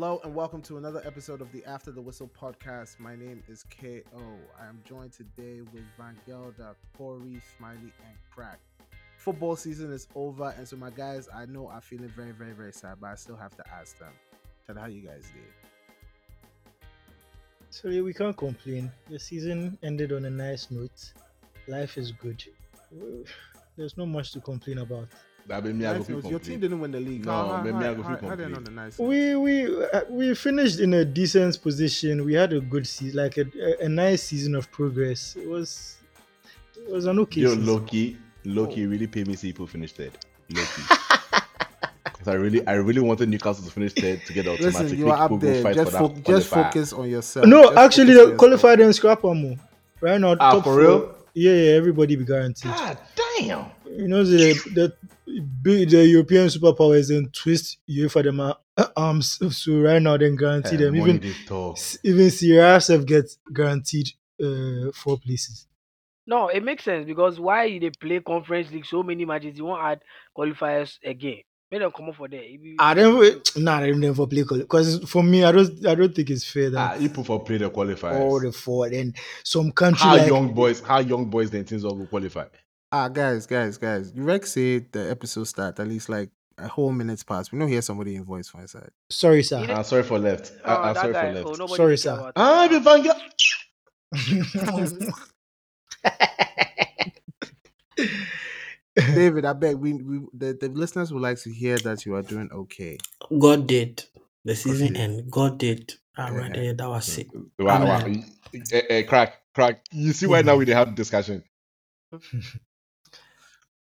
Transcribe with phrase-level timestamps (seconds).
[0.00, 3.00] Hello and welcome to another episode of the After the Whistle podcast.
[3.00, 4.22] My name is KO.
[4.56, 8.60] I am joined today with Van Gelder, Corey, Smiley, and Crack.
[9.16, 12.72] Football season is over, and so my guys, I know are feeling very, very, very
[12.72, 14.12] sad, but I still have to ask them.
[14.68, 16.86] Tell how you guys did.
[17.70, 18.92] So yeah, we can't complain.
[19.10, 21.12] The season ended on a nice note.
[21.66, 22.44] Life is good.
[23.76, 25.08] There's not much to complain about.
[25.48, 26.30] That made me I go Nice.
[26.30, 27.24] Your team didn't win the league.
[27.24, 28.54] No, How- how- maybe I go how- feel how they complain.
[28.54, 28.98] on the nice.
[28.98, 29.54] We we
[29.86, 32.24] uh, we finished in a decent position.
[32.24, 35.36] We had a good season, like a, a, a nice season of progress.
[35.36, 35.96] It was
[36.76, 37.66] it was an okay Yo, season.
[37.66, 40.12] Loki, Loki really paid me to see people finish third.
[40.50, 40.82] Loki.
[42.04, 44.80] Because I really, I really wanted Newcastle to finish third to get the automatic.
[44.82, 45.62] Listen, you are up there.
[45.62, 47.46] fight Just, fo- that just focus on yourself.
[47.46, 49.54] No, Just actually, the qualified and scrap more.
[50.00, 51.14] Right now, Ah, top for four- real?
[51.34, 52.72] Yeah, yeah, everybody be guaranteed.
[52.72, 52.98] God
[53.40, 53.66] damn.
[53.86, 58.54] You know the the big the European superpowers and twist UEFA them uh,
[58.96, 59.38] arms.
[59.56, 60.96] So right now, then guarantee Eh, them.
[60.96, 61.78] money Even they talk.
[62.02, 64.10] even CRF gets guaranteed
[64.42, 65.66] uh, four places.
[66.26, 69.82] No, it makes sense because why they play conference league so many matches, you won't
[69.82, 70.00] add
[70.36, 71.38] qualifiers again.
[71.70, 72.40] Make them come up for there.
[72.40, 73.56] Be- I don't.
[73.56, 75.86] Nah, I don't never play because for me, I don't.
[75.86, 78.20] I don't think it's fair Ah, that you put for play the qualifiers.
[78.20, 79.12] all the four then
[79.44, 82.44] some country how like young boys, how young boys then teams all go qualify.
[82.90, 84.12] Ah, guys, guys, guys.
[84.14, 87.52] You Rex said the episode start at least like a whole minute's past.
[87.52, 88.90] We don't hear somebody in voice for inside.
[89.10, 89.62] sorry, sir.
[89.64, 89.78] Yeah.
[89.78, 90.52] I'm sorry for left.
[90.64, 91.60] Oh, I, am that sorry guy, for left.
[91.60, 92.14] oh, Sorry, care sir.
[92.14, 92.82] about Ah, him.
[92.82, 93.14] the Vanga.
[98.96, 102.22] David, I beg we, we the, the listeners would like to hear that you are
[102.22, 102.98] doing okay.
[103.38, 104.04] God did.
[104.44, 105.00] The season Okay.
[105.00, 105.30] end.
[105.30, 105.92] God did.
[106.16, 106.26] Yeah.
[106.30, 107.28] Already, that was it.
[107.58, 108.00] Wow, wow.
[108.00, 108.24] Amen.
[108.72, 109.84] Eh, eh, crack, crack.
[109.92, 111.44] You see why now we they have discussion.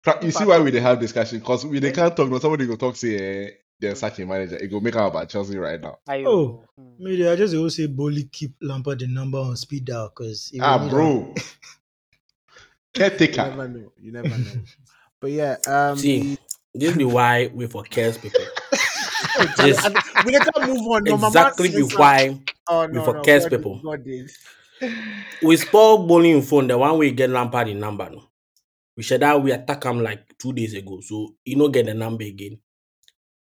[0.05, 2.29] Crack, you see why we they have discussion because we they can't talk.
[2.29, 4.57] No, somebody go talk say eh, they're such a manager.
[4.57, 5.99] It go make out about Chelsea right now.
[6.09, 6.27] Ayo.
[6.27, 6.65] Oh.
[6.77, 6.91] Hmm.
[6.99, 10.89] Maybe I just always say Boehly keep Lampard the number on speed dial because Ah,
[10.89, 11.35] bro.
[12.95, 13.45] You Caretaker.
[13.49, 13.93] never know.
[14.01, 14.61] You never know.
[15.21, 16.37] But yeah, um See,
[16.75, 18.41] this be why we for cares people.
[19.39, 21.05] the- this- we can't move on.
[21.05, 22.39] No, exactly be says why
[22.69, 23.81] Oh, we for cares people.
[25.43, 28.11] We spoil bowling phone the one we get Lampard the number.
[28.11, 28.25] No.
[28.97, 32.59] That we attack him like two days ago, so you know get the number again.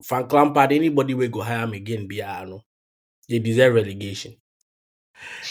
[0.02, 2.62] Frank Lampard, anybody will go hire him again, be I know.
[3.28, 4.36] They deserve relegation.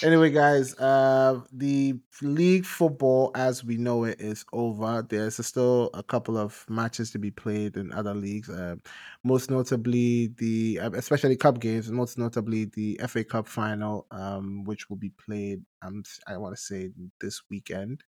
[0.03, 5.05] Anyway, guys, uh, the league football as we know it is over.
[5.07, 8.49] There's still a couple of matches to be played in other leagues.
[8.49, 8.75] Uh,
[9.23, 11.91] most notably, the uh, especially cup games.
[11.91, 15.61] Most notably, the FA Cup final, um, which will be played.
[15.81, 18.03] Um, I want to say this weekend,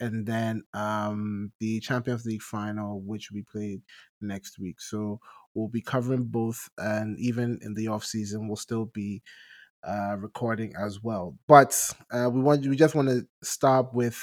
[0.00, 3.82] and then um, the Champions League final, which be played
[4.20, 4.80] next week.
[4.80, 5.20] So
[5.54, 9.22] we'll be covering both, and even in the off season, we'll still be
[9.86, 11.36] uh, recording as well.
[11.46, 14.18] But uh, we want we just want to start with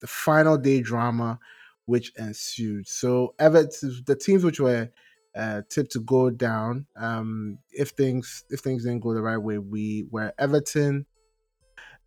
[0.00, 1.38] the final day drama
[1.86, 2.88] which ensued.
[2.88, 4.90] So Everton, the teams which were
[5.36, 9.58] uh, tipped to go down, um, if things if things didn't go the right way,
[9.58, 11.06] we were Everton.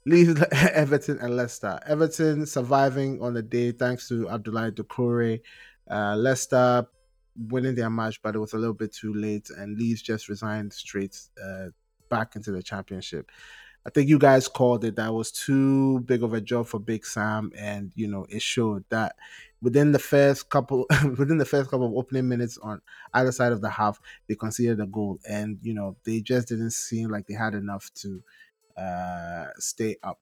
[0.06, 1.80] Leeds, Everton and Leicester.
[1.86, 5.42] Everton surviving on the day thanks to Abdoulaye Doucouré.
[5.90, 6.88] Uh, Leicester
[7.48, 10.74] winning their match, but it was a little bit too late, and Leeds just resigned
[10.74, 11.68] straight uh,
[12.10, 13.32] back into the championship.
[13.86, 17.06] I think you guys called it that was too big of a job for Big
[17.06, 19.16] Sam, and you know it showed that
[19.62, 20.86] within the first couple
[21.18, 22.81] within the first couple of opening minutes on
[23.14, 26.72] either side of the half, they conceded a goal, and you know they just didn't
[26.72, 28.22] seem like they had enough to
[28.79, 30.19] uh, stay up.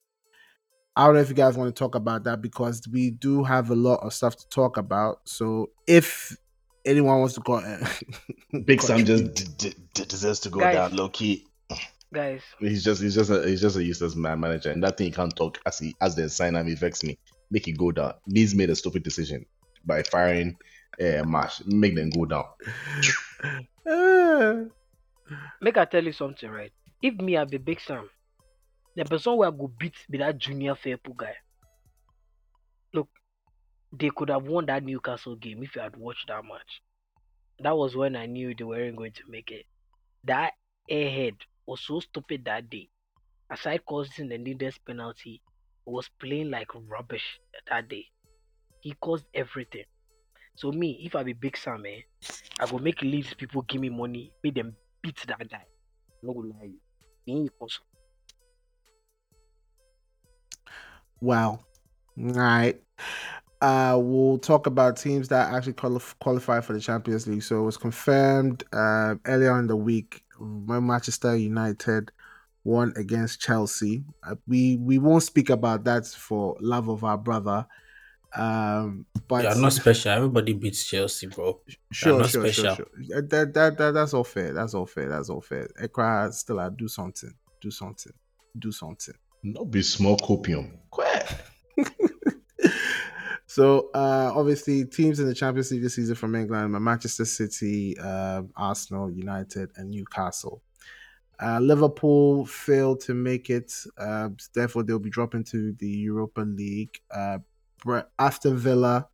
[0.96, 3.70] I don't know if you guys want to talk about that because we do have
[3.70, 5.20] a lot of stuff to talk about.
[5.26, 6.36] So if
[6.86, 7.62] anyone wants to go,
[8.66, 10.74] Big Sam just d- d- deserves to go Guys.
[10.76, 11.46] down low key.
[12.14, 15.08] Guys, He's just he's just a he's just a useless man manager, and that thing
[15.08, 17.20] he can't talk as he as the sign him, he vex me.
[17.52, 18.14] Make it go down.
[18.28, 19.46] Leeds made a stupid decision
[19.86, 20.56] by firing
[21.02, 21.66] uh, Marsch.
[21.68, 22.46] Make them go down.
[23.86, 24.64] Uh,
[25.62, 26.72] make I tell you something, right?
[27.02, 28.10] If me I be big Sam,
[28.98, 31.36] the person I go beat be that junior Firpo guy.
[32.96, 33.08] Look,
[33.94, 36.82] they could have won that Newcastle game if you had watched that match.
[37.60, 39.66] That was when I knew they weren't going to make it.
[40.24, 40.54] That
[40.90, 41.36] airhead
[41.68, 42.90] was so stupid that day.
[43.52, 45.42] Aside causing the needless penalty,
[45.86, 47.40] was playing like rubbish
[47.70, 48.06] that day.
[48.82, 49.86] He caused everything.
[50.56, 52.02] So me, if I be big Sam, eh,
[52.60, 55.66] I go make Leeds people give me money, make them beat that guy.
[56.24, 56.80] No lie you.
[57.28, 57.50] Me,
[61.22, 61.60] Wow.
[62.20, 62.80] All right.
[63.62, 67.44] Uh, we'll talk about teams that actually qualif- qualify for the Champions League.
[67.44, 72.12] So it was confirmed uh, earlier in the week when Manchester United
[72.64, 74.04] won against Chelsea.
[74.24, 77.66] Uh, we we won't speak about that for love of our brother.
[78.36, 80.12] Um, but You are not special.
[80.12, 81.60] Everybody beats Chelsea, bro.
[81.92, 82.76] sure, not sure, sure, special.
[82.76, 83.18] sure.
[83.18, 84.54] Uh, That, that, that, that's all fair.
[84.54, 85.10] That's all fair.
[85.10, 85.68] That's all fair.
[85.82, 87.34] Ekra still, I do something.
[87.62, 88.14] Do something.
[88.60, 89.16] Do something.
[89.44, 90.72] No be small copium.
[90.92, 91.46] Quack.
[93.46, 97.98] so uh obviously teams in the Champions League this season from England are Manchester City,
[98.00, 100.62] uh, Arsenal, United, and Newcastle.
[101.40, 107.00] Uh, Liverpool failed to make it, uh, therefore they'll be dropping to the Europa League.
[107.12, 107.38] Uh,
[107.84, 109.08] Bre- Aston Villa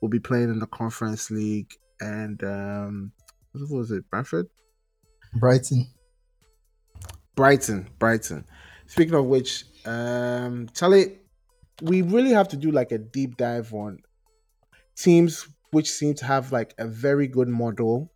[0.00, 3.12] will be playing in the Conference League, and um,
[3.52, 4.08] what was it?
[4.10, 4.48] Brentford,
[5.34, 5.86] Brighton.
[7.36, 8.44] Brighton, Brighton.
[8.90, 11.20] Speaking of which, um, Charlie,
[11.80, 14.00] we really have to do like a deep dive on
[14.96, 18.10] teams which seem to have like a very good model,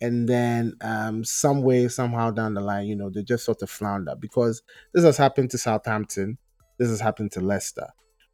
[0.00, 3.68] and then um, some way, somehow down the line, you know, they just sort of
[3.68, 4.62] flounder because
[4.94, 6.38] this has happened to Southampton,
[6.78, 7.88] this has happened to Leicester.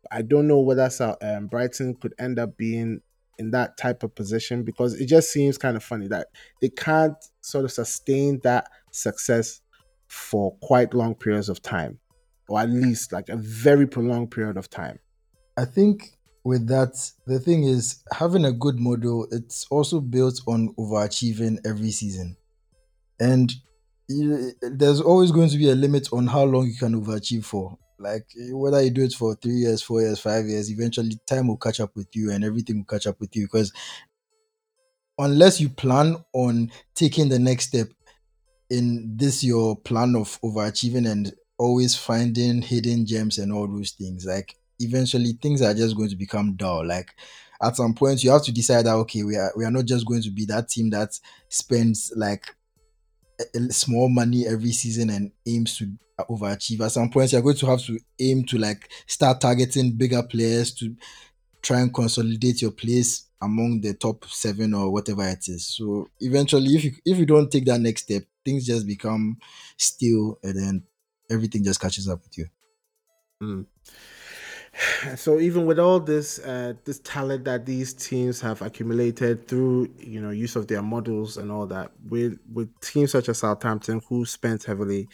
[0.08, 3.00] I don't know whether South, um, Brighton could end up being
[3.38, 6.28] in that type of position because it just seems kind of funny that
[6.60, 9.61] they can't sort of sustain that success
[10.12, 11.98] for quite long periods of time,
[12.46, 14.98] or at least like a very prolonged period of time.
[15.56, 16.92] I think with that,
[17.26, 19.26] the thing is having a good model.
[19.30, 22.36] It's also built on overachieving every season,
[23.18, 23.50] and
[24.60, 27.78] there's always going to be a limit on how long you can overachieve for.
[27.98, 31.56] Like whether you do it for three years, four years, five years, eventually time will
[31.56, 33.72] catch up with you, and everything will catch up with you because
[35.18, 37.88] unless you plan on taking the next step
[38.72, 44.24] in this your plan of overachieving and always finding hidden gems and all those things
[44.24, 47.10] like eventually things are just going to become dull like
[47.62, 50.06] at some point you have to decide that okay we are we are not just
[50.06, 51.10] going to be that team that
[51.50, 52.46] spends like
[53.68, 55.92] small money every season and aims to
[56.30, 60.22] overachieve at some point you're going to have to aim to like start targeting bigger
[60.22, 60.96] players to
[61.60, 65.66] try and consolidate your place among the top seven or whatever it is.
[65.66, 69.38] So eventually, if you if you don't take that next step, things just become
[69.76, 70.82] still, and then
[71.30, 72.46] everything just catches up with you.
[75.16, 80.20] So even with all this uh, this talent that these teams have accumulated through you
[80.20, 84.24] know use of their models and all that, with with teams such as Southampton who
[84.24, 85.08] spent heavily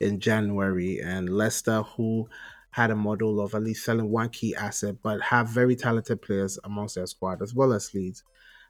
[0.00, 2.28] in January and Leicester who
[2.70, 6.58] had a model of at least selling one key asset but have very talented players
[6.64, 8.24] amongst their squad as well as Leeds.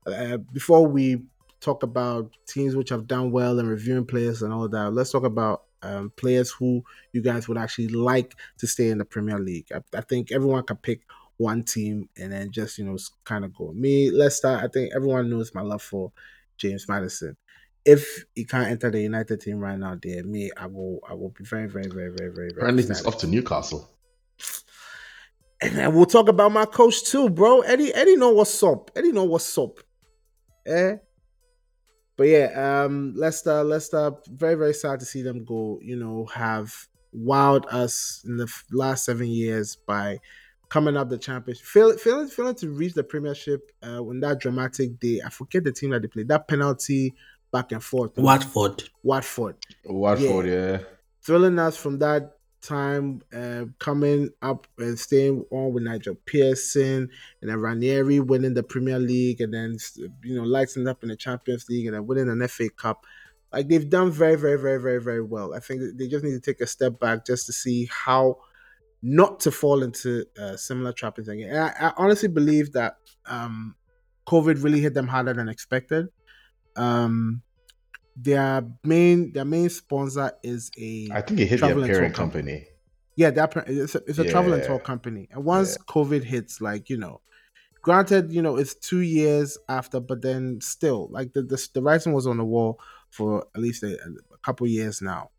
[0.06, 1.22] Uh, before we
[1.64, 5.25] talk about teams which have done well and reviewing players and all that, let's talk
[5.25, 6.82] about um, players who
[7.12, 9.66] you guys would actually like to stay in the Premier League.
[9.75, 11.02] I, I think everyone can pick
[11.37, 13.72] one team and then just you know kind of go.
[13.72, 14.61] Me, Leicester.
[14.62, 16.12] I think everyone knows my love for
[16.56, 17.37] James Maddison.
[17.84, 21.28] If he can't enter the United team right now, there, me, I will, I will
[21.28, 22.50] be very, very, very, very, very, very.
[22.56, 23.90] Apparently, it's off to Newcastle.
[25.60, 27.60] And then we'll talk about my coach too, bro.
[27.60, 28.90] Eddie, Eddie know what's up.
[28.96, 29.81] Eddie know what's up.
[30.67, 30.96] Eh?
[32.16, 35.78] But yeah, um, Leicester, Leicester, very, very sad to see them go.
[35.82, 40.20] You know, have wowed us in the last seven years by
[40.69, 44.98] coming up the championship, failing, failing, failing to reach the Premiership uh, on that dramatic
[44.98, 45.20] day.
[45.24, 46.29] I forget the team that they played.
[46.29, 47.15] That penalty
[47.53, 48.19] back and forth.
[48.19, 48.84] Watford.
[49.03, 50.79] Watford Watford, yeah.
[51.22, 57.09] thrilling us from that time, uh, coming up and staying on with Nigel Pearson
[57.41, 59.77] and then Ranieri winning the Premier League and then
[60.23, 63.05] you know lighting up in the Champions League and then winning an FA Cup.
[63.53, 65.55] Like they've done very, very, very, very, very well.
[65.55, 68.39] I think they just need to take a step back just to see how
[69.01, 71.51] not to fall into uh, similar trappings again.
[71.51, 73.77] And I, I honestly believe that um,
[74.27, 76.09] COVID really hit them harder than expected.
[76.75, 77.43] Um,
[78.17, 82.53] their main their main sponsor is a I think it hit Travel their parent company.
[82.53, 82.69] company.
[83.17, 85.29] yeah, that it's a, it's a travel and tour company.
[85.33, 87.21] And once COVID hits, like you know,
[87.83, 92.13] granted, you know, it's two years after, but then still, like the the, the writing
[92.13, 92.81] was on the wall
[93.11, 95.31] for at least a, a couple years now,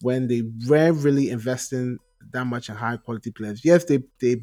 [0.00, 1.98] when they were really investing
[2.32, 3.64] that much in high quality players.
[3.64, 4.42] Yes, they they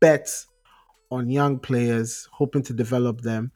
[0.00, 0.28] bet
[1.10, 3.52] on young players, hoping to develop them.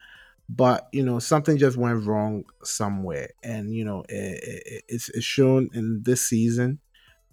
[0.52, 5.24] But you know something just went wrong somewhere, and you know it, it, it's, it's
[5.24, 6.80] shown in this season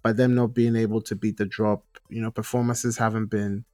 [0.04, 1.86] by them not being able to beat the drop.
[2.10, 3.66] You know, performances haven't been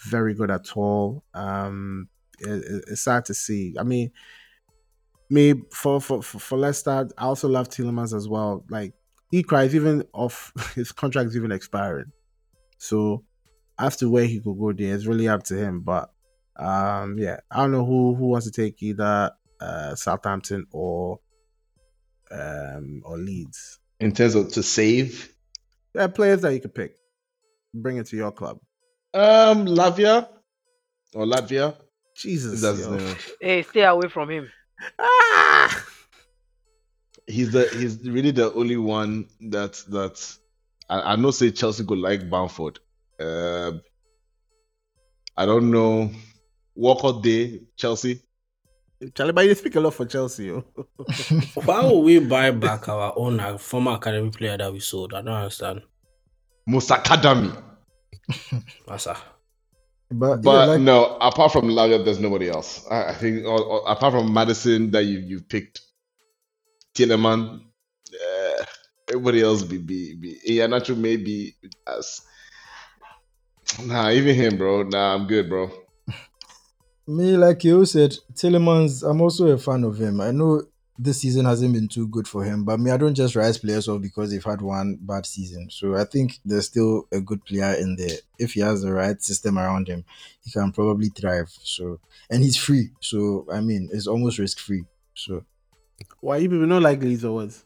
[0.00, 1.24] very good at all.
[1.34, 2.08] Um,
[2.40, 3.76] it, it- it's sad to see.
[3.78, 4.12] I mean,
[5.30, 8.64] me for for for, Leicester, I also love Tielemans as well.
[8.70, 8.94] Like
[9.30, 12.12] he cries even off his contract is even expiring,
[12.78, 13.24] so
[13.78, 15.80] as to where he could go there, it's really up to him.
[15.82, 16.12] But
[16.58, 21.20] um, yeah, I don't know who who wants to take either uh, Southampton or
[22.30, 23.78] um, or Leeds?
[24.00, 25.32] In terms of to save,
[25.94, 26.94] There are players that you could pick.
[27.74, 28.58] Bring it to your club.
[29.14, 30.28] um, Lavia
[31.14, 31.74] or Latvia.
[32.16, 32.60] Jesus.
[32.60, 33.16] That's his name.
[33.40, 34.50] Hey, stay away from him.
[34.98, 35.84] Ah!
[37.26, 40.36] He's the he's really the only one that that
[40.88, 42.78] I, I know say Chelsea could like Bamford.
[43.20, 43.82] Um,
[45.36, 46.10] I don't know.
[46.78, 48.22] Walcott Day, Chelsea.
[49.12, 50.50] Charlie, but you speak a lot for Chelsea.
[51.64, 55.12] Why would we buy back our own uh, former academy player that we sold?
[55.12, 55.82] I don't understand.
[56.68, 57.50] Most Academy.
[58.88, 59.16] Massa.
[60.10, 62.86] But, yeah, But like, no, apart from Lager, there's nobody else.
[62.88, 65.80] I, I think, or, or apart from Madison that you you picked,
[66.94, 67.60] Tielemans,
[68.14, 68.64] uh,
[69.08, 70.38] everybody else be be be.
[70.48, 71.56] Iheanacho maybe
[71.86, 72.22] as.
[73.82, 74.84] Nah, even him, bro.
[74.84, 75.70] Nah, I'm good, bro.
[77.08, 80.20] Me, like you said, Tielemans, I'm also a fan of him.
[80.20, 80.62] I know
[80.98, 83.88] this season hasn't been too good for him, but me, I don't just rise players
[83.88, 85.70] off because they've had one bad season.
[85.70, 88.18] So I think there's still a good player in there.
[88.38, 90.04] If he has the right system around him,
[90.44, 91.48] he can probably thrive.
[91.62, 91.98] So
[92.28, 92.90] and he's free.
[93.00, 94.84] So I mean, it's almost risk free.
[95.14, 95.46] So
[96.20, 97.64] Why you people not like Leeds or what?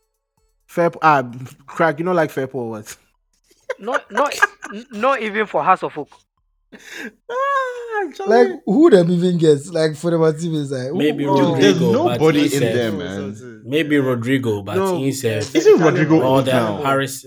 [0.66, 1.28] Fair ah
[1.66, 2.96] crack, you know like fair or what?
[3.80, 4.38] Not not
[4.72, 6.10] n- not even for House of Oak.
[7.30, 11.62] Ah, like who them even gets like for the team is like Maybe who- Dude,
[11.62, 13.34] there's Rodrigo, but nobody in said- there, man.
[13.36, 15.42] so- so- Maybe Rodrigo, but No, he uh, said.
[15.42, 16.22] the Isn't Italian Rodrigo boy.
[16.22, 16.82] Or old the now?
[16.82, 17.26] Paris.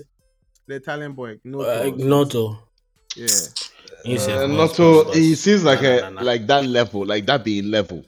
[0.66, 1.38] The Italian boy.
[1.44, 1.60] No.
[1.62, 2.58] Uh, Gnonto.
[3.16, 3.26] Yeah.
[4.04, 5.04] He said, Uh, boss, not boss, so.
[5.04, 5.14] boss.
[5.16, 6.22] He seems like Nah, a nah, nah.
[6.22, 8.04] like that level, like that being level.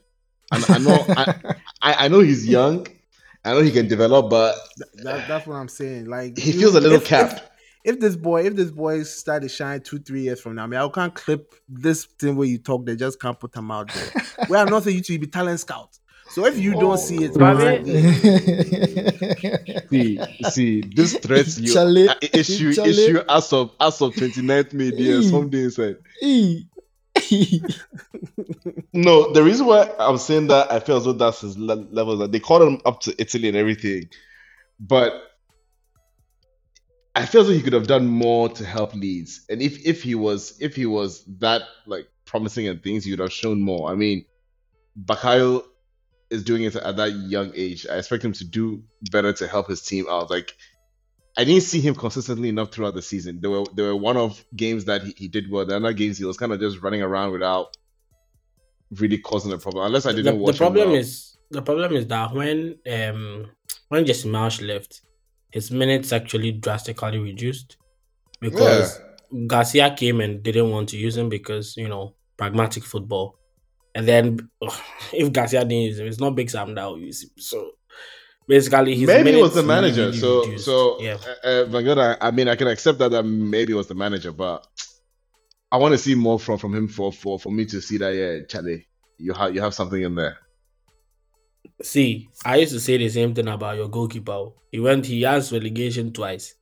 [0.52, 1.34] And I know, I,
[1.82, 2.86] I, I know he's young.
[3.44, 4.56] I know he can develop, but
[5.02, 6.06] That, that's what I'm saying.
[6.06, 7.34] Like he you- feels a little if- if- capped.
[7.34, 7.42] If,
[7.84, 10.80] this boy, if this boy start to shine two, three years from now, I mean,
[10.80, 12.84] I can't clip this thing where you talk.
[12.86, 14.10] They just can't put them out there.
[14.48, 15.98] well, I'm not saying you to be talent scout.
[16.30, 17.84] So if you Oh, don't see it, but man,
[19.88, 20.18] See,
[20.50, 22.84] see, this threats you Chale, uh, issue chale.
[22.86, 24.90] issue as of as of 29th May.
[24.90, 25.30] There, Mm.
[25.30, 25.96] something inside.
[26.22, 26.60] Eh.
[28.92, 32.16] No, the reason why I'm saying that I feel as though that's his le- level
[32.18, 34.08] that they called him up to Italy and everything,
[34.80, 35.12] but
[37.18, 39.44] I feel like he could have done more to help Leeds.
[39.48, 43.18] And if if he was if he was that like promising and things, he would
[43.18, 43.90] have shown more.
[43.90, 44.24] I mean,
[45.04, 45.64] Bukayo
[46.30, 47.88] is doing it at that young age.
[47.90, 50.30] I expect him to do better to help his team out.
[50.30, 50.54] Like
[51.36, 53.40] I didn't see him consistently enough throughout the season.
[53.40, 55.66] There were there were one of games that he, he did well.
[55.66, 57.76] The other games he was kind of just running around without
[58.92, 59.86] really causing a problem.
[59.86, 60.54] Unless I didn't the watch.
[60.54, 60.98] him problem well.
[60.98, 63.50] is the problem is that when um
[63.88, 65.00] when Jesse Marsch left,
[65.50, 67.76] his minutes actually drastically reduced
[68.40, 69.00] because
[69.46, 73.38] Garcia came and didn't want to use him because you know pragmatic football,
[73.94, 74.80] and then ugh,
[75.12, 77.30] if Garcia didn't use him, it's not Big Sam that will use him.
[77.38, 77.72] So
[78.46, 80.06] basically, his maybe he was the manager.
[80.06, 80.64] really so reduced.
[80.64, 83.72] so yeah, uh, uh, Van Gogh, I, I mean I can accept that that maybe
[83.72, 84.66] it was the manager, but
[85.70, 88.14] I want to see more from from him for for for me to see that
[88.14, 88.88] yeah, Charlie,
[89.18, 90.38] you have you have something in there.
[91.82, 94.48] See, I used to say the same thing about your goalkeeper.
[94.72, 96.54] He went, he has relegation twice,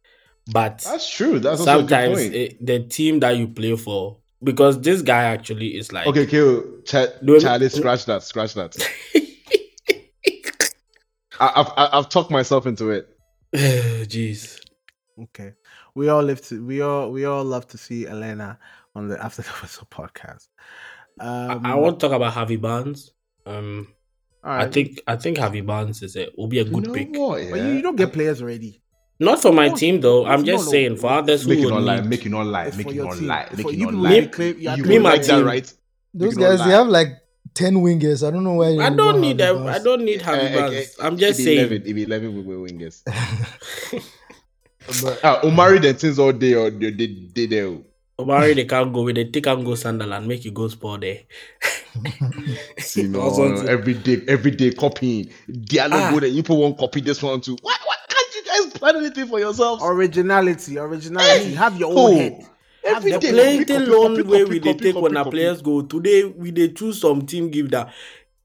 [0.53, 1.39] but That's true.
[1.39, 2.35] That's also a good sometimes point.
[2.35, 6.83] it, the team that you play for, because this guy actually is like, okay, okay,
[6.85, 8.77] Cha- Do- Charlie, scratch that, scratch that.
[11.41, 13.09] I, I've I- I've talked myself into it.
[13.55, 14.61] jeez,
[15.23, 15.53] Okay.
[15.95, 18.59] We all live to we all we all love to see Elena
[18.95, 20.49] on the After the Whistle podcast.
[21.19, 23.13] Um, I, I want to talk about Harvey Barnes.
[23.47, 23.89] Um,
[24.47, 26.93] all I think I think Harvey Barnes is a will be a You good know
[26.95, 27.09] pick.
[27.13, 27.43] what?
[27.43, 27.51] Yeah?
[27.51, 28.81] but you, you don't get players already.
[29.19, 30.27] Not for my team though.
[30.27, 30.71] I'm just no.
[30.71, 32.01] saying for others who Make it would not lie.
[32.01, 32.65] need- Make it not lie.
[32.67, 33.49] It's Make for it not lie.
[33.57, 34.27] Make it you not people lie.
[34.27, 35.45] claim- you are You Me, my like that, team.
[35.47, 35.75] right?
[36.15, 37.09] Those Make it not guys, they have like
[37.55, 38.27] ten wingers.
[38.27, 38.77] I don't know why.
[38.77, 39.67] I don't need them.
[39.67, 40.97] I don't need Harvey Uh, uh, Barnes.
[41.01, 41.59] uh, I'm just it be saying.
[41.59, 43.03] 11, it be 11 with with wingers.
[45.03, 47.77] But Ah, Omari then things all day or they they they there.
[48.19, 51.21] Omari they can't go with they take and go Sunderland, make you go sport there.
[52.79, 55.31] See, no, Also, no, every day, every day copying.
[55.51, 56.11] Diallo Ah.
[56.13, 56.31] go there.
[56.31, 57.57] You put one copy this one too.
[57.61, 59.83] Why, why can't you guys plan anything for yourselves?
[59.85, 61.55] Originality, originality.
[61.55, 62.47] Have your Oh, own head.
[62.85, 64.73] Have every your The day, own- plenty copy, copy, long copy, way copy, we they
[64.73, 65.83] copy, take copy, when our players go.
[65.83, 67.93] Today we they choose some team give that.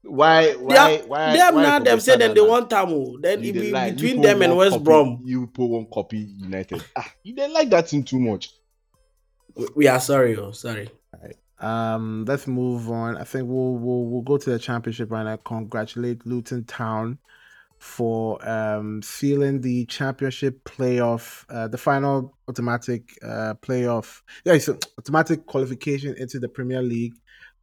[0.02, 1.32] Why, They why, why?
[1.32, 3.20] they are why now for them say that they want Tamu.
[3.20, 3.92] Then it be lie.
[3.92, 5.22] Between them and West copy, Brom.
[5.24, 6.82] You put one copy United.
[6.96, 8.50] Ah, you didn't like that team too much.
[9.56, 10.90] We- We are sorry, oh sorry.
[11.58, 13.16] Um, let's move on.
[13.16, 17.18] I think we'll we'll we'll go to the championship and I congratulate Luton Town
[17.78, 24.22] for um sealing the championship playoff, uh, the final automatic uh playoff.
[24.44, 27.14] Yeah, it's a automatic qualification into the Premier League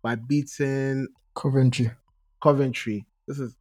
[0.02, 1.92] by beating Coventry
[2.42, 3.06] Coventry.
[3.28, 3.58] This is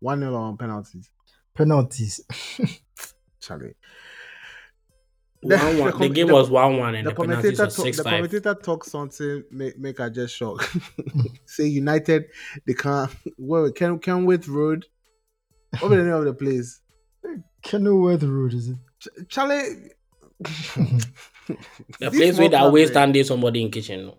[0.00, 1.10] one 0 on penalties.
[1.54, 2.20] Penalties.
[3.40, 3.74] Charlie.
[5.40, 5.76] One, one.
[5.76, 7.96] The The, com- game the- was one one and The the, commentator, was talk, six
[7.98, 8.12] the five.
[8.14, 10.68] commentator talk something make make I just shock.
[11.46, 12.26] Say United,
[12.66, 13.10] they can't.
[13.38, 14.86] Well, can Kenworth Road.
[15.80, 16.80] What was the name of the place?
[17.62, 18.76] Kenilworth Road, is it?
[19.00, 19.90] Ch- Charlie.
[21.98, 24.06] The place small where that clubs, waste stand there somebody in kitchen.
[24.06, 24.18] No.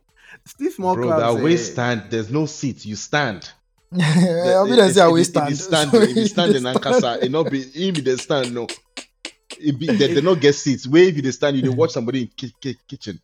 [0.57, 1.21] These small Bro, clubs.
[1.35, 2.85] that eh, waist stand, there's no seat.
[2.85, 3.51] You stand.
[3.91, 5.49] I mean, If- I say I if- will if stand.
[5.49, 8.17] you stand, So if you stand in they Ankasa, it not be it be the
[8.17, 8.53] stand.
[8.53, 8.79] No, it
[9.77, 10.87] be they, they not get seats.
[10.87, 13.19] Where if you stand, you dey watch somebody in ki- ki- kitchen.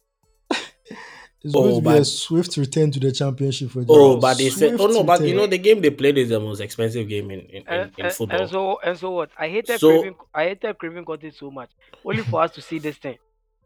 [1.43, 4.19] It's going Oh, to be a swift return to the championship for Oh, them.
[4.21, 6.59] but they said, oh no, but you know the game they played is the most
[6.59, 8.41] expensive game in in, in, And, in football.
[8.41, 9.29] and so and so what?
[9.37, 10.15] I hated So- Craven.
[10.33, 11.69] I hated Craven Cottage so much,
[12.03, 13.17] only for us to see this thing.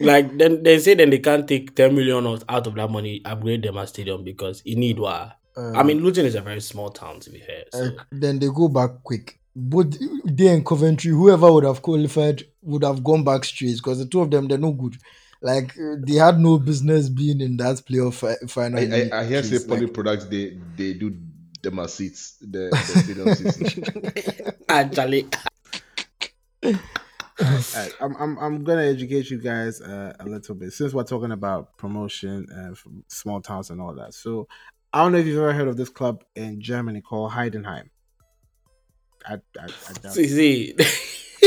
[0.00, 3.20] like then they say then they can't take ten million out out of that money
[3.24, 5.36] upgrade them as stadium because you need what.
[5.56, 7.64] I Um, mean, Luton is a very small town to be fair.
[7.72, 7.80] So.
[7.84, 9.37] Uh, then they go back quick.
[9.60, 14.06] Both they and Coventry, whoever would have qualified would have gone back straight because the
[14.06, 14.96] two of them they're no good.
[15.42, 15.74] Like
[16.06, 18.78] they had no business being in that playoff fi- final.
[18.78, 21.16] I, in I, the I hear say case, Poly like- Products they they do
[21.62, 24.52] them as seats the, the stadium seats.
[24.68, 25.26] Actually,
[26.64, 31.32] Alright, I'm, I'm I'm gonna educate you guys uh, a little bit since we're talking
[31.32, 34.14] about promotion uh, from small towns and all that.
[34.14, 34.48] So
[34.92, 37.90] I don't know if you've ever heard of this club in Germany called Heidenheim.
[39.28, 40.74] I I, I, doubt see, see.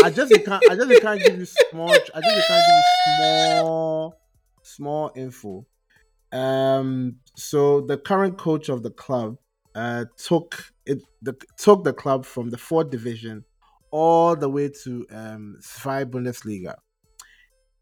[0.03, 4.15] I just can't I just can't give you small I just can't give you small
[4.63, 5.65] small info.
[6.31, 9.37] Um so the current coach of the club
[9.75, 13.43] uh took it the took the club from the fourth division
[13.91, 16.75] all the way to um Zwei Bundesliga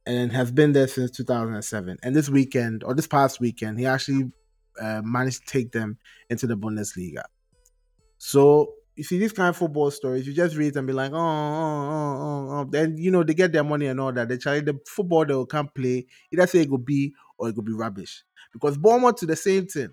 [0.06, 4.32] and has been there since 2007 and this weekend or this past weekend he actually
[4.79, 5.98] uh, managed to take them
[6.29, 7.24] into the Bundesliga.
[8.17, 11.18] So you see these kind of football stories, you just read and be like, oh,
[11.18, 12.66] oh, oh, oh, oh.
[12.70, 14.28] then you know they get their money and all that.
[14.28, 16.06] They try the football they will come play.
[16.34, 18.26] Either say it could be or it could be rubbish.
[18.52, 19.92] Because Bournemouth to the same thing.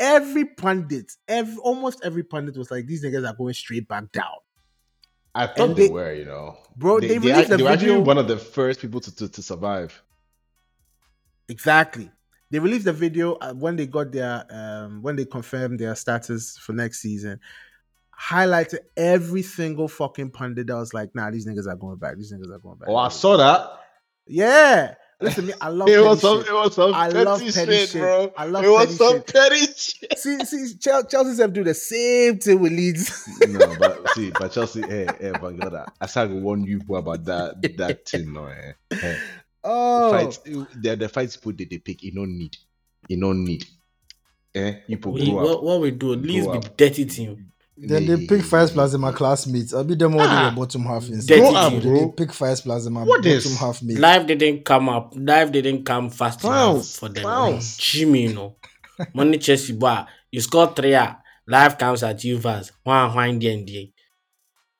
[0.00, 4.34] Every pundit, every almost every pundit was like, these niggas are going straight back down.
[5.36, 8.00] I thought they, they- were, you know, Bro, they released act- the they were actually
[8.00, 10.02] one of the first people to, to, to survive.
[11.48, 12.10] Exactly.
[12.50, 16.58] They released the video uh, when they got their um when they confirmed their status
[16.58, 17.38] for next season.
[18.20, 22.16] Highlighted every single fucking pundit that was like, nah, these niggas are going back.
[22.16, 22.88] These niggas are going back.
[22.88, 23.70] Oh, I saw that.
[24.26, 24.94] Yeah.
[25.20, 26.48] Listen, me, I love It was some, shit.
[26.48, 28.00] it was some I petty, love petty shit, shit.
[28.00, 28.32] bro.
[28.36, 29.26] I love it was petty some shit.
[29.26, 30.18] petty shit.
[30.18, 33.28] See, see, Chel- Chelsea have do the same thing with Leeds.
[33.48, 38.08] no, but see, but Chelsea, hey, hey, Bangada, I said warn you about that that
[38.08, 38.72] thing, no, eh.
[38.92, 39.16] eh.
[39.64, 40.38] oh, Fight,
[40.76, 42.56] the the fights put they, they pick, you don't need,
[43.08, 43.64] you don't need.
[44.54, 45.62] Eh, you people We, what, up.
[45.62, 47.52] what we do, at least be dirty team.
[47.80, 49.72] Then they pick first plasma classmates.
[49.72, 50.50] I'll be them all Ah.
[50.50, 51.38] the bottom half instead.
[51.40, 51.94] Dirty up, bro.
[51.94, 53.98] They pick first plasma What bottom is- half mate.
[53.98, 55.12] Life didn't come up.
[55.16, 57.22] Life didn't come fast Clowns, enough for them.
[57.24, 57.76] clowns.
[57.76, 58.56] Jimmy, you know.
[59.14, 60.04] Money Chelsea boy.
[60.32, 60.94] You score three.
[60.94, 62.72] ah, Life comes at you fast.
[62.82, 63.92] One, one, day and day.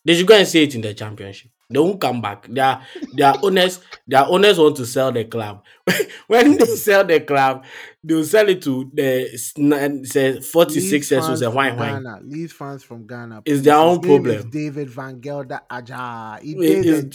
[0.04, 1.50] They should go and say it in the championship.
[1.70, 2.46] They won't come back.
[2.48, 2.82] They are,
[3.14, 3.78] they are owners.
[4.06, 5.62] Their owners want to sell the club.
[6.26, 7.64] when they sell the club,
[8.04, 11.54] they'll sell it to the sn- say 46 Leeds years fans old.
[11.54, 12.02] Wine, from wine.
[12.02, 12.20] Ghana.
[12.24, 13.42] Leeds fans from Ghana.
[13.44, 13.62] It's please.
[13.62, 14.50] their His own name is problem.
[14.50, 16.38] David Van Gelder Aja.
[16.42, 17.14] He It- did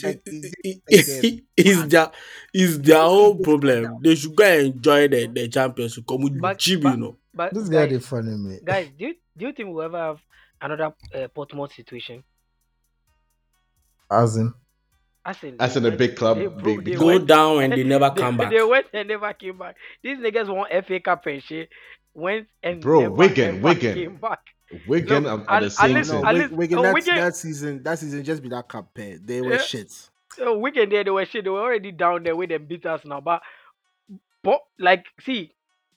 [1.57, 2.11] it's, their
[2.53, 3.99] it's their own problem.
[4.03, 6.05] They should go and enjoy the, the championship.
[6.07, 7.17] Come with But- Jimmy, but- you know.
[7.35, 8.59] But This guy guys, they funny me.
[8.63, 10.19] guys, do you, do you think we'll ever have
[10.61, 12.23] another uh, Portsmouth situation?
[14.11, 14.53] As in,
[15.25, 17.73] As in, As they in a big club, they big- big Go went- down and
[17.73, 18.49] they never they, come back.
[18.51, 19.77] They went and never came back.
[20.03, 21.69] These niggas won FA Cup and shit.
[22.13, 23.93] Went and Bro, never, Wigan, ever Wigan.
[23.95, 24.39] came back.
[24.87, 26.37] Wigan Look, are, are the at- same at least- No, thing.
[26.39, 29.13] least- Wigan, oh, that, Wigan- that season, that season just be that campaign.
[29.13, 29.17] Eh.
[29.23, 29.57] They were Yeah.
[29.61, 29.91] shit.
[30.35, 31.43] So Wigan there, they were shit.
[31.45, 33.21] They were already down there with them beat us now.
[33.21, 33.41] But,
[34.43, 35.53] but like, see,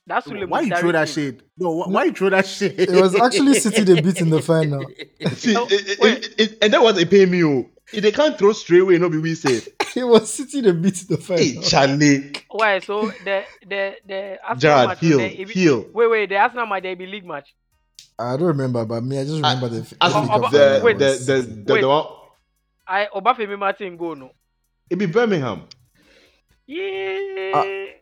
[0.06, 1.42] that's Suleiman Why you throw that shade?
[1.58, 2.78] No, wh- why you throw that shade?
[2.78, 4.84] it was actually City they beat in the final.
[5.32, 7.66] See, Oh, it, it, it, it, and that was a pay me.
[7.92, 9.62] If they can't throw straight away, no be we say.
[9.94, 11.60] It was City they beat in the Hey.
[11.62, 12.80] Charlie, Why?
[12.80, 15.86] So the the the Arsenal Gerard, match, heel, there, it be- heel.
[15.94, 16.28] Wait, wait.
[16.28, 17.54] The Arsenal match, there be league match.
[18.18, 19.78] I don't remember, but me, I just remember the.
[20.00, 21.80] As FA Oh, Cup oh, the, wait, the, the, the, Wait.
[21.82, 22.06] the one,
[22.88, 24.30] I Obafemi Martin go no.
[24.90, 25.64] it be Birmingham.
[26.66, 27.52] Yeah.
[27.54, 27.62] Ah.
[27.62, 27.92] hey,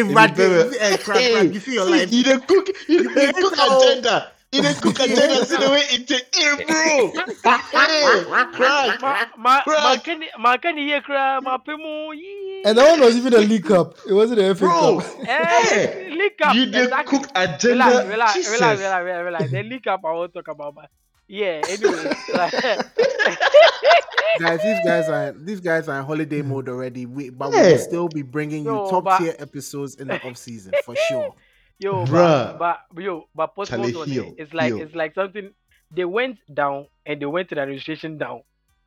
[0.00, 2.10] It Radley, hey, crap, Hey, crap, you see your see, life.
[2.10, 3.78] He the cook, You the cook no.
[3.80, 4.32] agenda.
[4.50, 5.44] He the cook agenda.
[5.44, 6.34] See the way it take.
[6.34, 7.12] Hey, bro.
[7.12, 9.00] hey, crack.
[9.00, 10.04] Ma ma ma Crack.
[10.04, 12.62] kani ma kani ye kra ma pemu ye.
[12.64, 13.96] And that one was even a League Cup.
[14.08, 15.28] It wasn't the FA Bro, Cup.
[15.28, 16.54] Eh, League Cup.
[16.54, 17.18] You the exactly.
[17.18, 17.84] cook agenda.
[17.84, 18.52] Relax, relax, Jesus.
[18.60, 19.50] relax, relax, relax, relax.
[19.50, 20.90] The League Cup I want to talk about, but
[21.28, 21.60] yeah.
[21.68, 22.52] Anyway, like,
[24.38, 27.04] guys, these guys are these guys are in holiday mode already.
[27.04, 30.26] We, but we will still be bringing you No, top but- tier episodes in the
[30.26, 31.34] off season for sure.
[31.78, 32.56] Yo, Bruh.
[32.56, 34.26] but, but yo, but Charlie, on it.
[34.36, 35.52] It's like it's like something
[35.90, 38.42] they went down and they went to the registration down.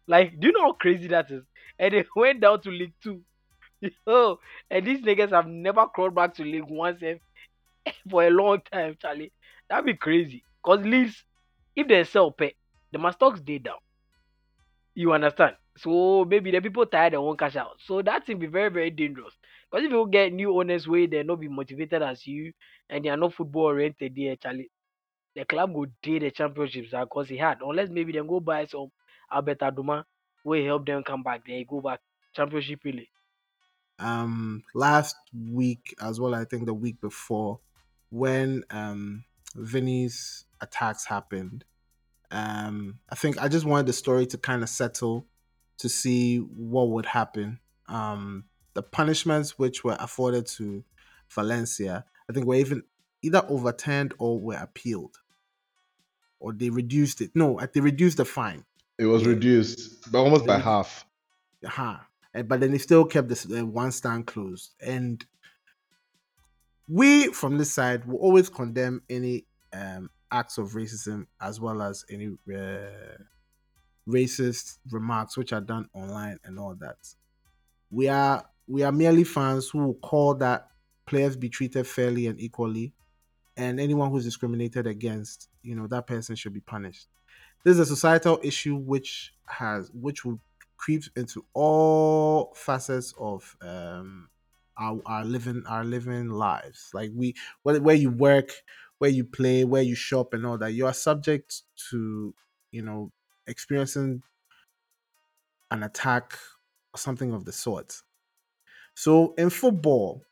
[0.08, 1.44] Like, do you know how crazy that is?
[1.80, 3.22] And they went down to League Two.
[4.08, 6.98] Yo, and these niggas have never crawled back to League One
[8.10, 9.32] for a long time, Charlie.
[9.70, 10.44] That'd be crazy.
[10.64, 11.24] Cause Leeds,
[11.76, 12.56] if they sell pay,
[12.92, 13.78] the must stocks day down.
[14.96, 15.56] You understand?
[15.78, 17.78] So maybe the people tired and won't cash out.
[17.80, 19.34] So that thing be very, very dangerous.
[19.72, 22.54] Because if you get new owners where they not be motivated as you
[22.90, 24.72] and they are not football oriented there, Charlie,
[25.36, 27.60] the club go day the championships because he had.
[27.62, 28.92] Unless maybe they go buy some
[29.32, 30.06] Albert Adomah
[30.46, 31.46] will help them come back.
[31.46, 32.02] They go back
[32.36, 33.10] championship really.
[34.00, 37.60] um last week as well i think the week before
[38.10, 39.24] when um
[39.56, 41.64] vinny's attacks happened
[42.32, 45.28] um i think i just wanted the story to kind of settle
[45.78, 50.84] to see what would happen um the punishments which were afforded to
[51.30, 52.84] valencia i think were even
[53.24, 55.20] either overturned or were appealed.
[56.40, 57.32] Or they reduced it.
[57.36, 58.66] No they reduced the fine.
[58.98, 59.28] It was Yeah.
[59.28, 61.06] reduced, but almost by half.
[61.66, 62.00] huh
[62.46, 64.74] but then they still kept this uh, one stand closed.
[64.80, 65.26] And
[66.88, 72.06] we from this side will always condemn any um acts of racism as well as
[72.10, 73.18] any uh,
[74.08, 76.98] racist remarks which are done online and all that.
[77.92, 80.70] We are we are merely fans who call that
[81.06, 82.94] players be treated fairly and equally
[83.58, 87.08] and anyone who's discriminated against you know that person should be punished.
[87.64, 90.40] This is a societal issue which has which will
[90.78, 94.30] creep into all facets of um
[94.78, 96.92] our, our living our living lives.
[96.94, 98.52] Like we where, where you work
[99.00, 102.34] where you play where you shop and all that you are subject to
[102.72, 103.12] you know
[103.48, 104.24] experiencing
[105.72, 106.34] an attack
[106.94, 108.02] or something of the sort
[108.96, 110.24] so in football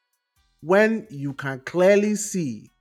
[0.62, 2.72] when you can clearly see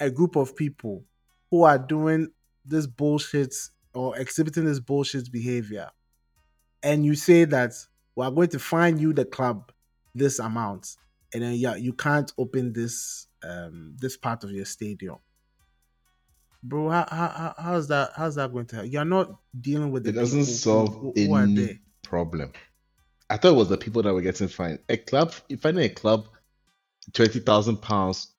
[0.00, 1.04] a group of people
[1.50, 2.28] who are doing
[2.64, 3.54] this bullshit
[3.94, 5.90] or exhibiting this bullshit behavior
[6.82, 7.72] and you say that
[8.14, 9.72] we are going to fine you the club
[10.14, 10.96] this amount
[11.34, 15.16] and then yeah you can't open this um this part of your stadium.
[16.62, 18.88] Bro how, how, how- how's that how's that going to help?
[18.90, 22.52] You're not dealing with the It doesn't solve who, who any problem.
[23.28, 24.78] I thought it was the people that were getting fined.
[24.88, 26.28] A club, if finding a club
[27.12, 28.32] twenty thousand pounds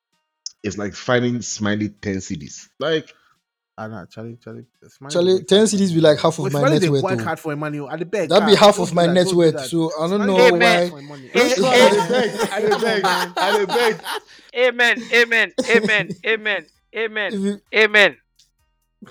[0.63, 2.69] is like finding Smiley ten CDs.
[2.79, 3.13] Like
[3.79, 5.69] Ah, nah, Charlie, Charlie, Smiley Charlie, 10 hard.
[5.69, 7.03] CDs be like half of my net worth.
[7.03, 7.23] work oh.
[7.23, 7.77] hard for your money.
[7.77, 7.87] oh.
[7.87, 9.67] At the beg, That'd be ah, half of my net worth.
[9.67, 10.79] So I don't know dey Hey, work man.
[10.79, 10.89] hard why.
[10.89, 11.27] for your money.
[11.31, 11.61] Hey, Let's.
[11.61, 13.05] I dey beg, I dey beg,
[13.37, 14.01] I beg.
[14.55, 15.03] Amen.
[15.13, 15.53] Amen.
[15.69, 16.09] Amen.
[16.25, 16.65] Amen.
[16.95, 17.33] Amen.
[17.33, 18.17] you, Amen.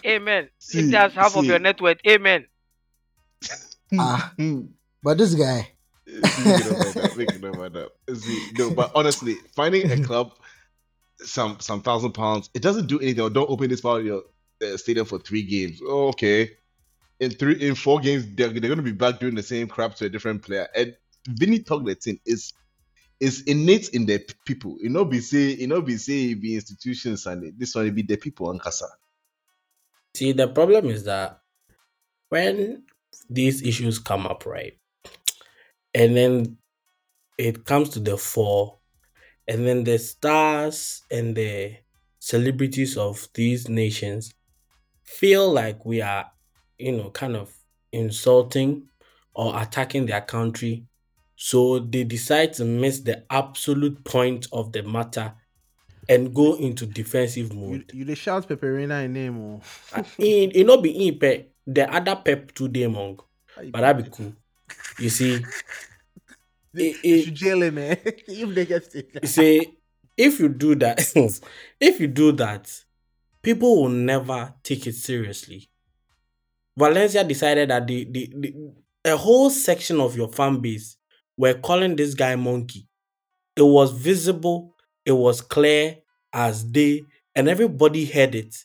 [0.04, 0.48] Amen.
[0.58, 2.46] See, if that's half of your net worth, amen.
[3.96, 4.32] Ah.
[5.06, 5.70] But this guy,
[6.04, 7.14] we can over that.
[7.16, 7.92] We can over that.
[8.16, 10.32] See, no, but honestly, finding a club
[11.20, 13.22] some some thousand pounds, it doesn't do anything.
[13.22, 14.22] Or don't open this part of your
[14.64, 15.80] uh, stadium for three games.
[15.80, 16.50] Oh, okay,
[17.20, 19.94] in three in four games, they're, they're going to be back doing the same crap
[19.94, 20.66] to a different player.
[20.74, 20.96] And
[21.28, 22.52] Vinny talk the thing is
[23.20, 24.76] is innate in the people.
[24.80, 28.16] You know, be say you know be say be institutions and this one be the
[28.16, 28.88] people on casa.
[30.16, 31.42] See, the problem is that
[32.28, 32.82] when
[33.30, 34.76] these issues come up, right,
[35.96, 36.58] and then
[37.38, 38.78] it comes to the fore,
[39.48, 41.74] and then the stars and the
[42.18, 44.34] celebrities of these nations
[45.04, 46.30] feel like we are,
[46.78, 47.50] you know, kind of
[47.92, 48.86] insulting
[49.34, 50.84] or attacking their country.
[51.36, 55.32] So they decide to miss the absolute point of the matter
[56.10, 57.90] and go into defensive mode.
[57.94, 59.60] you dey shout Peperina in name, oh.
[59.94, 63.20] Ah, in it not be in pep the other pep monk
[63.54, 64.32] How ah, you but that be cool
[64.98, 65.44] you see
[66.74, 67.96] it- it- should jail him, eh?
[68.04, 69.10] if they get it.
[69.22, 69.78] you see
[70.16, 70.98] if you do that
[71.80, 72.64] if you do that
[73.42, 75.70] people will never take it seriously
[76.76, 78.54] valencia decided that the, the, the
[79.04, 80.96] a whole section of your fan base
[81.36, 82.86] were calling this guy monkey
[83.56, 84.74] it was visible
[85.06, 85.96] it was clear
[86.32, 87.02] as day
[87.34, 88.56] and everybody heard it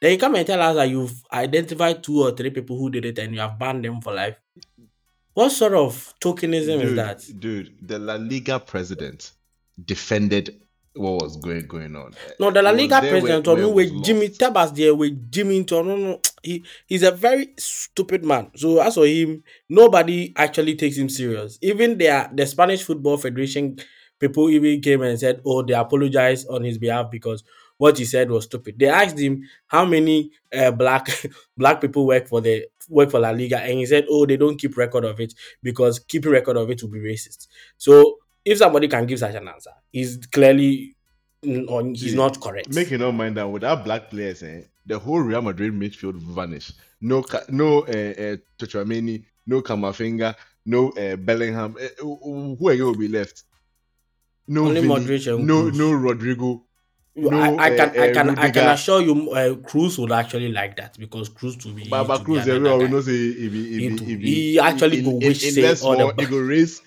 [0.00, 3.04] then you come and tell us that you've identified two or three people who did
[3.06, 4.36] it and you have banned them for life
[5.34, 9.32] what sort of tokenism is that dude, the La Liga president
[9.84, 10.60] defended
[10.96, 12.14] what was going going on.
[12.38, 14.28] No, the La Liga president, where- I mean, where with was Jimmy.
[14.28, 18.50] Tebas there, with Jimmy no, he he's a very stupid man.
[18.54, 21.58] So as for him, nobody actually takes him serious.
[21.62, 23.76] Even their the Spanish Football Federation
[24.20, 27.42] people even came and said, "Oh, they apologized on his behalf because
[27.76, 31.08] what he said was stupid." They asked him how many uh, black
[31.56, 34.58] black people work for the work for La Liga, and he said, "Oh, they don't
[34.58, 38.88] keep record of it because keeping record of it would be racist." So, if somebody
[38.88, 40.96] can give such an answer, he's clearly
[41.44, 41.94] on.
[41.94, 42.74] He's See, not correct.
[42.74, 46.72] Make you not mind that without black players, eh, the whole Real Madrid midfield vanish.
[47.00, 48.36] No, no, uh, uh,
[49.46, 51.76] no Camavinga, no uh, Bellingham.
[51.80, 53.44] Uh, who are you will be left?
[54.46, 56.63] No, Only Vini, Modric and no, no Rodrigo.
[57.16, 60.10] You- I, I can, uh, I uh, can, I can assure you, uh, Kroos would
[60.10, 61.88] actually like that because Kroos to be.
[61.88, 62.92] But, but be Kroos, another everyone will guy.
[62.92, 64.04] know say if he, if he, He too.
[64.10, 66.82] if He actually go in, wish in say all the he go raise,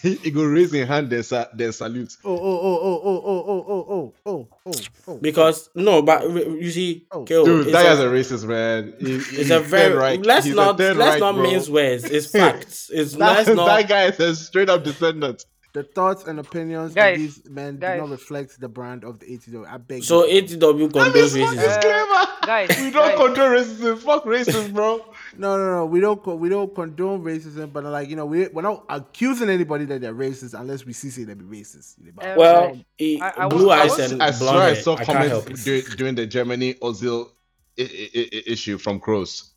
[0.00, 2.16] he go raise in hand then, sa- then salute.
[2.24, 4.72] Oh, oh, oh, oh, oh, oh, oh, oh, oh, oh, oh,
[5.08, 5.16] oh.
[5.18, 7.24] Because no, but you see, Oh.
[7.24, 8.94] Kale, Dude, that guy's a, a racist man.
[9.00, 10.24] He, it's he's a very right.
[10.24, 11.42] let's He's not let's right, not bro.
[11.42, 12.04] mince words.
[12.04, 12.90] It's facts.
[12.92, 13.66] It's That, let's not.
[13.66, 15.44] that guy is a straight up descendant.
[15.74, 19.26] The thoughts and opinions Guys, of these men do not reflect the brand of the
[19.26, 19.66] ATW.
[19.66, 20.02] I beg you.
[20.04, 20.40] So you.
[20.40, 22.10] ATW That condones racism.
[22.12, 23.16] Uh, guys, we don't guys.
[23.18, 23.98] condone racism.
[23.98, 25.04] Fuck racism, bro.
[25.36, 25.86] No, no, no.
[25.86, 26.24] We don't.
[26.38, 30.14] We don't condone racism, but like you know, we we're not accusing anybody that they're
[30.14, 31.94] racist unless we see say they be racist.
[32.00, 32.68] You know, Uh, Well,
[33.00, 36.14] guys, I- I blue eyes and I blonde swear I saw I comments during, during
[36.14, 37.30] the Germany Ozil
[37.76, 39.50] I- I- I- issue from Kroos,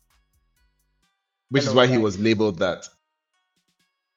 [1.50, 2.88] which is why he was labeled that.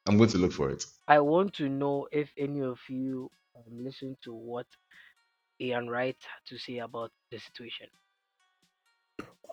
[0.08, 0.86] I'm going to look for it.
[1.08, 4.68] I want to know if any of you um, listen to what
[5.62, 7.88] Ian Wright had to say about the situation.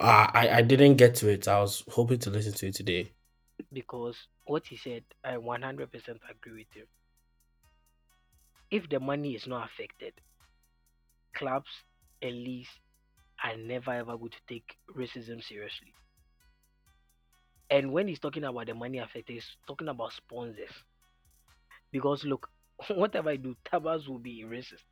[0.00, 1.48] Uh, I I didn't get to it.
[1.48, 3.12] I was hoping to listen to it today.
[3.72, 6.87] because what he said, I 100% agree with him.
[8.70, 10.14] If the money is not affected,
[11.34, 11.70] clubs
[12.22, 12.68] and leagues
[13.44, 15.94] are never ever going to take racism seriously.
[17.70, 20.70] And when he's talking about the money affected, he's talking about sponsors.
[21.92, 22.48] Because look,
[22.88, 24.85] whatever I do, Tebas will be racist.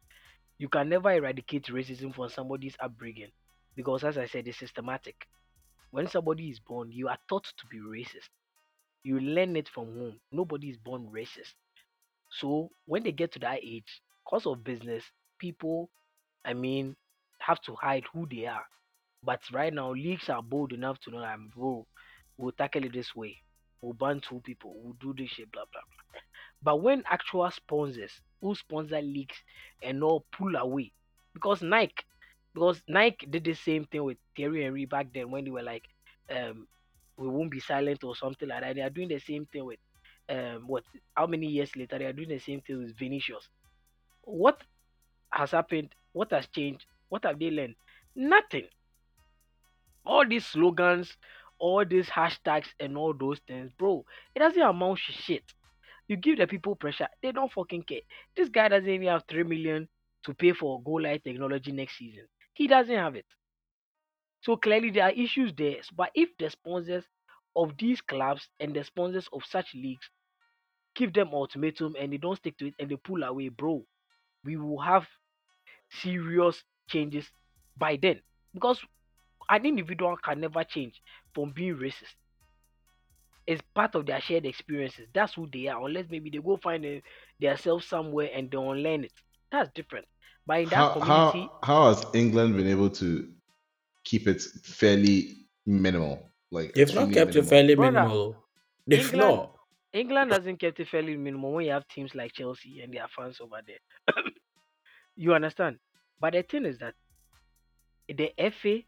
[0.59, 3.33] You can never eradicate racism from somebody's upbringing.
[3.77, 5.27] Because as I said, it's systematic.
[5.91, 8.31] When somebody is born, you are taught to be racist
[9.05, 10.21] you learn it from home.
[10.33, 11.55] Nobody is born racist.
[12.31, 15.05] So when they get to that age, cause of business,
[15.39, 15.91] people,
[16.45, 16.97] I mean,
[17.41, 18.67] have to hide who they are.
[19.23, 21.87] But right now, leagues are bold enough to know that, bro,
[22.37, 23.37] we'll tackle it this way.
[23.81, 24.75] We'll ban two people.
[24.77, 26.21] We'll do this shit, blah, blah, blah.
[26.63, 29.37] But when actual sponsors who sponsor leagues
[29.83, 30.93] and all pull away,
[31.35, 32.05] because Nike,
[32.55, 35.85] because Nike did the same thing with Thierry Henry back then when they were like,
[36.31, 36.67] um,
[37.19, 38.75] we won't be silent or something like that.
[38.75, 39.79] They are doing the same thing with
[40.29, 40.83] um what
[41.15, 43.49] how many years later they are doing the same thing with Vinicius.
[44.23, 44.61] What
[45.31, 45.95] has happened?
[46.13, 46.85] What has changed?
[47.09, 47.77] What have they learned?
[48.15, 48.67] Nothing.
[50.05, 51.17] All these slogans,
[51.59, 55.45] all these hashtags and all those things, bro, it doesn't amount to shit.
[56.09, 58.01] You give the people pressure, they don't fucking care.
[58.37, 59.89] This guy doesn't even have three million
[60.25, 62.25] to pay for goal line technology next season.
[62.55, 63.27] He doesn't have it.
[64.43, 65.77] So clearly there are issues there.
[65.97, 67.05] But if the sponsors
[67.57, 70.09] of these clubs and the sponsors of such leagues
[70.95, 73.85] give them ultimatum and they don't stick to it and they pull away, bro,
[74.45, 75.07] we will have
[75.91, 77.31] serious changes
[77.77, 78.21] by then.
[78.55, 78.81] Because
[79.51, 81.01] an individual can never change
[81.35, 82.15] from being racist.
[83.47, 85.07] It's part of their shared experiences.
[85.15, 85.85] That's who they are.
[85.87, 87.01] Unless maybe they go find
[87.41, 89.13] themselves somewhere and they unlearn it.
[89.53, 90.07] That's different.
[90.47, 93.29] But in that How, community, how, how has England been able to
[94.05, 96.29] keep it fairly minimal?
[96.51, 98.37] Like They've not extremely kept it fairly Brother, minimal.
[98.87, 99.53] They've England- not.
[99.93, 103.41] England hasn't kept it fairly minimal when you have teams like Chelsea and their fans
[103.41, 104.15] over there.
[105.17, 105.79] you understand?
[106.21, 106.95] But the thing is that
[108.09, 108.83] the FA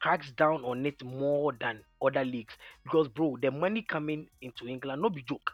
[0.00, 5.02] cracks down on it more than other leagues because, bro, the money coming into England
[5.02, 5.52] no be joke.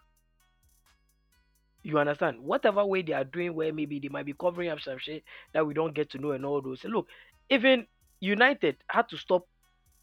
[1.82, 2.40] You understand?
[2.40, 5.66] Whatever way they are doing, where maybe they might be covering up some shit that
[5.66, 6.82] we don't get to know and all those.
[6.84, 7.08] Look,
[7.48, 7.86] even
[8.20, 9.46] United had to stop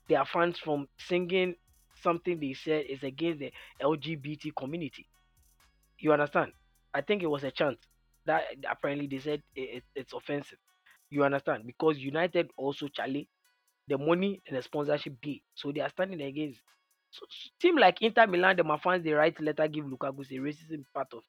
[0.10, 1.56] their fans from singing
[2.04, 5.08] something they said is against the LGBT community.
[6.00, 6.54] You understand?
[6.94, 7.80] I think it was a chant
[8.26, 10.60] that apparently they said i- it, it's offensive.
[11.10, 11.66] You understand?
[11.68, 13.30] Because United also Charlie,
[13.88, 16.60] the money and the sponsorship deal, so they are standing against.
[17.12, 17.26] So,
[17.60, 21.24] team like Inter Milan, the fans they write letter give Lukaku say racism part of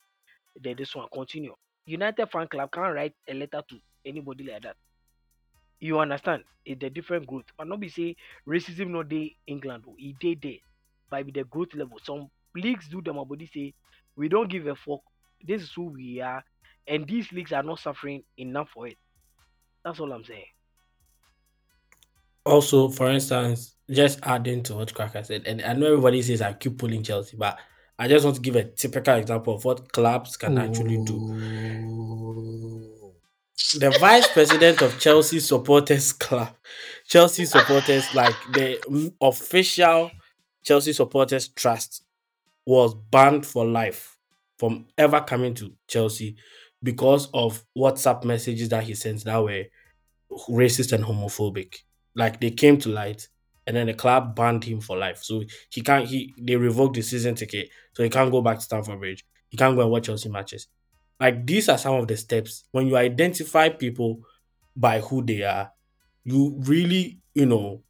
[0.61, 1.09] the this one.
[1.13, 1.55] Continue.
[1.87, 4.77] United fan club can't write a letter to anybody like that.
[5.81, 6.45] You understand?
[6.65, 7.45] It's the different growth.
[7.57, 8.17] But not be say
[8.49, 9.85] racism no day England.
[9.89, 10.59] oh, E day there.
[11.11, 11.99] But with the growth level.
[12.03, 13.75] Some leagues do them body say
[14.17, 15.01] we don't give a fuck.
[15.47, 16.43] This is who we are,
[16.87, 18.97] and these leagues are not suffering enough for it.
[19.85, 20.47] That's all I'm saying.
[22.45, 26.53] Also, for instance, just adding to what Cracker said, and I know everybody says I
[26.53, 27.59] keep pulling Chelsea, but
[27.99, 31.19] I just want to give a typical example of what clubs can actually do.
[33.79, 36.55] The vice president of Chelsea supporters club,
[37.07, 38.81] Chelsea supporters like the
[39.21, 40.11] official
[40.65, 42.03] Chelsea supporters trust
[42.67, 44.19] was banned for life
[44.59, 46.37] from ever coming to Chelsea
[46.83, 49.65] because of WhatsApp messages that he sent that were
[50.49, 51.77] racist and homophobic.
[52.15, 53.29] Like they came to light,
[53.67, 55.23] and then the club banned him for life.
[55.23, 56.07] So he can't.
[56.07, 59.25] He they revoked the season ticket, so he can't go back to Stamford Bridge.
[59.49, 60.69] He can't go and watch Chelsea matches.
[61.21, 64.21] Like these are some of the steps when you identify people
[64.77, 65.71] by who they are.
[66.25, 67.83] You really, you know,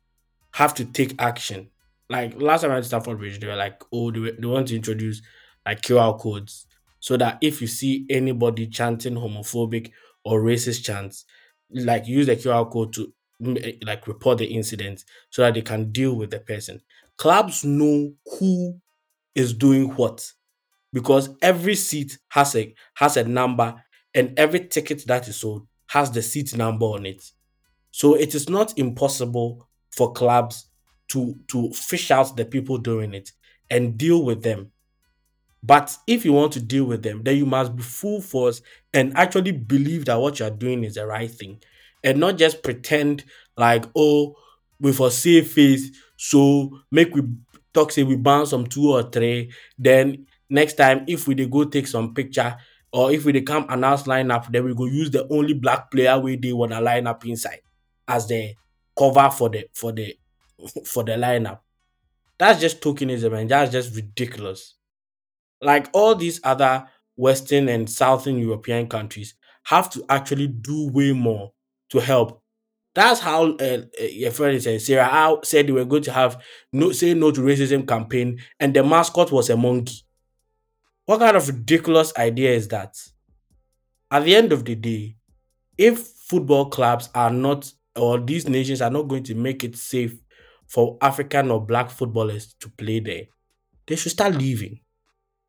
[0.52, 1.70] have to take action.
[2.08, 4.68] Like last time I went to Stamford Bridge, they were like, oh, they, they want
[4.68, 5.22] to introduce
[5.64, 6.66] like QR codes
[7.00, 9.90] so that if you see anybody chanting homophobic
[10.24, 11.24] or racist chants,
[11.70, 15.90] like use the QR code to Eh, like report the incident so that they can
[15.90, 16.80] deal with the person.
[17.16, 18.80] Clubs know who
[19.34, 20.30] is doing what
[20.92, 23.82] because every seat has a has a number
[24.14, 27.24] and every ticket that is sold has the seat number on it.
[27.90, 30.66] So it is not impossible for clubs
[31.08, 33.32] to to fish out the people doing it
[33.70, 34.72] and deal with them.
[35.62, 38.60] But if you want to deal with them, then you must be full force
[38.92, 41.60] and actually believe that what you're doing is the right thing.
[42.04, 43.24] And not just pretend
[43.56, 44.36] like, oh,
[44.80, 47.22] we for save face, so make we
[47.72, 49.52] talk say we ban some two or three.
[49.78, 52.56] Then next time, if we dey go take some picture,
[52.92, 56.18] or if we dey come announce lineup, then we go use the only black player
[56.18, 57.60] we they wanna line up inside
[58.08, 58.54] as the
[58.98, 60.16] cover for the for the
[60.86, 61.60] for the lineup.
[62.38, 64.74] That's just tokenism and that's just ridiculous.
[65.62, 71.53] Like all these other Western and Southern European countries have to actually do way more
[71.94, 72.42] to help.
[72.94, 76.40] That's how uh, uh, your friend said Sarah said they were going to have
[76.72, 80.02] no say no to racism campaign, and the mascot was a monkey.
[81.06, 82.96] What kind of ridiculous idea is that?
[84.10, 85.16] At the end of the day,
[85.76, 90.14] if football clubs are not or these nations are not going to make it safe
[90.66, 93.22] for African or black footballers to play there,
[93.86, 94.80] they should start leaving.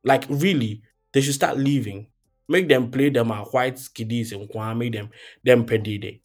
[0.04, 0.82] Like really,
[1.14, 2.08] they should start leaving.
[2.48, 5.10] Make them play them at white kiddies and make them
[5.44, 6.22] them pedide.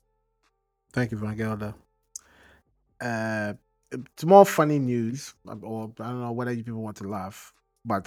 [0.93, 1.75] Thank you, Van Gelder.
[3.01, 3.55] Uh,
[3.93, 7.53] it's more funny news, um, or I don't know whether you people want to laugh,
[7.85, 8.07] but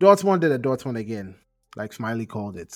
[0.00, 1.34] Dortmund did a Dortmund again,
[1.76, 2.74] like Smiley called it.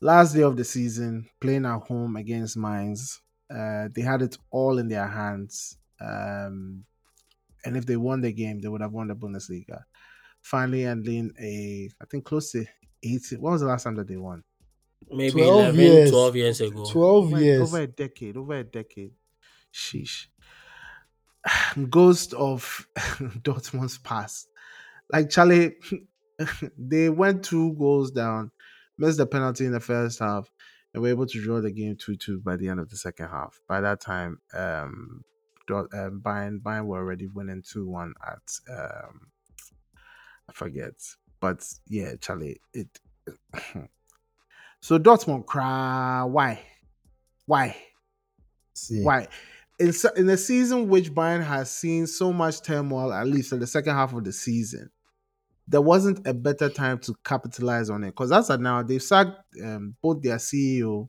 [0.00, 4.78] Last day of the season, playing at home against Mainz, uh, they had it all
[4.78, 5.78] in their hands.
[6.00, 6.84] Um,
[7.64, 9.82] and if they won the game, they would have won the Bundesliga.
[10.42, 12.64] Finally, handling a, I think close to
[13.02, 13.36] 80.
[13.36, 14.44] What was the last time that they won?
[15.10, 16.10] Maybe 12 11, years.
[16.10, 16.84] 12 years ago.
[16.90, 17.62] 12 over, years.
[17.62, 19.12] over a decade, over a decade.
[19.72, 20.26] Sheesh.
[21.90, 22.88] Ghost of
[23.42, 24.48] Dortmund's past.
[25.12, 25.76] Like Charlie,
[26.78, 28.50] they went two goals down,
[28.98, 30.50] missed the penalty in the first half,
[30.92, 33.28] and were able to draw the game 2 2 by the end of the second
[33.28, 33.60] half.
[33.68, 35.22] By that time, um,
[35.68, 39.28] Dort- um Bayern, Bayern were already winning 2 1 at, um,
[40.48, 40.94] I forget.
[41.40, 42.98] But yeah, Charlie, it.
[44.80, 46.24] So Dortmund cry.
[46.24, 46.60] Why?
[47.46, 47.76] Why?
[48.74, 49.28] See, Why?
[49.78, 53.66] In, in a season which Bayern has seen so much turmoil, at least in the
[53.66, 54.90] second half of the season,
[55.68, 58.08] there wasn't a better time to capitalize on it.
[58.08, 61.08] Because as of now they've sacked um, both their CEO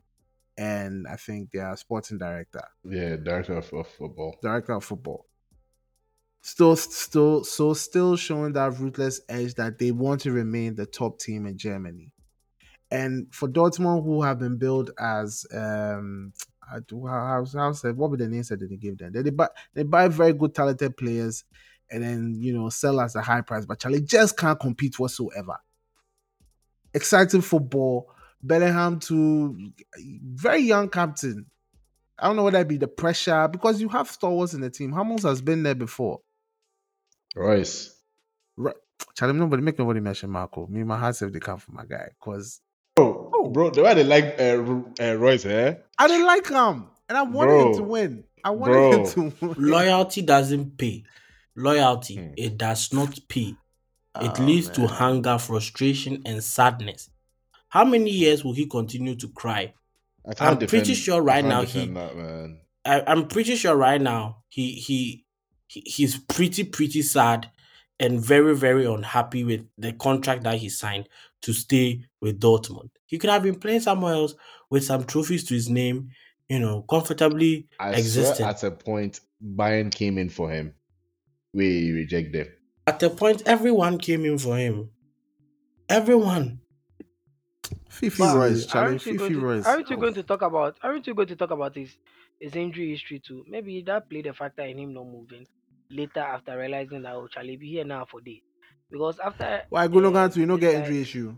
[0.57, 4.35] and I think their sporting director, Yeah, director of, of football.
[4.41, 5.25] director of football.
[6.41, 11.19] Still, still, so still showing that ruthless edge that they want to remain the top
[11.19, 12.11] team in Germany.
[12.89, 16.31] And for Dortmund, who have been billed as um,
[16.71, 19.11] I do- how how say what were the names that they give them?
[19.13, 21.43] They, they buy they buy very good talented players
[21.89, 25.57] and then you know sell at a high price, but Charlie just can't compete whatsoever.
[26.93, 31.45] Exciting football, Bellingham to very young captain.
[32.19, 34.91] I don't know whether it be the pressure because you have stalwarts in the team.
[34.91, 36.21] Hummels has been there before.
[37.35, 37.95] Reus.
[38.55, 38.75] Right.
[39.13, 40.65] Charlie, nobody make nobody mention Marco.
[40.67, 42.61] Me, my heart said they come for my guy because
[42.97, 43.49] Bro, Oh.
[43.49, 45.75] bro, the way they like uh, uh, Reus, eh?
[45.97, 48.23] I didn't like him, and I wanted him to win.
[48.43, 49.55] I wanted him to win.
[49.57, 51.03] Loyalty doesn't pay.
[51.55, 52.33] Loyalty, Hmm.
[52.37, 53.55] it does not pay.
[54.19, 57.09] It Oh, leads to hunger, frustration, and sadness.
[57.69, 59.73] How many years will he continue to cry?
[60.27, 62.59] I can't I'm pretty sure right now he- that, man.
[62.83, 65.25] I, I'm pretty sure right now he he
[65.67, 67.51] he- he's pretty pretty sad
[67.99, 71.07] and very very unhappy with the contract that he signed
[71.41, 72.89] to stay with Dortmund.
[73.05, 74.35] He could have been playing somewhere else
[74.69, 76.09] with some trophies to his name,
[76.49, 78.35] you know, comfortably I existing.
[78.35, 80.73] swear at a point, Bayern came in for him.
[81.53, 82.47] We reject them.
[82.85, 84.89] At a point, everyone came in for him.
[85.89, 86.59] Everyone.
[87.89, 88.37] Fifi Wow.
[88.37, 88.87] Reus, Charlie.
[88.89, 89.65] Aren't Fifi going to, Reus.
[89.65, 90.77] aren't you going to talk about?
[90.83, 91.97] Aren't you going to talk about his
[92.39, 93.43] his injury history too?
[93.47, 95.45] Maybe that played a factor in him not moving
[95.89, 98.43] later after realizing that oh, Charlie be here now for day.
[98.91, 101.35] Because after Why Gundogan to you no this get guy- injury issue?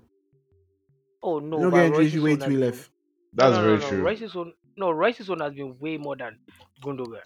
[1.21, 2.89] Oh no, You no but get injury issue way own has too been- left.
[3.33, 3.89] That's no, no, very no, no.
[3.89, 4.03] true.
[4.03, 6.37] Reus's own, no, Reus's own has been way more than
[6.83, 7.19] Gundogan.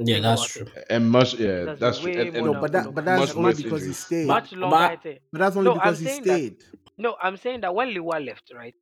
[0.00, 0.66] Yeah, that's true.
[0.90, 2.12] And much, yeah, That's that's, true.
[2.12, 4.26] way And, and No, but that but that's only less because he stayed.
[4.26, 4.98] But- Much longer.
[5.02, 6.56] but- But that's only No, I'm because he saying that- stayed.
[6.98, 8.74] No, I'm saying that when Liwa left, right,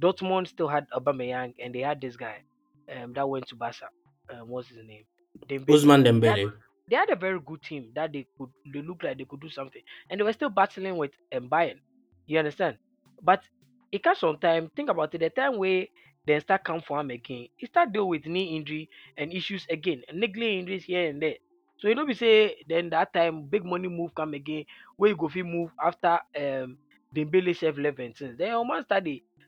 [0.00, 2.42] Dortmund still had Aubameyang and they had this guy,
[2.88, 3.88] um, that went to Barca.
[4.32, 5.04] Um, what's his name?
[5.48, 5.66] Dembele.
[5.66, 6.52] Ousmane They had- Dembele.
[6.88, 8.50] They had a very good team that they could.
[8.72, 11.80] They looked like they could do something, and they were still battling with um, Bayern.
[12.26, 12.78] You understand?
[13.22, 13.42] But
[13.90, 14.70] it comes some time.
[14.74, 15.18] Think about it.
[15.18, 15.86] The time where
[16.26, 20.02] they start come for him again, he start deal with knee injury and issues again,
[20.08, 21.36] and injuries here and there.
[21.78, 24.64] So you know, we say then that time big money move come again,
[24.96, 26.78] where you go fit move after um
[27.14, 29.04] Dembele left and since then your man start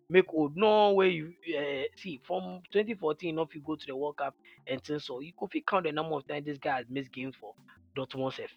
[0.09, 0.57] make old.
[0.57, 4.35] No way you uh, see from 2014 if you go to the World Cup
[4.67, 7.13] and things so you could fit count the number of times this guy has missed
[7.13, 7.55] games for
[7.97, 8.51] Dortmund sef.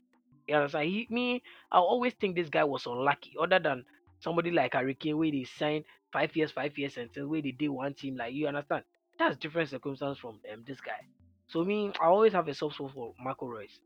[0.48, 0.90] You understand?
[0.90, 3.86] He me, I always think this guy was unlucky, other than
[4.20, 7.70] somebody like Harry Kane where they signed five years, five years and where they did
[7.70, 8.84] one team like you understand.
[9.20, 11.02] That's different circumstance from um, this guy.
[11.48, 13.80] So me, I always have a soft spot for Marco Reus.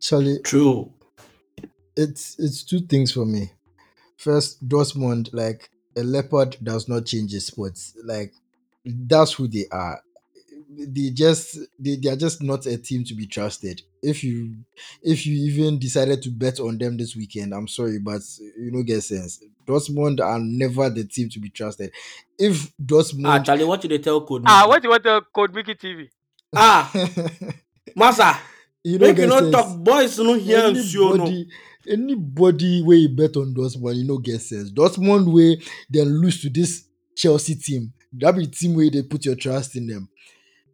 [0.00, 0.92] Charlie, True.
[1.96, 3.52] it's it's two things for me.
[4.16, 7.94] First, Dortmund, like a leopard does not change his spots.
[8.04, 8.32] Like
[8.84, 10.00] that's who they are.
[10.78, 13.82] They just they, they are just not a team to be trusted.
[14.02, 14.56] If you
[15.02, 18.22] if you even decided to bet on them this weekend, I'm sorry, but
[18.58, 19.42] you don't get sense.
[19.66, 21.90] Dortmund are never the team to be trusted.
[22.38, 24.42] If Dortmund Ah, Charlie, what did they tell Code?
[24.46, 24.68] Ah, Mickey?
[24.68, 26.08] what you want to code Mickey TV?
[26.54, 26.92] Ah,
[27.96, 28.36] Massa,
[28.84, 29.52] you don't make you get not sense.
[29.52, 29.78] talk.
[29.78, 31.44] Boys, no hear and see you, no.
[31.88, 34.70] Anybody where you bet on Dortmund, you know get sense.
[34.70, 35.60] Dortmund way
[35.90, 36.84] then lose to this
[37.16, 37.92] Chelsea team.
[38.12, 40.08] That be team where they put your trust in them.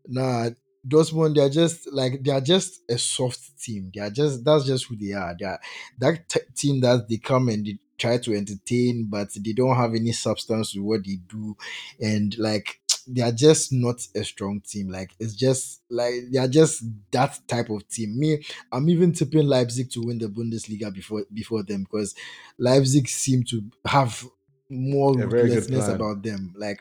[0.09, 0.51] Nah,
[0.87, 3.91] Dortmund, they are just like they are just a soft team.
[3.95, 5.35] They are just that's just who they are.
[5.39, 5.61] They are
[6.01, 9.95] that t- team that they come and they try to entertain, but they don't have
[9.95, 11.57] any substance to what they do,
[12.01, 14.89] and like they are just not a strong team.
[14.89, 18.19] Like it's just like they are just that type of team.
[18.19, 22.15] Me, I'm even tipping Leipzig to win the Bundesliga before before them because
[22.59, 24.25] Leipzig seem to have
[24.69, 26.55] more good ruthlessness about them.
[26.57, 26.81] Like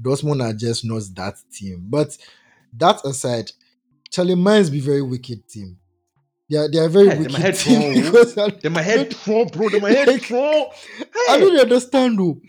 [0.00, 1.86] Dortmund are just not that team.
[1.88, 2.16] But
[2.74, 3.52] that aside,
[4.10, 5.78] Charlie Mainz be very wicked team.
[6.50, 7.94] They are they are very Hey, wicked head team troll.
[7.94, 9.68] because I, Then my head troll, bro.
[9.68, 10.72] Then my head Like, troll.
[11.28, 12.40] I Hey, don't understand though.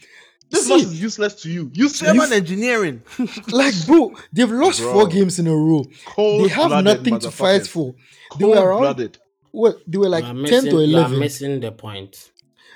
[0.52, 1.72] This See, loss is useless to you.
[1.74, 2.12] Useless.
[2.12, 3.02] German engineering.
[3.52, 4.93] like bro, they've lost Bro.
[4.93, 5.84] four games in a row.
[6.18, 7.68] They have nothing to fight motherfuckers.
[7.68, 7.95] for.
[8.38, 9.18] They were around Cold-blooded.
[9.52, 11.20] what they were like you are 10 to you are 11.
[11.20, 12.32] missing the point.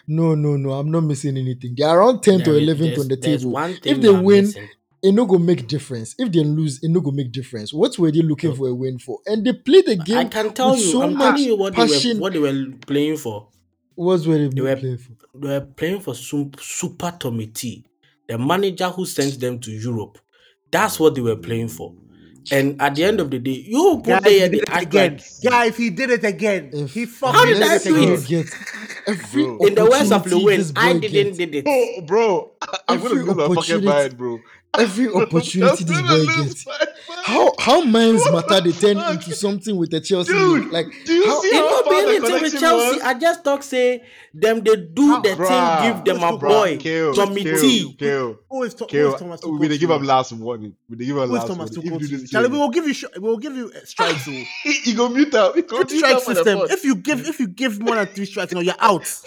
[0.08, 1.74] No, no, no, I'm not missing anything.
[1.78, 3.52] They're around 10 to 11 there's- on the table.
[3.52, 4.70] one If they win, missing.
[5.02, 6.14] it no go make difference.
[6.20, 7.74] If they lose, it no go make difference.
[7.74, 8.56] What were they looking No.
[8.56, 9.20] for a win for?
[9.26, 10.18] And they played the game.
[10.18, 11.82] I can tell with you, so I'm telling you what they,
[12.14, 13.48] were, what they were playing for.
[13.96, 15.12] What's were they, They were- playing for?
[15.40, 17.86] They were playing for some Super Tommy T,
[18.28, 20.18] the manager who sent them to Europe.
[20.72, 21.94] That's what they were playing for.
[22.52, 24.84] And at the end of the day, you put Guys, there he the did it
[24.84, 25.14] again.
[25.14, 26.70] like Guys, he did it again.
[26.74, 28.14] If he How fucking did did I it do again.
[28.14, 28.28] it?
[28.28, 28.46] get
[29.08, 31.66] every in the words of opportunity Lewin, I didn't gets, did it.
[31.68, 32.52] Oh, bro.
[32.88, 34.40] I'm Every gonna lose my fucking mind, bro.
[34.80, 36.66] Every opportunity I'm this boy gets.
[37.24, 39.14] How how minds What matter they turn fuck?
[39.16, 40.72] into something with the Chelsea Dude, league?
[40.72, 42.96] Like do you how- see It how not far be anything with Chelsea.
[42.98, 43.02] was?
[43.02, 44.04] I just talk say
[44.34, 45.48] them they do How- the Bruh,
[45.82, 47.94] thing, give them a boy, Kill, Tommy kill, T.
[47.98, 49.14] kill, Who is, to- kill.
[49.16, 49.96] is Thomas We they give you?
[49.96, 50.76] him last warning.
[50.88, 51.94] We they give him Who is last Thomas warning.
[51.96, 53.72] If you to do this, Charlie, we will give you sh- we will give you
[53.76, 54.26] uh, strikes.
[54.84, 55.56] he go mute out.
[55.56, 56.60] He go Good mute strike out for the system.
[56.70, 59.22] If you give if you give more than three strikes, no, you're out.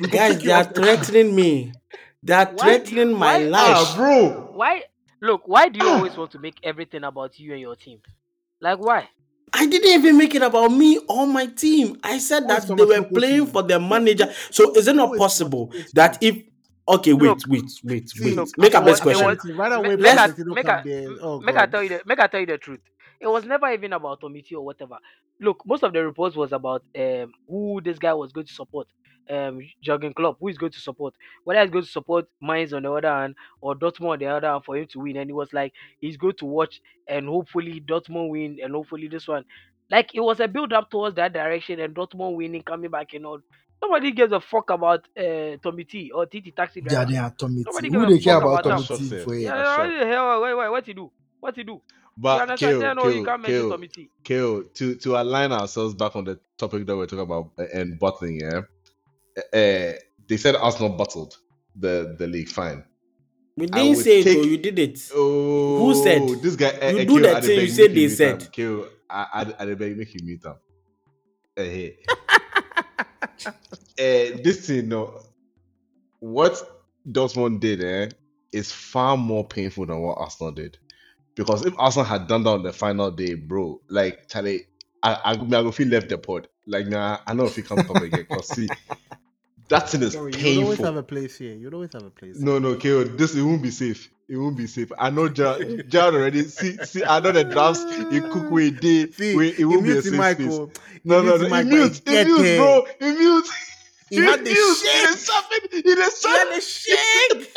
[0.00, 1.72] We Guys, they are threatening me.
[2.24, 3.76] They are Why threatening you- my why- life.
[3.76, 4.50] Ah, bro.
[4.54, 4.82] Why?
[5.20, 8.00] Look, why do you always want to make everything about you and your team?
[8.60, 9.08] Like why?
[9.52, 11.98] I didn't even make it about me or my team.
[12.02, 14.32] I said Who that is they were playing for their manager.
[14.50, 16.42] So is it not possible Thomas Tuchel to that if
[16.88, 18.48] okay, wait, Look, wait, wait, See, wait.
[18.58, 19.26] Make a best question.
[19.26, 22.26] was- Right away, Make- I- make come Oh, make I tell you the make I
[22.26, 22.80] tell you the truth.
[23.20, 24.98] It was never even about Tomiti or whatever.
[25.40, 28.88] Look, most of the reports was about um who this guy was going to support.
[29.30, 31.14] Um Jurgen Klopp, who is going to support.
[31.44, 34.48] Whether he's going to support Mainz on the other hand or Dortmund on the other
[34.48, 35.16] hand for him to win.
[35.16, 39.28] And he was like he's going to watch and hopefully Dortmund win and hopefully this
[39.28, 39.44] one.
[39.90, 43.26] Like it was a build up towards that direction and Dortmund winning, coming back and
[43.26, 43.40] all.
[43.82, 47.64] Nobody gives a fuck about uh Tommy T or Titi Taxi yeah, they are Tommy
[47.66, 47.90] Nobody T.
[47.90, 48.84] Who they care about about Tommy.
[48.84, 49.54] T for what here?
[49.54, 50.42] Yeah, what the hell?
[50.42, 51.12] Wait, wait, what he do?
[51.40, 51.82] What he do?
[52.16, 52.56] But understand?
[52.56, 54.10] Kale, Then, no, you Kale, can't mention Kale, committee.
[54.24, 57.98] Kale, to to align ourselves back on the topic that we're talking about uh, and
[57.98, 58.62] bottling, yeah.
[59.36, 59.92] Uh,
[60.28, 61.36] they said Arsenal bottled
[61.76, 62.48] the the league.
[62.48, 62.84] Fine.
[63.56, 64.44] We didn't say it, take- though.
[64.44, 65.10] You did it.
[65.14, 66.22] Oh, Who said?
[66.42, 66.68] this guy?
[66.80, 68.50] eh, You eh, do that I thing you said they said.
[68.52, 70.56] Kale, I I, I beg make you mute am.
[71.56, 71.96] Eh, hey.
[73.96, 75.20] Eh, this thing, no.
[76.18, 76.60] What
[77.08, 78.08] Dortmund did, eh,
[78.52, 80.78] is far more painful than what Arsenal did.
[81.36, 84.66] Because if Arsenal had done that on the final day, bro, like Charlie,
[85.02, 86.48] I I, I go feel left the pod.
[86.66, 88.26] Like nah, I know if he can't come again.
[88.30, 88.68] Cause see,
[89.68, 91.54] that thing is Sorry, you always have a place here.
[91.54, 92.38] You always have a place.
[92.40, 94.10] No, no, KO, this it won't be safe.
[94.28, 94.90] It won't be safe.
[94.98, 96.44] I know Jared, Jared already.
[96.44, 97.84] See, see, I know the drafts.
[98.10, 99.10] He cook way day.
[99.12, 100.44] See, it won't be a safe Michael.
[100.44, 100.60] space.
[100.60, 100.72] Oh.
[101.04, 101.46] No, no, no.
[101.46, 102.86] He mute, he mute, bro.
[103.00, 103.48] He mute.
[104.10, 104.82] He had the shake.
[104.82, 105.68] He is shopping.
[105.72, 107.50] He He had a shake.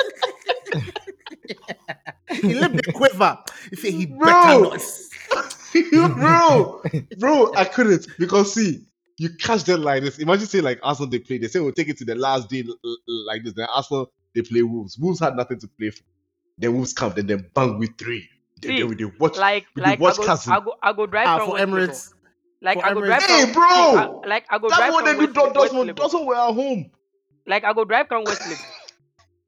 [2.46, 3.38] he left the quiver.
[3.70, 4.24] He said he Bro.
[4.24, 4.82] better not.
[6.16, 6.82] bro,
[7.20, 8.86] bro, I couldn't because see,
[9.18, 10.20] you catch them like this.
[10.20, 11.38] Imagine say like Arsenal they play.
[11.38, 13.54] They say we'll take it to the last day l- l- like this.
[13.54, 14.98] Then Arsenal they play Wolves.
[14.98, 16.04] Wolves had nothing to play for.
[16.58, 17.14] Then Wolves come.
[17.16, 18.28] Then they bang with three.
[18.62, 19.38] Then, See, then we they watch.
[19.38, 21.68] Like, we dey like I go, I go, I go drive Ah, from for West
[21.68, 21.90] Lebanon.
[21.90, 22.14] Emirates.
[22.62, 23.06] Like for I go Emirates.
[23.06, 23.64] drive Hey, from, bro!
[24.24, 25.26] I, like I go That's drive what they from do.
[25.26, 25.88] West, Dort- West Dortmund.
[25.88, 25.96] Lebanon.
[25.96, 26.92] Dortmund were at home.
[27.46, 28.66] Like I go drive from West Lebanon.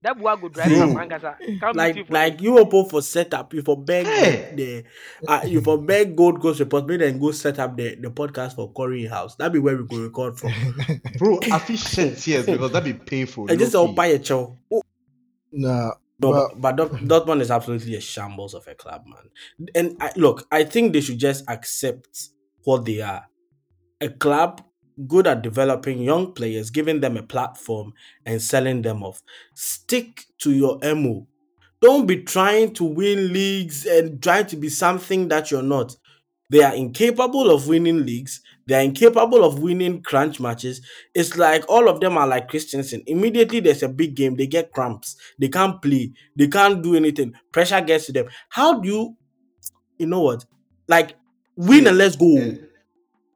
[0.01, 0.93] That boy go drive Bro.
[0.93, 1.35] from Mangasa.
[1.59, 4.53] Come meet you Like for like you open for setup, you for beg Hey.
[4.55, 4.83] the
[5.27, 8.55] uh, you for beg Gold Coast report, maybe then go set up the, the podcast
[8.55, 9.35] for Corey House.
[9.35, 10.53] That'd be where we go record from.
[11.17, 13.47] Bro, I feel shed tears because that'd be painful.
[13.51, 13.93] I just low all key.
[13.95, 14.57] buy a chow.
[15.51, 19.69] Nah, No, But- but, but Dort- Dortmund is absolutely a shambles of a club, man.
[19.75, 22.29] And I, look, I think they should just accept
[22.63, 23.25] what they are.
[23.99, 24.61] A club
[25.07, 27.93] good at developing young players, giving them a platform
[28.25, 29.21] and selling them off.
[29.55, 31.27] Stick to your MO.
[31.81, 35.95] Don't be trying to win leagues and trying to be something that you're not.
[36.49, 38.41] They are incapable of winning leagues.
[38.67, 40.81] They are incapable of winning crunch matches.
[41.13, 43.03] It's like all of them are like Christensen.
[43.07, 45.15] Immediately there's a big game, they get cramps.
[45.39, 46.11] They can't play.
[46.35, 47.33] They can't do anything.
[47.51, 48.25] Pressure gets to them.
[48.49, 49.17] How do you,
[49.97, 50.45] you know what?
[50.87, 51.15] Like
[51.55, 52.37] win and let's go.
[52.37, 52.55] Eh,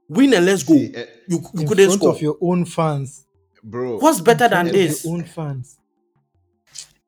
[0.09, 0.73] Win and let's go.
[0.75, 2.11] see, eh, You, you in couldn't front score.
[2.15, 3.25] of your own fans.
[3.63, 3.97] bro.
[3.99, 5.03] What's better than this?
[5.05, 5.77] Your own fans.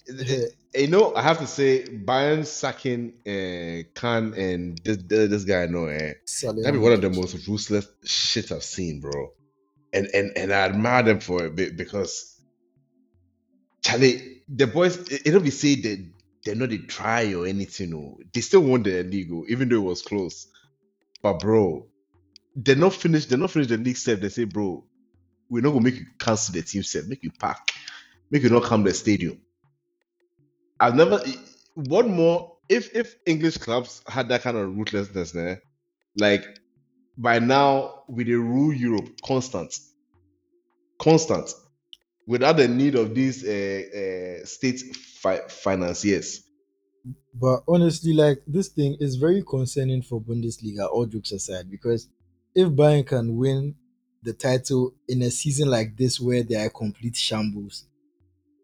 [0.09, 5.63] Eh, You know, I have to say, Bayern sacking uh, Kahn and this, this guy
[5.63, 9.31] I know, eh, that'd be one of the most ruthless shit I've seen, bro.
[9.93, 12.37] And and and I admire them for it because
[13.81, 16.05] Charlie, the boys, it, it don't be say that
[16.43, 17.91] they're not a try or anything.
[17.91, 20.47] No, they still won the league, oh, even though it was close.
[21.21, 21.87] But bro,
[22.55, 23.29] they're not finished.
[23.29, 24.19] They're not finished the league step.
[24.19, 24.85] They say, bro,
[25.49, 27.71] we're not gonna make you cancel the team set, make you pack,
[28.31, 29.41] make you not come to the stadium.
[30.79, 31.23] I've never.
[31.73, 32.57] What more?
[32.69, 35.61] If if English clubs had that kind of ruthlessness, there,
[36.17, 36.45] like
[37.17, 39.77] by now we dey rule Europe constant,
[40.99, 41.53] constant,
[42.27, 46.43] without the need of these uh, uh, state fi- financiers.
[47.33, 52.07] But honestly, like this thing is very concerning for Bundesliga, all jokes aside, because
[52.55, 53.75] if Bayern can win
[54.23, 57.85] the title in a season like this where they are complete shambles,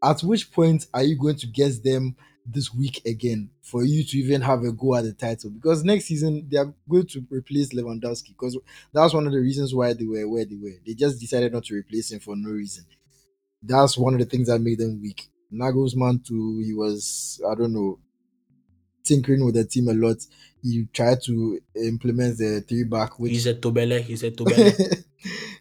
[0.04, 2.16] at which point are you going to get them
[2.46, 5.50] this week again for you to even have a go at the title?
[5.52, 8.58] Because next season they are going to replace Lewandowski because
[8.94, 10.74] that's one of the reasons why they were where they were.
[10.86, 12.86] They just decided not to replace him for no reason.
[13.64, 15.30] That's one of the things that made them weak.
[15.54, 18.00] Nagelsmann too, he was I don't know
[19.04, 20.18] tinkering with the team a lot.
[20.64, 24.02] He tried to implement the three back, which He said Tobele.
[24.02, 25.04] He said Tobele.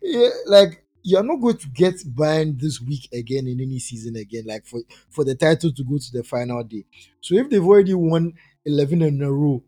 [0.03, 4.45] yeah, like you're not going to get Bayern this week again in any season again,
[4.47, 4.81] like for
[5.11, 6.85] for the title to go to the final day.
[7.21, 8.35] So if they've already won
[8.65, 9.63] eleven in a row,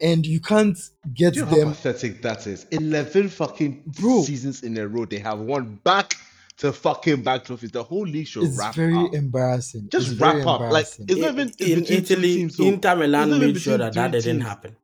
[0.00, 0.78] and you can't
[1.12, 2.64] get Do you know how pathetic that is?
[2.70, 4.22] Eleven fucking Bro.
[4.22, 6.14] seasons in a row they have won back
[6.58, 7.70] to fucking back trophies.
[7.72, 9.14] The whole league should wrap it's wrap very up.
[9.14, 9.88] embarrassing.
[9.90, 10.60] Just It's wrap up.
[10.60, 11.06] Like embarrassing.
[11.08, 13.78] it's not even it's in Italy, teams, so- Inter Milan it's not even made sure
[13.78, 14.44] that that didn't teams.
[14.44, 14.76] happen.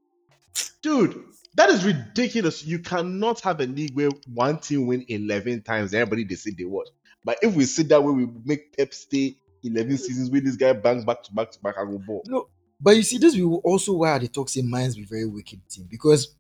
[0.83, 2.64] Dude, that is ridiculous.
[2.64, 5.95] You cannot have a league where one team win 11 times.
[5.95, 6.89] Everybody they say they what.
[7.25, 10.73] But if we sit that way, we make Pep stay 11 seasons with this guy
[10.73, 11.75] bang back to back to back.
[11.79, 12.23] I go ball.
[12.27, 12.49] No,
[12.81, 16.35] but you see, this will also why the toxic minds be very wicked team because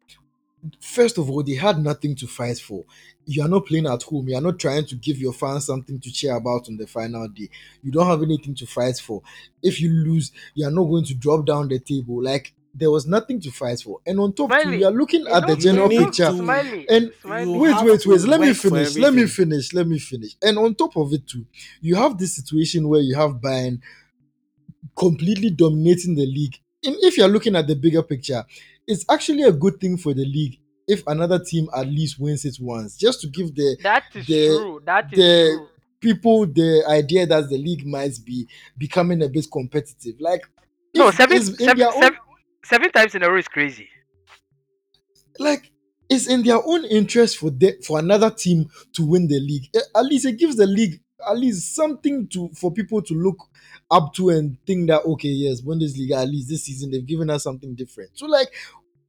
[0.80, 2.84] first of all, they had nothing to fight for.
[3.30, 4.28] You are not playing at home.
[4.28, 7.28] You are not trying to give your fans something to cheer about on the final
[7.28, 7.48] day.
[7.82, 9.22] You don't have anything to fight for.
[9.62, 12.22] If you lose, you are not going to drop down the table.
[12.22, 13.98] Like there was nothing to fight for.
[14.06, 16.26] And on top, too, Smiley, you are looking You at the general picture.
[16.30, 17.58] to- Smiley, And Smiley.
[17.58, 18.20] wait, wait, wait.
[18.22, 18.96] Let me finish.
[18.96, 19.72] Let me finish.
[19.72, 20.36] Let me finish.
[20.42, 21.46] And on top of it, too,
[21.80, 23.80] you have this situation where you have Bayern
[24.96, 28.44] completely dominating the league in, if you're looking at the bigger picture,
[28.86, 30.58] it's actually a good thing for the league
[30.90, 34.46] if another team at least wins it once, just to give the That is the-
[34.48, 34.82] true.
[34.84, 35.68] That is the- true.
[36.00, 40.16] people the idea that the league might be becoming a bit competitive.
[40.20, 40.42] Like
[40.94, 42.18] No, seven, own- seven,
[42.64, 43.88] seven times in a row is crazy.
[45.38, 45.70] like
[46.08, 49.68] it's in their own interest for the, for another team to win the league.
[49.74, 53.36] Eh, At least it gives the league at least something to for people to look
[53.90, 57.42] up to and think that okay, yes, Bundesliga at least this season they've given us
[57.44, 58.10] something different.
[58.14, 58.48] So like,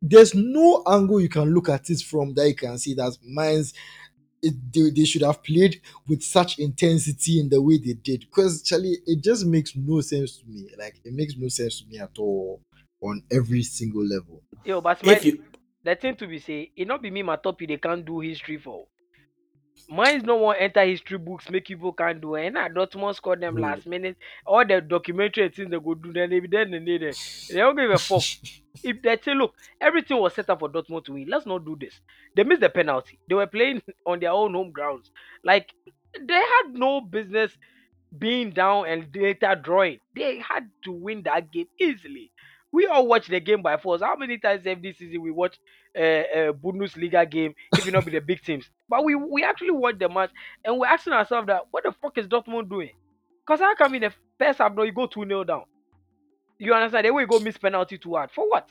[0.02, 3.74] there's no angle you can look at it from that you can see that Mainz.
[4.44, 8.64] It, they, they should have played with such intensity in the way they did because
[8.64, 10.68] Charlie, it just makes no sense to me.
[10.80, 12.60] Like it makes no sense to me at all
[13.02, 14.42] on every single level.
[14.66, 15.44] Yo, but my, If you
[15.84, 18.58] the thing to be say, it not be me, my top, they can't do history
[18.58, 18.86] for.
[19.90, 22.48] Mainz no one enter history books, make people can't do it.
[22.48, 24.16] And I Dortmund scored them last minute.
[24.46, 27.12] All the documentary things they go do, then they be then they, they,
[27.50, 28.24] they don't give a fuck.
[28.84, 31.78] if they say, look, everything was set up for Dortmund to win, let's not do
[31.80, 32.00] this.
[32.36, 33.20] They missed the penalty.
[33.28, 35.12] They were playing on their own home grounds.
[35.44, 35.74] Like,
[36.20, 37.52] they had no business
[38.18, 40.00] being down and later drawing.
[40.16, 42.32] They had to win that game easily.
[42.72, 44.02] We all watch the game by force.
[44.02, 45.60] How many times every season we watch
[45.96, 48.70] a uh, uh, Bundesliga game, if it not be the big teams?
[48.88, 50.32] But we we actually watch the match
[50.64, 52.92] and we're asking ourselves that what the fuck is Dortmund doing?
[53.46, 55.64] Because how come in the first half now you go 2 0 down?
[56.60, 57.06] You understand?
[57.06, 58.32] The way you go miss penalty too hard.
[58.32, 58.70] For what?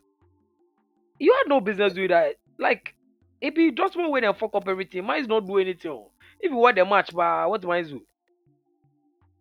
[1.18, 2.36] You had no business doing that.
[2.58, 2.94] Like,
[3.40, 6.04] if you Dortmund win and fuck up everything, Mainz not do anything.
[6.40, 8.00] If you won the match, but what Mainz do?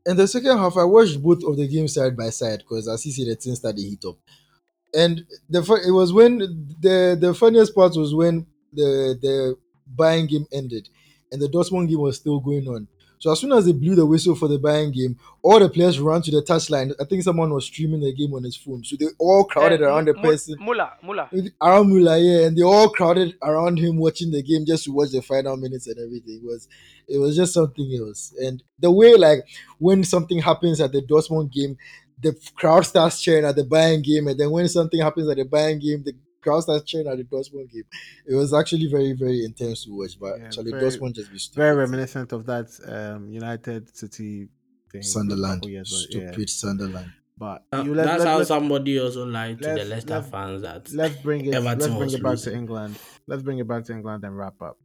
[0.05, 3.11] In the second half, I watched both of the games side by side because you
[3.11, 4.17] see the things started heat up.
[4.95, 6.39] And the it was when
[6.81, 9.55] the the funniest part was when the the
[9.95, 10.89] Bayern game ended
[11.31, 12.87] and the Dortmund game was still going on.
[13.21, 15.99] So as soon as they blew the whistle for the Bayern game, all the players
[15.99, 16.93] ran to the touchline.
[17.01, 19.85] I think someone was streaming the game on his phone, so they all crowded Eh,
[19.85, 21.29] around the person Muller, Muller.
[21.61, 25.09] around Muller, yeah, and they all crowded around him watching the game just to watch
[25.11, 26.39] the final minutes and everything.
[26.41, 26.69] It was
[27.09, 28.33] it was just something else.
[28.41, 29.45] And the way like
[29.79, 31.77] when something happens at the Dortmund game,
[32.21, 35.45] the crowd starts cheering at the Bayern game, and then when something happens at the
[35.45, 37.83] Bayern game, the crowd starts cheering at the Dortmund game.
[38.27, 40.19] It was actually very, very intense to watch.
[40.19, 41.57] But Yeah, actually, very- Dortmund just be stupid.
[41.57, 44.47] Very reminiscent of that um, United City
[44.91, 45.01] thing.
[45.03, 46.31] Sunderland, couple years ago, yeah.
[46.31, 47.11] stupid Sunderland.
[47.37, 50.29] But Uh, you let, that's let, how let, somebody also lied to the Leicester let's-
[50.29, 51.51] fans that let's bring it.
[51.61, 52.51] Let's bring it back losing.
[52.53, 52.99] to England.
[53.27, 54.77] Let's bring it back to England and wrap up.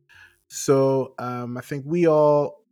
[0.47, 2.63] So um, I think we all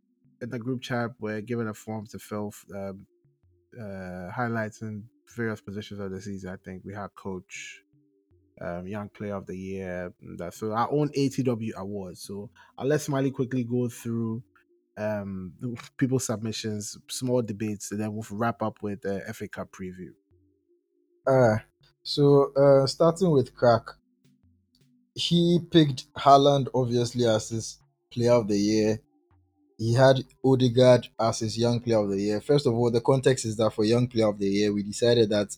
[0.41, 3.05] in the group chat were given a form to fill um,
[3.79, 6.51] uh, highlights in various positions of the season.
[6.51, 7.83] I think we had coach,
[8.61, 10.13] um, young player of the year.
[10.37, 12.21] That so our own ATW awards.
[12.21, 14.43] So I'll let Smiley quickly go through
[14.97, 15.53] um
[15.97, 20.13] people's submissions, small debates, and then we'll wrap up with the FA Cup preview.
[21.27, 21.57] Uh,
[22.03, 23.87] so uh, starting with Crack,
[25.15, 27.79] he picked Haaland obviously as his
[28.11, 28.99] player of the year.
[29.77, 32.41] He had Odegaard as his young player of the year.
[32.41, 35.29] First of all, the context is that for young player of the year, we decided
[35.29, 35.55] that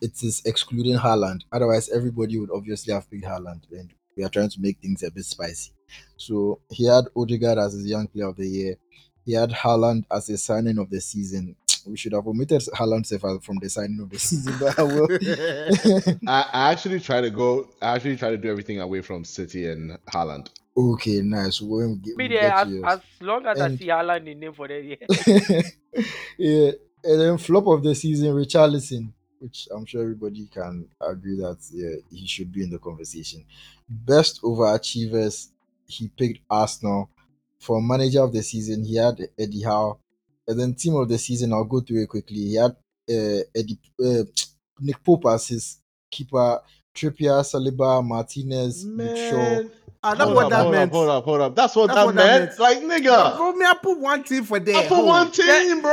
[0.00, 1.40] it is excluding Haaland.
[1.52, 5.10] Otherwise, everybody would obviously have picked Haaland, and we are trying to make things a
[5.10, 5.72] bit spicy.
[6.16, 8.76] So he had Odegaard as his young player of the year.
[9.24, 11.56] He had Haaland as a signing of the season.
[11.86, 13.06] We should have omitted Haaland
[13.44, 15.08] from the signing of the season, but I will.
[16.28, 17.68] I, I actually try to go.
[17.80, 20.48] I actually try to do everything away from City and Haaland.
[20.76, 21.60] Okay, nice.
[21.60, 22.84] When we get, Me there, get as, to yours.
[22.86, 25.62] as long as I And- see Haaland in name for the year.
[26.38, 26.70] yeah,
[27.04, 31.96] and then flop of the season, Richarlison, which I'm sure everybody can agree that yeah,
[32.10, 33.44] he should be in the conversation.
[33.88, 35.48] Best overachievers,
[35.86, 37.10] he picked Arsenal.
[37.58, 39.98] For manager of the season, he had Eddie Howe.
[40.46, 42.36] And then team of the season, I'll go through it quickly.
[42.36, 44.22] He had uh, Eddie uh,
[44.80, 46.60] Nick Pope as his keeper,
[46.96, 49.36] Trippier, Saliba, Martinez, Luke Shaw.
[49.36, 49.70] Man,
[50.04, 50.90] Ah, that's hold what up, that hold meant.
[50.90, 51.56] Up, hold up, hold up.
[51.56, 52.58] That's what That's that what that meant.
[52.58, 52.60] meant.
[52.60, 54.76] Like nigga, Bro, me, I put one team for there.
[54.76, 55.06] I put Hold.
[55.06, 55.92] one team, bro.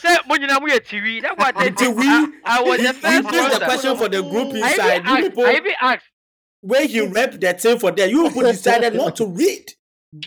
[0.00, 1.22] Say, mo nyina mo yɛ TV.
[1.22, 1.96] That's what I Until said.
[1.96, 3.50] we- I, I was the first placed one.
[3.52, 5.04] the that- question for the group inside.
[5.04, 5.22] You asked.
[5.22, 6.04] people, I even asked.
[6.60, 9.72] when he read the thing for them, you people decided not to read.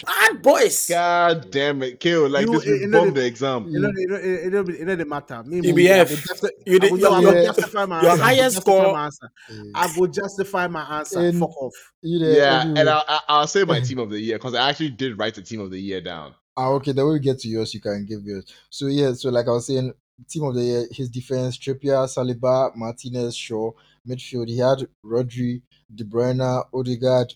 [0.06, 0.88] Bad boys.
[0.90, 2.66] God damn it, kill like You- this.
[2.66, 3.68] it- We it know bombed the- the exam.
[3.70, 5.44] You know, you know, it, it, don't- it don't matter.
[5.44, 8.12] Me, EBF, me, I will you did- will- yo, I your- your- justify my your
[8.12, 8.24] answer.
[8.24, 9.30] I will highest score- my answer.
[9.76, 11.20] I will justify my answer.
[11.20, 11.74] And- Fuck off.
[12.02, 12.82] You there, Yeah, everywhere.
[12.82, 15.36] and I'll, I'll- I'll say my team of the year because I actually did write
[15.36, 16.34] the team of the year down.
[16.58, 16.92] Ah, okay.
[16.92, 18.46] Then when we get to yours, you can give yours.
[18.70, 19.94] So yeah, so like I was saying,
[20.28, 23.72] team of the year, his defense: Trippier, Saliba, Martinez, Shaw.
[24.08, 25.62] Midfield, he had Rodri,
[25.94, 27.34] De Bruyne, Odegaard,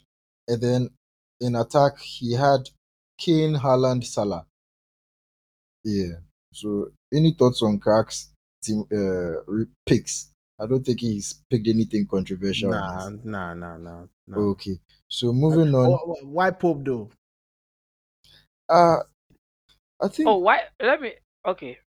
[0.47, 0.89] and then
[1.41, 2.69] in attack he had
[3.17, 4.45] Kane, Haaland, Salah.
[5.83, 6.15] Yeah.
[6.53, 8.29] So any thoughts on cracks
[8.63, 9.41] team uh
[9.85, 10.29] picks
[10.59, 12.73] I don't think he's picked anything controversial.
[12.73, 13.25] on Nah, this.
[13.25, 14.37] nah, nah, nah, nah.
[14.37, 14.79] Okay.
[15.07, 15.89] So moving on.
[16.31, 17.09] Why Pope though?
[18.69, 18.97] Uh
[20.01, 20.61] I think Oh, why?
[20.79, 21.13] Let me.
[21.45, 21.79] Okay.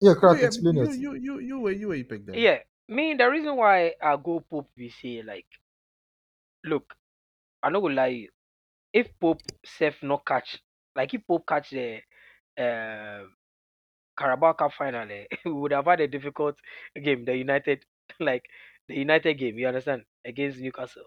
[0.00, 0.96] yeah, crack yeah, explain you, it.
[0.96, 2.34] you, you, you, were, you, were you picked them.
[2.36, 5.46] Yeah, me the reason why I go Pope we say like,
[6.64, 6.94] look,
[7.62, 8.28] I no go lie.
[8.92, 10.58] If Pope self not catch,
[10.96, 12.00] like if Pope catch the
[12.58, 13.24] uh,
[14.18, 16.56] Carabao Cup final, eh, we would have had a difficult
[17.02, 17.24] game.
[17.24, 17.84] The United,
[18.20, 18.44] like
[18.88, 21.04] the United game, you understand, against Newcastle,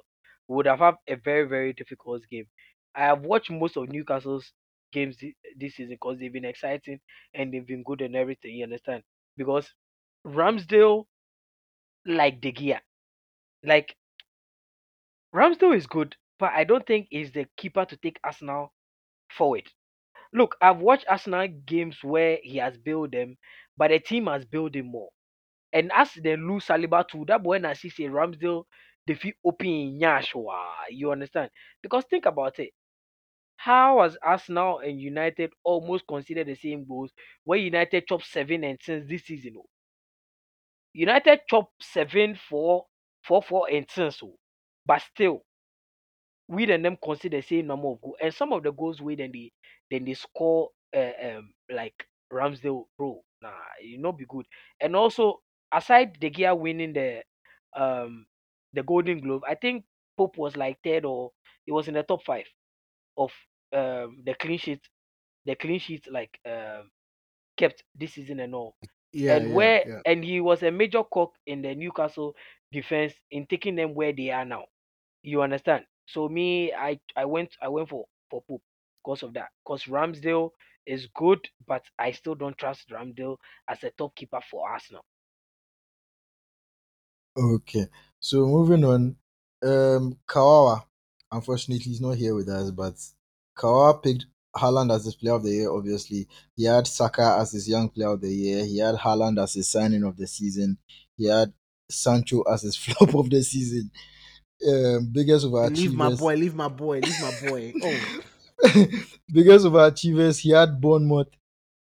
[0.48, 2.48] we would have had a very very difficult game.
[2.96, 4.54] I have watched most of Newcastle's
[4.92, 7.00] games thi- this season because they've been exciting
[7.34, 8.56] and they've been good and everything.
[8.56, 9.04] You understand?
[9.38, 9.74] Because
[10.28, 11.06] Ramsdale,
[12.06, 12.80] like De Gea,
[13.64, 13.96] like
[15.36, 18.74] Ramsdale is good, but I don't think he's the keeper to take Arsenal
[19.32, 19.64] forward.
[20.34, 23.38] Look, I've watched Arsenal games where he has built them,
[23.78, 25.08] but the team has built him more.
[25.72, 28.66] And as they lose Saliba too, that boy na see Ramsdale
[29.08, 30.34] feel open Nyash.
[30.90, 31.50] You understand?
[31.82, 32.72] Because think about it.
[33.56, 37.14] How has Arsenal and United almost considered the same goals
[37.46, 39.54] when United chopped seven and since this season?
[39.60, 39.66] oh?
[40.92, 42.86] United chopped seven, four,
[43.26, 44.36] four, four and since, oh.
[44.86, 45.46] but still,
[46.48, 48.16] we and them consider the same number of goals.
[48.22, 49.52] And some of the goals we then they
[49.90, 51.96] then they score uh, um like
[52.32, 53.22] Ramsdale, bro.
[53.42, 54.46] Nah, you not be good.
[54.80, 55.42] And also,
[55.72, 57.22] aside De Gea winning the
[57.76, 58.26] um
[58.74, 59.86] the Golden Glove, I think
[60.18, 61.32] Pope was like third or
[61.66, 62.46] he was in the top five
[63.18, 63.32] of
[63.74, 64.82] um the clean sheet,
[65.46, 66.90] the clean sheet like um
[67.58, 68.76] kept this season and all
[69.14, 70.02] Yeah, and yeah, where yeah.
[70.06, 72.36] and he was a major cock in the Newcastle
[72.72, 74.66] defense in taking them where they are now.
[75.24, 75.86] You understand?
[76.06, 78.62] So me, I I went I went for for Pope
[79.04, 79.50] because of that.
[79.64, 80.52] Because Ramsdale
[80.86, 83.38] is good, but I still don't trust Ramsdale
[83.70, 85.04] as a top keeper for Arsenal.
[87.38, 87.88] Okay.
[88.20, 89.16] So moving on.
[89.64, 90.84] Um Kawawa.
[91.32, 92.96] Unfortunately he's not here with us, but
[93.58, 94.26] Kawawa picked
[94.56, 96.28] Haaland as his player of the year, obviously.
[96.56, 98.66] He had Saka as his young player of the year.
[98.66, 100.78] He had Haaland as his signing of the season.
[101.18, 101.54] He had
[101.90, 103.92] Sancho as his flop of the season.
[104.68, 105.78] Um, biggest overachievers.
[105.78, 107.74] Leave my boy, leave my boy, leave my boy.
[108.66, 108.86] Oh,
[109.34, 110.40] biggest overachievers.
[110.40, 111.28] He had Bournemouth.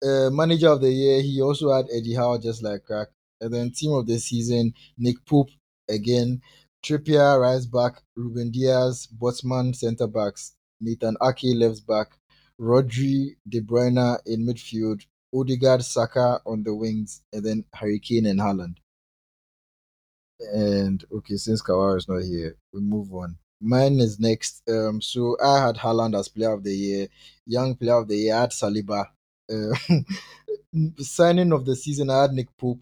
[0.02, 1.20] Uh, manager of the year.
[1.20, 3.08] He also had Eddie Howe, just like Crack.
[3.40, 5.50] And then team of the season, Nick Pope
[5.88, 6.40] again.
[6.84, 8.02] Trippier, right back.
[8.16, 10.54] Ruben Dias, Botman, centre backs.
[10.80, 12.08] Nathan Ake, left back.
[12.60, 15.02] Rodri, De Bruyne in midfield.
[15.34, 17.22] Odegaard, Saka on the wings.
[17.32, 18.76] And then Harry Kane and Haaland.
[20.52, 23.36] And okay, since Kawara is not here, we move on.
[23.60, 24.62] Mine is next.
[24.68, 27.08] Um, so I had Haaland as player of the year,
[27.46, 28.34] young player of the year.
[28.34, 29.06] I had Saliba.
[29.50, 29.74] Uh,
[31.02, 32.80] signing of the season, I had Nick Pope.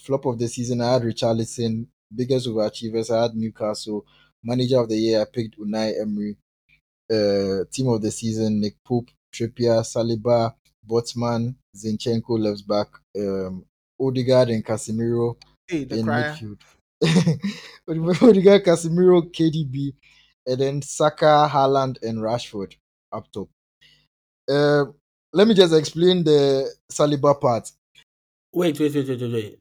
[0.00, 1.86] Flop of the season, I had Richarlison.
[2.14, 4.04] Biggest overachievers, I had Newcastle.
[4.42, 6.36] Manager of the year, I picked Unai Emery.
[7.10, 10.54] Uh, team of the season, Nick Pope, Trippier, Saliba,
[10.88, 13.64] Botman, Zinchenko left back, um,
[14.00, 15.36] Odegaard and Casemiro
[15.72, 16.24] hey, the in crier.
[16.24, 16.60] midfield.
[18.22, 19.94] Odegaard, Casemiro, KDB,
[20.46, 22.74] and then Saka, Haaland, and Rashford
[23.12, 23.48] up top.
[24.48, 24.84] Uh,
[25.32, 27.70] let me just explain the Saliba part.
[28.52, 29.58] Wait, wait, wait, wait, wait, wait.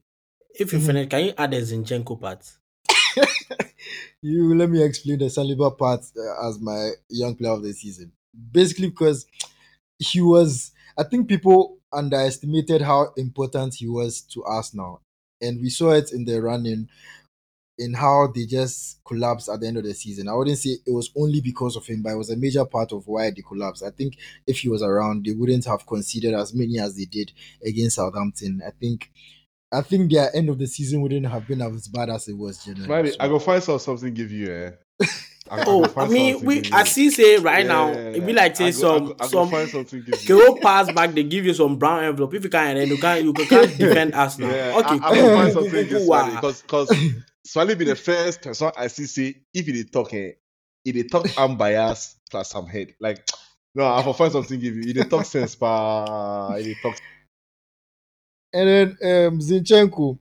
[0.59, 0.85] If you Mhm.
[0.85, 2.45] finish, can you add the Zinchenko part?
[4.21, 8.11] You let me explain the Saliba part uh, as my young player of the season.
[8.51, 9.25] Basically, because
[9.97, 15.01] he was, I think people underestimated how important he was to Arsenal,
[15.41, 16.87] and we saw it in the running
[17.77, 20.27] in how they just collapsed at the end of the season.
[20.27, 22.91] I wouldn't say it was only because of him, but it was a major part
[22.91, 23.83] of why they collapsed.
[23.83, 27.31] I think if he was around, they wouldn't have conceded as many as they did
[27.65, 28.61] against Southampton.
[28.65, 29.09] I think
[29.73, 32.63] I think their end of the season wouldn't have been as bad as it was
[32.63, 33.11] generally.
[33.11, 34.51] So- I go find some something give you.
[34.51, 34.71] Eh?
[35.49, 38.31] I, Oh, go I mean, we I see say right Yeah, now, yeah, it be
[38.31, 39.69] like say I go, I some go, I go some find
[40.29, 40.59] you.
[40.63, 42.33] Pass back, they give you some brown envelope.
[42.33, 44.49] If you can't, then you can't you can't defend us now.
[44.49, 46.89] Yeah, okay, I, I go find something cool, give cool, because because
[47.45, 50.31] Swally be the first person I see say if he dey talk eh,
[50.83, 52.93] he dey talk I'm biased plus some head.
[53.01, 53.25] Like
[53.75, 54.83] no, I go find something give you.
[54.83, 56.55] He dey talk sense pa.
[56.55, 56.97] He dey talk.
[58.53, 58.87] And then
[59.27, 60.19] um, Zinchenko,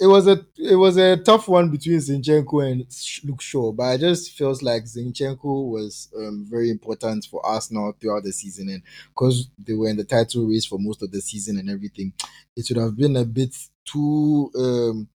[0.00, 2.86] it was a it was a tough one between Zinchenko and
[3.24, 8.24] Luke Shaw, but I just feels like Zinchenko was um, very important for Arsenal throughout
[8.24, 11.58] the season, and because they were in the title race for most of the season
[11.58, 12.12] and everything,
[12.56, 14.50] it would have been a bit too.
[14.56, 15.08] Um,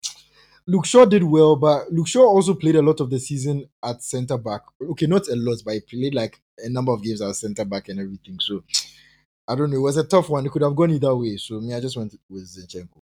[0.67, 4.03] Luke Shaw did well, but Luke Shaw also played a lot of the season at
[4.03, 4.63] centre back.
[4.81, 7.89] Okay, not a lot, but he played like a number of games as centre back
[7.89, 8.39] and everything.
[8.39, 8.63] So
[9.49, 9.79] I don't know.
[9.79, 10.47] It was a tough one.
[10.47, 11.37] It could have gone either way.
[11.39, 13.01] So me, I just went with Zinchenko.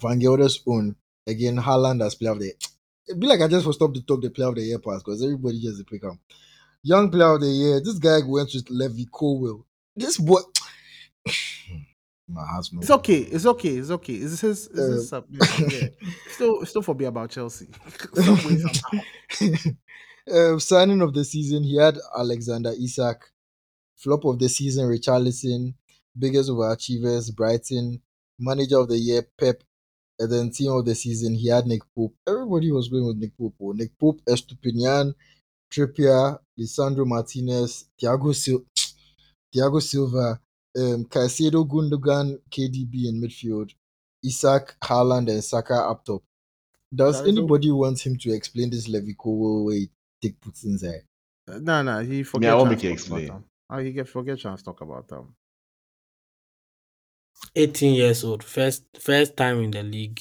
[0.00, 0.96] Van Gelder's own.
[1.26, 2.54] again, Haaland as player of the year.
[3.08, 5.02] It'd be like I just for stop to talk the player of the year pass
[5.02, 6.18] because everybody just pick him.
[6.82, 7.80] Young player of the year.
[7.80, 9.66] This guy went with Levi Colwill.
[9.94, 10.40] This boy.
[12.28, 12.42] My
[12.72, 12.80] no.
[12.80, 13.18] It's okay.
[13.18, 13.76] It's okay.
[13.76, 14.14] It's okay.
[14.14, 14.66] It's his.
[14.66, 15.88] It's Uh, his sub, yeah.
[16.30, 17.68] Still, still forget about Chelsea.
[18.14, 19.70] Some way, somehow.
[20.32, 23.30] um, signing of the season, he had Alexander Isak.
[23.96, 25.74] Flop of the season, Richarlison.
[26.18, 28.02] Biggest overachievers, Brighton.
[28.40, 29.62] Manager of the year, Pep.
[30.18, 32.14] And then team of the season, he had Nick Pope.
[32.26, 33.54] Everybody was going with Nick Pope.
[33.60, 33.72] oh.
[33.72, 35.14] Nick Pope, Estupinan,
[35.70, 38.64] Trippier, Lisandro Martinez, Thiago, Sil-
[39.54, 40.40] Thiago Silva,
[40.78, 43.72] um, Caicedo, Gundogan, KDB in midfield,
[44.24, 46.22] Isak, Haaland, and Saka up top.
[46.94, 49.90] Does That is all- anybody want him to explain this Levi Colwill way he
[50.22, 51.02] take puts inside?
[51.48, 52.52] Uh, No, no, he forget.
[52.52, 53.26] I won't chance make you talk about explain.
[53.26, 53.44] them.
[53.68, 55.34] Oh, he get forget chance talk about them.
[57.54, 60.20] 18 years old, first first time in the league.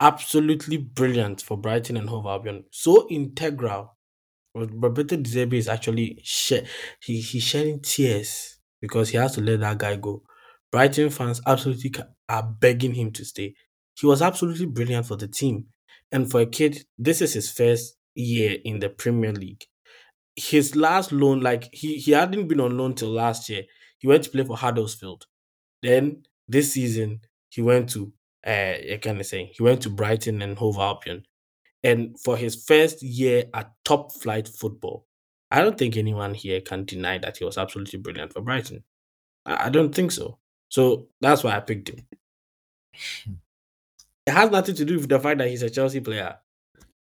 [0.00, 2.64] Absolutely brilliant for Brighton and Hove Albion.
[2.70, 3.96] So integral.
[4.54, 6.62] Roberto De Zerbi is actually she-
[7.02, 10.22] he he's shedding tears because he has to let that guy go.
[10.72, 13.54] Brighton fans absolutely ca- are begging him to stay.
[13.98, 15.68] He was absolutely brilliant for the team,
[16.12, 19.64] and for a kid, this is his first year in the Premier League.
[20.36, 23.64] His last loan, like he he hadn't been on loan till last year.
[23.98, 25.26] He went to play for Huddersfield.
[25.84, 27.20] Then this season
[27.50, 28.12] he went to
[28.46, 28.50] uh
[28.94, 31.24] I can say he went to Brighton and Hove Albion.
[31.84, 35.06] And for his first year at top flight football,
[35.50, 38.84] I don't think anyone here can deny that he was absolutely brilliant for Brighton.
[39.46, 40.38] I, I don't think so.
[40.70, 42.06] So that's why I picked him.
[44.26, 46.38] It has nothing to do with the fact that he's a Chelsea player.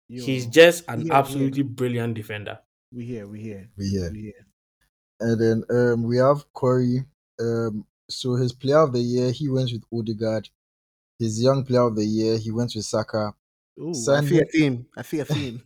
[0.08, 1.18] He's just an Yeah, yeah.
[1.18, 2.60] absolutely brilliant defender.
[2.92, 4.10] we here, we here, We here.
[4.12, 4.46] we here.
[5.20, 7.04] And then um, we have Corey.
[7.40, 10.48] Um, so his player of the year, he went with Odegaard.
[11.18, 13.34] His young player of the year, he went with Saka.
[13.78, 14.86] Ooh, I Sunday- see a theme.
[14.96, 15.62] I see a theme.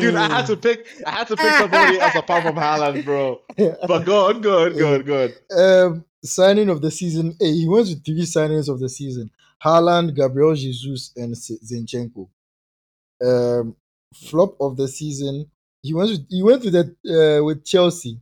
[0.00, 0.86] Dude, I had to pick.
[1.06, 3.40] I had to pick somebody else apart from Haaland, bro.
[3.86, 5.30] But go on, go on, go on, go on.
[5.92, 7.36] um, signing of the season.
[7.40, 9.30] Hey, he went with three signings of the season:
[9.64, 12.28] Haaland, Gabriel Jesus, and Z- Zinchenko.
[13.22, 13.76] Um,
[14.14, 15.50] flop of the season.
[15.82, 18.18] He went with he went with the uh, with Chelsea.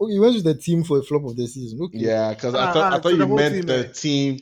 [0.00, 1.78] Oh, he went with the team for a flop of the season.
[1.82, 1.98] Okay.
[1.98, 3.92] Yeah, because I Ah, thought ah, I thought the you whole meant team, the eh?
[3.92, 4.40] team,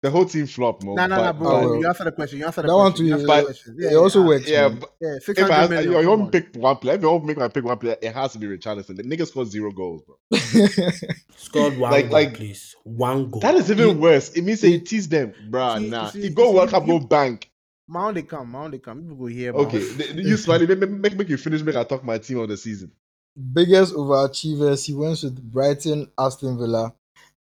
[0.00, 0.94] the whole team flop, mo.
[0.94, 1.48] No, no, no, bro.
[1.48, 1.76] Well.
[1.80, 2.38] you answered the question.
[2.38, 3.06] You answer the That one question.
[3.06, 3.76] you too, answer but the question.
[3.80, 4.48] it also works.
[4.48, 4.78] Yeah, man.
[4.80, 5.92] but Yeah, six if I, hundred you, million.
[5.92, 6.26] you come want on.
[6.26, 8.32] me pick one player, if you want me make I pick one player, it has
[8.32, 8.96] to be Richarlison.
[8.96, 10.16] The nigga scored zero goals, bro.
[11.36, 12.76] Scored one Like- goal, like- please.
[12.84, 13.40] One goal.
[13.40, 14.30] That is even He- worse.
[14.32, 15.78] It means he tease them, bruh.
[15.78, 17.48] See- nah, see- he go see, World Cup, you- go bank.
[17.88, 19.00] Mount they come, Mount they come.
[19.02, 19.52] People go here.
[19.52, 19.98] Okay, Mount.
[19.98, 21.62] th- th- you slightly make, make make you finish.
[21.62, 22.92] Make I talk my team of the season.
[23.36, 24.86] Biggest overachievers.
[24.86, 26.94] He went with Brighton, Aston Villa,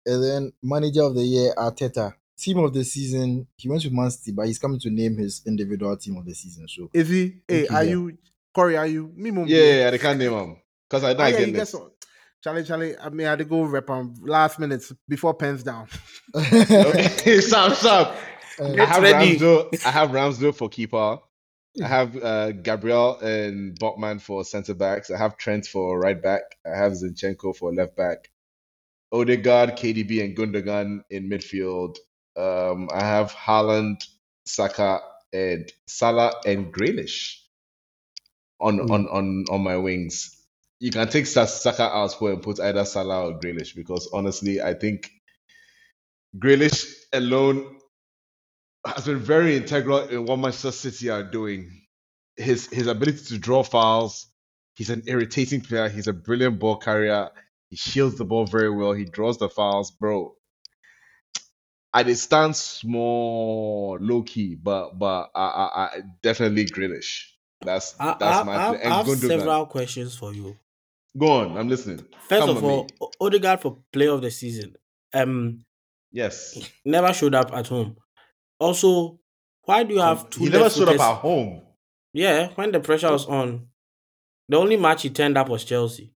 [0.05, 2.13] and then manager of the year Arteta.
[2.37, 5.41] Team of the season, he went with Man City, but he's coming to name his
[5.45, 6.67] individual team of the season.
[6.67, 7.35] So Is he?
[7.47, 7.89] Hey, Okay, are yeah.
[7.91, 8.17] you
[8.53, 8.77] Corey?
[8.77, 9.29] Are you me?
[9.31, 10.57] Mum, Yeah, yeah, yeah, they can't name him
[10.89, 11.71] because I Ah, not yeah, get you this.
[11.71, 11.91] guess what?
[12.43, 12.97] Charlie, Charlie.
[12.97, 15.87] I mean, I had to go rep on last minutes before pens down.
[16.35, 18.15] Okay, stop, stop.
[18.59, 19.37] Uh, I have ready.
[19.37, 19.85] Ramsdale.
[19.85, 21.19] I have Ramsdale for keeper.
[21.79, 25.09] I have uh, Gabriel and Botman for centre backs.
[25.11, 26.41] I have Trent for right back.
[26.65, 28.29] I have Zinchenko for left back.
[29.13, 31.97] Odegaard, KDB, and Gundogan in midfield.
[32.37, 34.07] Um, I have Haaland,
[34.45, 35.01] Saka,
[35.33, 37.37] and Salah and Grealish
[38.59, 38.91] on Hmm.
[38.91, 40.37] on on on my wings.
[40.79, 44.73] You can take Saka out for and put either Salah or Grealish because honestly, I
[44.73, 45.11] think
[46.37, 47.79] Grealish alone
[48.85, 51.81] has been very integral in what Manchester City are doing.
[52.35, 54.27] His his ability to draw fouls.
[54.75, 55.89] He's an irritating player.
[55.89, 57.29] He's a brilliant ball carrier.
[57.69, 58.93] He shields the ball very well.
[58.93, 60.35] He draws the fouls, bro.
[61.93, 67.25] And it stands small, low key, but but I, I, I definitely Grealish.
[67.61, 68.83] That's that's I, my I, play.
[68.83, 70.57] I have several questions for you.
[71.17, 72.05] Go on, I'm listening.
[72.29, 73.07] First Come of all, me.
[73.19, 74.75] Odegaard for player of the season.
[75.13, 75.65] Um,
[76.11, 77.97] yes, never showed up at home.
[78.61, 79.19] Also,
[79.63, 80.43] why do you have two?
[80.43, 81.61] he never showed up at home.
[82.13, 83.67] Yeah, when the pressure was on,
[84.47, 86.13] the only match he turned up was Chelsea.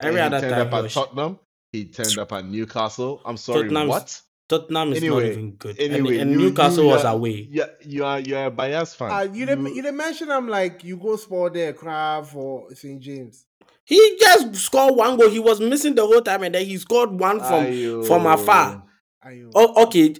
[0.00, 1.38] Every And other he turned time, up at was- Tottenham.
[1.72, 3.20] He turned up at Newcastle.
[3.24, 4.22] I'm sorry, Tottenham's- what?
[4.48, 7.48] Tottenham is Anyway, not even good, Anyway, and, you- Newcastle you was are- away.
[7.50, 9.10] Yeah, you are you are a bias fan.
[9.10, 13.00] Uh, you didn't you didn't mention I'm like you go sport there cry for St
[13.00, 13.44] James.
[13.84, 15.28] He just scored one goal.
[15.30, 18.06] He was missing the whole time, and then he scored one from Ayo.
[18.06, 18.84] from afar.
[19.26, 19.50] Are you?
[19.56, 20.14] Oh, okay.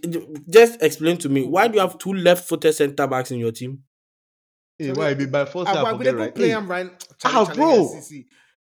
[0.51, 3.85] Just explain to me why do you have two left-footed centre backs in your team?
[4.81, 5.69] Hey, why be by force?
[5.69, 6.35] I, I am forget, gonna right?
[6.35, 6.91] play Hey, him right.
[7.25, 7.89] Ah, bro.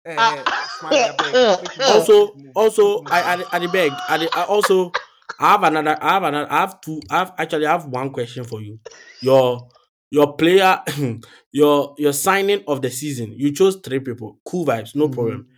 [0.07, 0.68] Eh, Ah.
[0.78, 1.62] smile, I beg.
[1.62, 3.05] Make you Also, also.
[3.11, 3.90] I I, I beg.
[4.09, 4.92] I, I also
[5.40, 5.99] I have another.
[6.01, 6.53] I have another.
[6.53, 7.01] I have two.
[7.11, 8.78] I have actually I have one question for you.
[9.20, 9.68] Your
[10.12, 10.80] your player,
[11.53, 13.34] your your signing of the season.
[13.36, 14.38] You chose three people.
[14.47, 15.14] Cool vibes, no Mhm.
[15.14, 15.49] problem.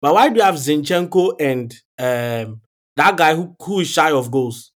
[0.00, 2.62] But why do you have Zinchenko and um
[2.98, 4.72] that guy who who is shy of goals?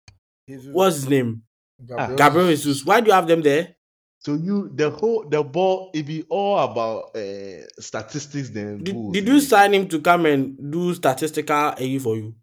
[0.48, 0.70] Jesus.
[0.72, 1.44] What's his name?
[1.86, 2.86] Gabriel, Gabriel Jesus.
[2.86, 3.76] Why do you have them there?
[4.20, 9.14] So you the whole the ball it be all about uh, statistics then Did, goals.
[9.14, 12.36] did you sign him to come and do statistical AE for you,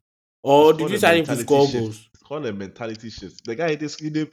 [0.42, 1.78] or did you sign him to score shift.
[1.78, 2.08] goals?
[2.26, 3.44] Called a mentality shift.
[3.44, 4.28] The guy this he dude.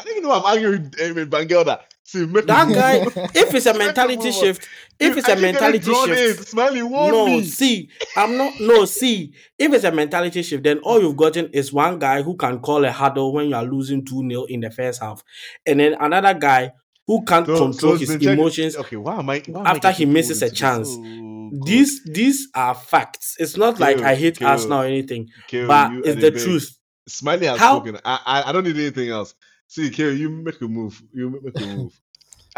[0.00, 1.80] I didn't know I'm arguing with, uh, Bangelda.
[2.02, 2.96] See, That guy,
[3.36, 4.68] if it's a mentality shift,
[4.98, 6.44] if Dude, it's a mentality shift, in.
[6.44, 7.44] Smiley no, me.
[7.44, 8.58] see, I'm not.
[8.58, 12.36] No, see, if it's a mentality shift, then all you've gotten is one guy who
[12.36, 15.22] can call a huddle when you are losing 2 0 in the first half,
[15.64, 16.72] and then another guy
[17.06, 19.40] who can't So, control so his emotions Okay, why am I?
[19.46, 20.88] Why am I after he misses a chance.
[20.90, 21.66] Oh, God.
[21.66, 23.36] These these are facts.
[23.38, 26.75] It's not like I hate kill, Arsenal or anything, Kill, but it's the truth.
[27.08, 28.00] Smiley has How- spoken.
[28.04, 29.34] I, I I don't need anything else.
[29.68, 31.00] See, Kill, you make a move.
[31.12, 32.00] You make a move.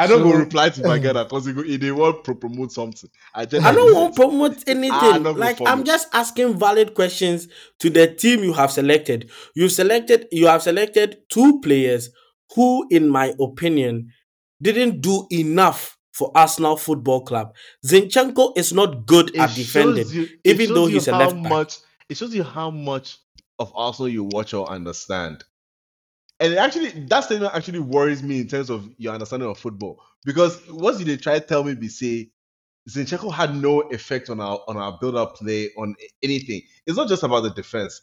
[0.00, 2.22] I don't So- go reply to my guy um, because he, go- he they want
[2.24, 3.10] to promote something.
[3.34, 5.22] I just I don't want to promote anything.
[5.24, 5.60] like.
[5.66, 7.48] I'm just asking valid questions
[7.80, 9.30] to the team you have selected.
[9.54, 12.10] You've selected you have selected two players
[12.54, 14.10] who, in my opinion,
[14.62, 17.54] didn't do enough for Arsenal Football Club.
[17.86, 20.08] Zinchenko is not good It at defending.
[20.10, 21.50] you, even though he's a left back.
[21.50, 21.76] much.
[22.08, 23.18] It shows you how much
[23.58, 25.44] of Arsenal you watch or understand.
[26.40, 30.00] And it actually, that statement actually worries me in terms of your understanding of football.
[30.24, 31.74] Because what did they try to tell me?
[31.74, 32.30] Be say
[32.88, 36.62] Zinchenko had no effect on our on our build-up play on anything.
[36.86, 38.00] It's not just about the defense.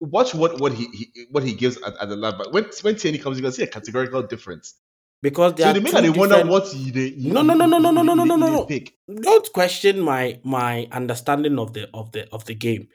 [0.00, 2.52] Watch what what he, he what he gives at, at the left back.
[2.52, 4.74] When when Tierney comes, you can see a categorical difference.
[5.20, 7.66] Because they So they make that they wonder what you they you, no, no, no,
[7.66, 8.68] no, no, no, no, no, no, no.
[9.20, 12.88] don't question my my understanding of the of the of the game.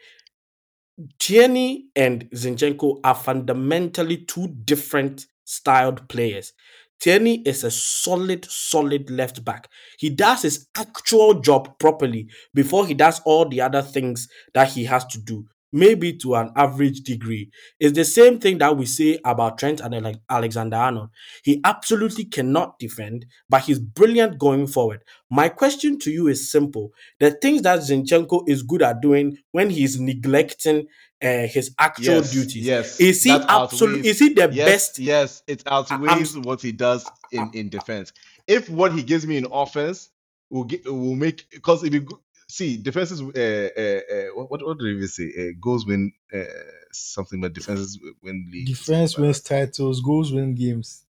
[1.20, 6.54] Tierney and Zinchenko are fundamentally two different styled players.
[7.00, 9.68] Tierney is a solid, solid left back.
[9.98, 14.86] He does his actual job properly before he does all the other things that he
[14.86, 17.50] has to do, maybe to an average degree.
[17.80, 21.10] It's the same thing that we say about Trent and Ale- Alexander Arnold.
[21.44, 25.04] He absolutely cannot defend, but he's brilliant going forward.
[25.30, 26.92] My question to you is simple.
[27.20, 30.88] The things that Zinchenko is good at doing when he's neglecting
[31.22, 33.00] uh, his actual Yes, duties, yes.
[33.00, 35.00] is he absolutely is he the yes, best?
[35.00, 38.12] Yes, it outweighs what he does in, in defense.
[38.48, 40.10] If what he gives me in offense
[40.50, 42.06] will get will make because if you
[42.54, 45.32] see defenses, uh, uh, uh, what what do they even say?
[45.40, 46.44] Uh, goals win uh,
[46.92, 48.68] something, but defenses win league.
[48.68, 51.04] Defense wins titles, goals win games.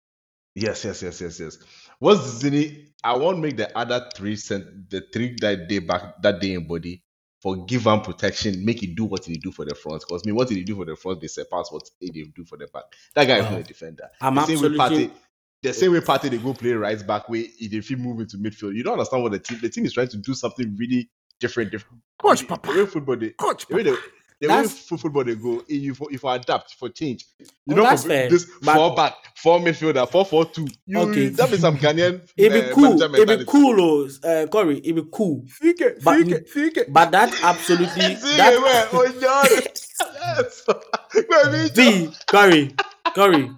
[0.54, 1.58] Yes, yes, yes, yes, yes.
[1.98, 2.88] What's Zini?
[3.04, 6.66] I won't make the other three cent the three that day back that day in
[6.66, 7.02] body
[7.40, 10.02] for give and protection, make it do what he do for the front.
[10.06, 11.20] Because me, what did he do for the front?
[11.20, 12.84] They surpass what he did do for the back.
[13.14, 13.50] That guy is Wow.
[13.50, 14.08] not a defender.
[14.20, 15.10] I'm the same way absolutely party,
[15.62, 18.76] the same way party they go play right back way if he move into midfield.
[18.76, 21.10] You don't understand what the team the team is trying to do something really
[21.42, 21.70] different.
[21.72, 21.98] different.
[22.18, 22.72] Coach the, Papa.
[22.72, 25.62] the way football they Coach, the way they, the way That's- fo- football they go,
[25.68, 28.74] if you if you adapt for change, you Oh, know that's for fair, this but-
[28.76, 30.66] four back, four midfielder, four four two.
[30.86, 31.28] You Okay.
[31.28, 32.20] that means some Ghanaian.
[32.36, 32.94] It'd uh, be cool.
[32.98, 34.78] manager It'd be cool, oh, uh, Corey.
[34.78, 35.44] It'd be cool.
[35.48, 36.86] Fike, But- fike, fike.
[36.88, 38.88] But that absolutely See, that where?
[38.92, 39.48] Oh, God.
[40.38, 40.66] yes.
[41.28, 42.74] Where me, Corey,
[43.14, 43.50] Corey.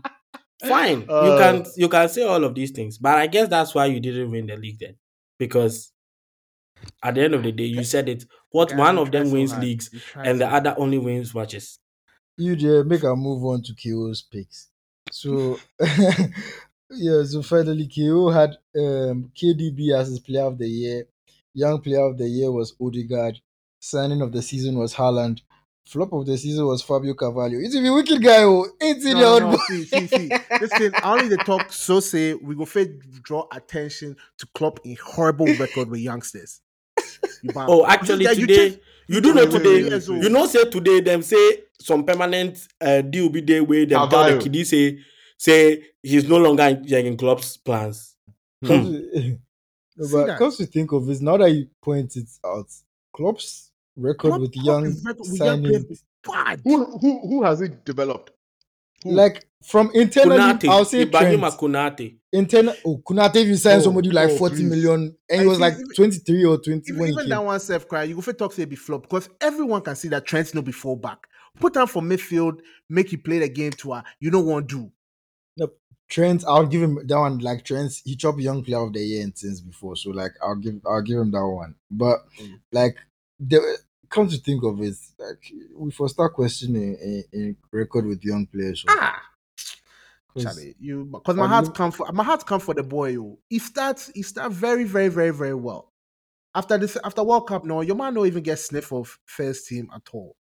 [0.67, 3.75] Fine, you Uh, can you can say all of these things, but I guess that's
[3.75, 4.97] why you didn't win the league then,
[5.39, 5.93] because
[7.03, 8.25] at the end of the day, you said it.
[8.51, 11.35] What Guys, one of them try so wins leagues and the so other only wins
[11.35, 11.79] matches.
[12.37, 14.69] You there, make a move on to KO's picks.
[15.11, 15.59] So
[16.91, 21.07] yeah, so finally KO had um KDB as his player of the year.
[21.53, 23.41] Young player of the year was Odegaard.
[23.79, 25.41] Signing of the season was Haaland.
[25.87, 27.59] Flop of the season was Fabio Carvalho.
[27.59, 29.15] It's a wicked guy, oh, ain't it?
[29.15, 29.63] No, the no, old boy?
[29.67, 30.31] see, see, see.
[30.61, 34.97] Listen, I only the talk so say we go fit draw attention to Klopp in
[34.97, 36.63] horrible record with youngsters.
[37.43, 39.83] You ban- Oh, actually guy, you today, just- you do know Wait, wait, today.
[39.85, 40.23] wait, wait, wait.
[40.23, 44.07] You know, say today them say some permanent uh, deal be there where them tell
[44.09, 44.41] the Carvalho.
[44.41, 44.99] kiddie say
[45.37, 48.17] say he's no longer in Jurgen Klopp's plans.
[48.65, 48.71] Hmm.
[49.97, 50.39] no, but that?
[50.39, 52.67] comes to think of it, now that you point it out,
[53.13, 56.61] Klopp's record Klopp- with young is better signing, players is bad.
[56.65, 58.31] Who, who, who has it developed?
[59.03, 59.11] Who?
[59.11, 61.59] like from internally, Konate, I'll say Ibrahima Trent.
[61.61, 62.17] Konate.
[62.33, 64.63] internal oh Konate if you sign Oh, somebody like oh, 40 please.
[64.71, 67.61] million and I he was like even- 23 or 20 Even, when even that one
[67.61, 70.55] self cry, you go fit talk say be flop because everyone can see that Trent's
[70.55, 71.19] no be full back.
[71.61, 72.59] Put down for midfield,
[72.91, 74.05] make you play the game to her.
[74.21, 74.91] You don't want to do.
[76.07, 77.39] Trent, I'll give him that one.
[77.39, 80.55] Like Trent, he chopped young player of the year and since before, so like I'll
[80.57, 81.75] give I'll give him that one.
[81.91, 82.61] But Mm.
[82.73, 82.97] like
[83.41, 83.79] the
[84.11, 85.39] come to think of it, like
[85.75, 88.83] we for start questioning a, a record with young players.
[88.83, 89.23] so, Ah, 'cause
[90.39, 93.11] Charlie, you because my heart you- come for my heart come for the boy.
[93.11, 95.93] You he starts he start very very very very well.
[96.55, 99.89] After this after World Cup, no, your man don't even get sniff of first team
[99.95, 100.37] at all,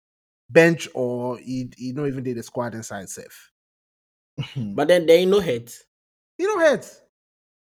[0.50, 3.52] bench or he he don't even did the squad inside safe.
[4.40, 4.74] Hmm.
[4.74, 5.76] But then there ain't no hit.
[6.38, 6.90] He don't hurt.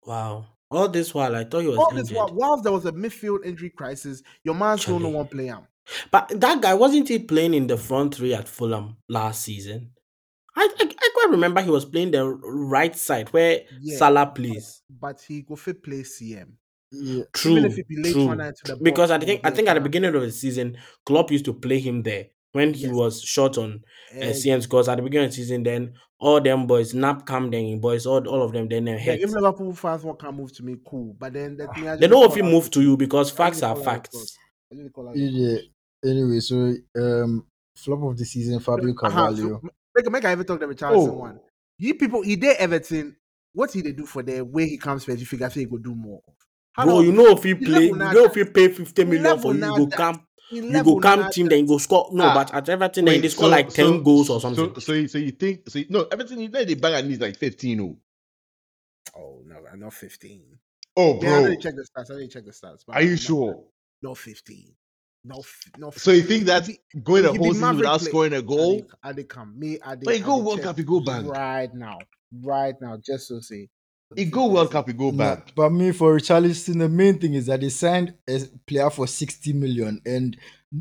[0.05, 0.47] Wow.
[0.71, 3.45] All this while I thought he was All this while, whilst there was a midfield
[3.45, 5.67] injury crisis, your man still no one play him.
[6.11, 9.91] But that guy wasn't he playing in the front three at Fulham last season?
[10.63, 13.97] I I, I quite remember he was playing the right side where Yeah.
[13.99, 14.83] Salah plays.
[14.89, 16.53] But he go fit play CM.
[16.91, 18.29] yeah, True, Even if he be late true.
[18.29, 21.45] the box, because I think I think at the beginning of the season, Klopp used
[21.47, 22.93] to play him there when he Yes.
[22.93, 23.83] was short on
[24.15, 24.63] uh, CMs.
[24.65, 28.07] Because at the beginning of the season, then all them boys, Nap Cam, then boys,
[28.07, 29.21] all, all of them, then they yeah, hit.
[29.23, 31.17] if Liverpool fans want can move to me, cool.
[31.19, 32.97] But then that me, I They just don't know if he out move to you
[32.97, 34.11] because I facts are call out the facts.
[34.11, 34.37] cross.
[34.71, 35.59] I just call out the yeah.
[36.11, 37.47] Anyway, so um,
[37.77, 39.13] flop of the season, Fabio cross.
[39.13, 39.63] Aha, so Carvalho.
[39.95, 41.13] Make, make I even talk the Richardson Oh.
[41.13, 41.41] one.
[41.79, 43.17] You people, he did everything.
[43.55, 45.21] What he they do for the way he comes first?
[45.21, 46.21] You figure say he go do more.
[46.73, 49.03] How Bro, long- you know if he he play, you know if he pay 50
[49.03, 51.67] he million level for you, you go that- come, you go come team, then you
[51.67, 52.09] go score.
[52.13, 54.41] No, Ah, but at Everton, then Wait, they score so- like 10 so- goals or
[54.41, 54.73] something.
[54.75, 55.69] So, so, you, so you think?
[55.69, 57.81] So you, no, everything you know they bang at least like fifteen.
[57.81, 57.99] Oh,
[59.15, 60.43] Oh no, not 15.
[60.97, 62.11] oh, Yeah, I bro, need to check the stats.
[62.15, 62.85] I need to check the stats.
[62.89, 63.65] are you no, sure?
[64.03, 64.75] No 15.
[65.25, 65.43] No,
[65.79, 65.91] no.
[65.93, 66.69] So you think that
[67.03, 68.87] going a if he whole be season Maverick without play- scoring a goal?
[69.03, 69.59] I dey- come.
[69.59, 71.27] Me, I dey- But he I go dey World check Cup, he go bang.
[71.29, 71.99] right now,
[72.43, 73.69] right now, just to say.
[74.17, 75.55] He go World Cup, he go No, back.
[75.55, 79.53] but me for Richarlison, the main thing is that they signed a player for 60
[79.53, 80.37] million and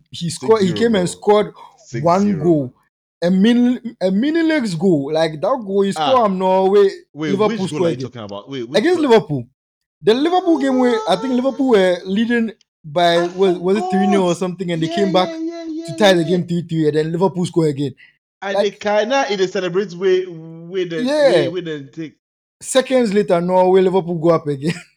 [0.10, 0.62] he scored.
[0.62, 1.54] He zero, came and scored
[1.86, 2.44] Six one zero.
[2.44, 2.74] goal,
[3.22, 5.14] a min a meaningless goal.
[5.14, 6.26] Like that goal, he scored Ah.
[6.26, 6.90] am Norway.
[7.14, 8.06] Wait, Liverpool which goal are you again.
[8.08, 8.50] talking about?
[8.50, 9.10] Wait, which against goal?
[9.12, 9.44] Liverpool.
[10.02, 12.52] The Liverpool game where I think Liverpool were leading
[12.84, 15.86] by was, was it 3 0 or something, and they Yeah, came back yeah, yeah,
[15.88, 17.94] to tie the game 3 3, and then Liverpool score again.
[18.42, 21.32] And Like- they kinda in the celebrate way, way the Yeah.
[21.32, 22.18] way, way the take.
[22.62, 24.74] Seconds later, Norway, Liverpool go up again.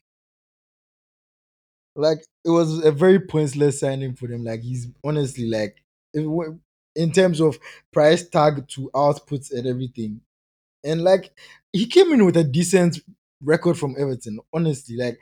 [1.96, 4.44] like it was a very pointless signing for them.
[4.44, 5.76] Like he's honestly like
[6.14, 7.58] in terms of
[7.92, 10.20] price tag to outputs and everything,
[10.84, 11.32] and like
[11.72, 12.98] he came in with a decent
[13.42, 14.38] record from Everton.
[14.52, 15.18] Honestly, like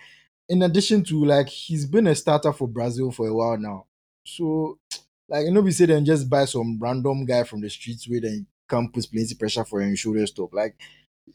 [0.48, 3.86] in addition to like he's been a starter for Brazil for a while now.
[4.26, 4.78] So
[5.28, 8.20] like you know, we say then just buy some random guy from the streets where
[8.20, 10.52] then come put plenty pressure for him shoulder stop.
[10.52, 10.76] Like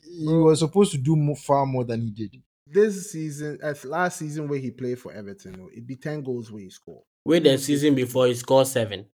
[0.04, 2.42] he was supposed to do more, far more than he did.
[2.66, 6.52] This season, uh, as last season where he played for Everton, it'd be 10 goals
[6.52, 7.04] where he scored.
[7.24, 9.06] Wait the season before he scored seven.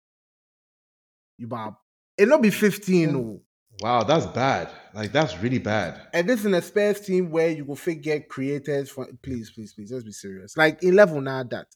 [1.37, 1.77] You bob.
[2.17, 3.41] It not be 15, no.
[3.83, 4.71] Wow, that's bad.
[4.95, 6.01] Like that's really bad.
[6.15, 9.73] And this in a Spurs team where you go fit get creators for please, please,
[9.75, 10.57] please, let's be serious.
[10.57, 11.67] Like in level now that.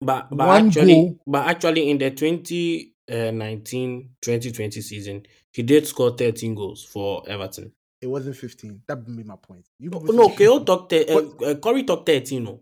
[0.00, 1.18] But but One actually, goal.
[1.26, 7.72] but actually, in the 2019-2020 season, he did score 13 goals for Everton.
[8.00, 8.82] It wasn't 15.
[8.86, 9.66] That would be my point.
[9.78, 10.64] You No, people no say KO 15.
[10.64, 10.92] talked.
[10.92, 12.44] Uh, uh, Corey talked 13.
[12.44, 12.60] No,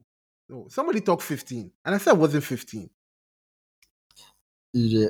[0.48, 1.70] No, somebody talked 15.
[1.84, 2.88] And I said it wasn't 15.
[4.74, 5.08] Yeah.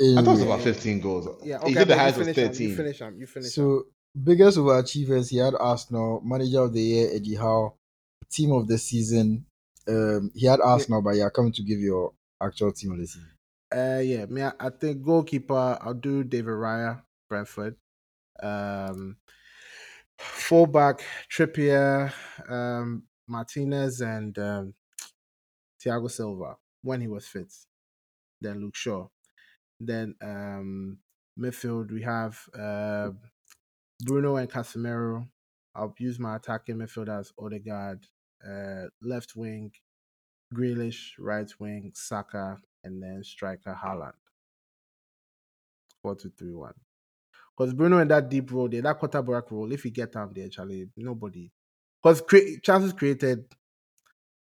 [0.00, 1.28] I thought it was about 15 goals.
[1.44, 1.74] Yeah, he okay.
[1.74, 2.68] said the highest you was finish 'em, 13.
[2.70, 3.20] You finish them.
[3.20, 3.50] You finish 'em.
[3.50, 3.86] So
[4.24, 7.74] biggest overachievers, he had Arsenal, manager of the year, Eddie Howe,
[8.30, 9.46] team of the season.
[9.86, 13.30] Um, he had Arsenal, but yeah, coming to give your actual team of the season.
[13.72, 14.42] Uh, yeah, me.
[14.42, 15.78] I, I think goalkeeper.
[15.80, 17.76] I'll do David Raya, Brentford.
[18.42, 19.16] Um,
[20.18, 22.12] fullback Trippier,
[22.48, 24.74] um, Martinez, and um,
[25.80, 27.52] Thiago Silva when he was fit.
[28.40, 29.08] Then Luke Shaw.
[29.80, 30.98] Then um,
[31.38, 33.10] midfield we have uh,
[34.04, 35.26] Bruno and Casemiro.
[35.74, 38.06] I'll use my attacking midfield as Odegaard.
[38.46, 39.72] Uh, left wing,
[40.54, 41.12] Grealish.
[41.18, 44.12] Right wing, Saka and then striker Haaland.
[46.02, 46.74] Four two three one.
[47.56, 50.48] Because Bruno in that deep role there, that quarterback role, if he get down there,
[50.48, 51.50] Charlie, nobody.
[52.02, 53.44] Because cre- chances created,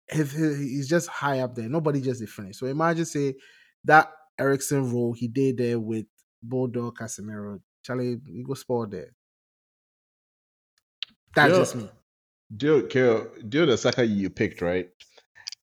[0.08, 1.68] his- he's just high up there.
[1.68, 2.58] Nobody just finish.
[2.58, 3.34] So imagine say
[3.84, 6.06] that Eriksen role he did there with
[6.42, 7.60] Bulldog Casemiro.
[7.82, 9.10] Charlie, you go sport there.
[11.34, 11.88] That's just me.
[12.56, 14.88] Dude, Kale, dude, the Saka you picked, right?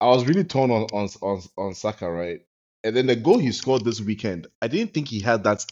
[0.01, 2.41] I was really torn on on on on Saka, right?
[2.83, 5.65] And then the goal he scored this weekend, I didn't think he had that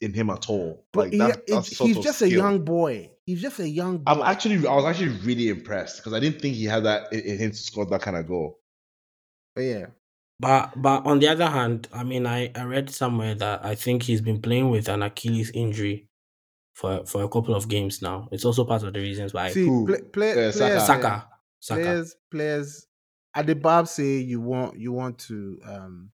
[0.00, 0.86] in him at all.
[0.92, 1.18] But Like he-
[1.52, 3.10] that, sort he's just a young boy.
[3.26, 4.12] He's just a young boy.
[4.12, 7.20] I'm actually, I was actually really impressed because I didn't think he had that in,
[7.20, 8.60] in him to score that kind of goal.
[9.54, 9.86] But yeah.
[10.38, 14.02] But but on the other hand, I mean, I I read somewhere that I think
[14.02, 16.08] he's been playing with an Achilles injury
[16.74, 18.28] for for a couple of games now.
[18.32, 19.86] It's also part of the reasons why See, Who?
[19.86, 20.80] play, play, Uh, players, Saka.
[20.86, 21.28] Saka
[21.60, 21.80] Saka.
[21.82, 22.86] players, players.
[23.34, 26.12] At the Bob say you want you want to um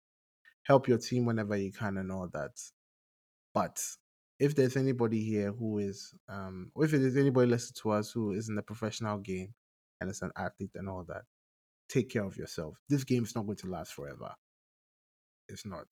[0.65, 2.53] help your team whenever you can and all that.
[3.55, 3.81] But
[4.39, 8.32] if there's anybody here who is, um, or if there's anybody listening to us who
[8.32, 9.55] is in the professional game
[10.01, 11.23] and is an athlete and all that,
[11.93, 12.77] take care of yourself.
[12.89, 14.32] This game is not going to last forever.
[15.48, 15.86] It's not.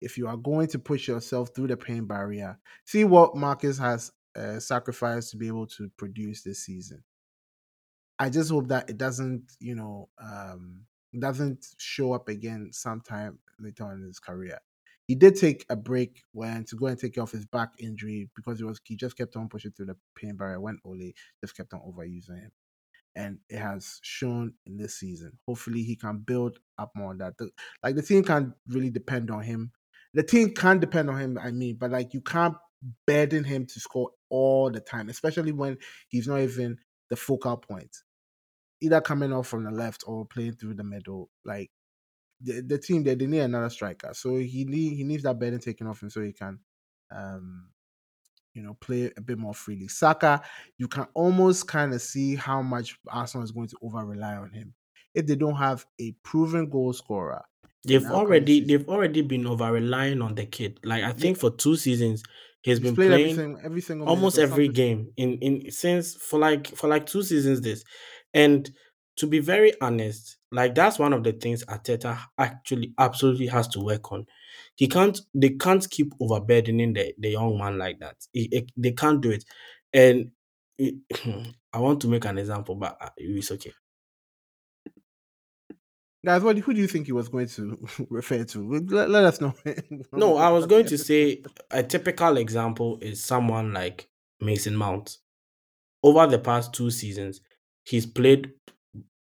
[0.00, 4.12] If you are going to push yourself through the pain barrier, see what Marcus has
[4.36, 7.02] uh, sacrificed to be able to produce this season.
[8.18, 10.82] I just hope that it doesn't, you know, um,
[11.18, 14.58] doesn't show up again sometime later on in his career.
[15.06, 18.30] He did take a break when to go and take care of his back injury
[18.34, 21.12] because it was he just kept on pushing through the pain barrier when Ole
[21.42, 22.52] just kept on overusing him.
[23.16, 25.38] And it has shown in this season.
[25.46, 27.38] Hopefully he can build up more on that.
[27.38, 27.50] The-
[27.82, 29.72] like the team can't really depend on him.
[30.14, 32.56] The team can depend on him, I mean, but like you can't
[33.06, 35.78] burden him to score all the time, especially when
[36.08, 36.78] he's not even
[37.10, 37.96] the focal point.
[38.80, 41.30] Either coming off from the left or playing through the middle.
[41.44, 41.70] Like
[42.40, 44.10] the, the team they, they need another striker.
[44.14, 46.60] So he need, he needs that burden taken off him so he can
[47.14, 47.70] um
[48.54, 49.88] you know play a bit more freely.
[49.88, 50.42] Saka,
[50.78, 54.50] you can almost kind of see how much Arsenal is going to over rely on
[54.50, 54.74] him.
[55.14, 57.44] If they don't have a proven goal scorer,
[57.86, 60.80] They've already they've already been over relying on the kid.
[60.84, 62.22] Like I think for two seasons
[62.62, 66.66] he's he's been playing everything every single almost every game in in since for like
[66.66, 67.84] for like two seasons this
[68.32, 68.70] and
[69.16, 73.80] to be very honest like that's one of the things Arteta actually absolutely has to
[73.80, 74.26] work on.
[74.76, 78.16] He can't they can't keep overburdening the, the young man like that.
[78.32, 79.44] He- he- they can't do it.
[79.92, 80.30] And
[80.78, 80.96] it-
[81.72, 83.72] I want to make an example but uh, it's okay.
[86.24, 88.78] Guys, what who do you think he was going to refer to?
[88.88, 89.54] Let, let us know.
[90.12, 94.08] no I was going to say a typical example is someone like
[94.40, 95.18] Mason Mount.
[96.02, 97.40] Over the past two seasons,
[97.84, 98.52] he's played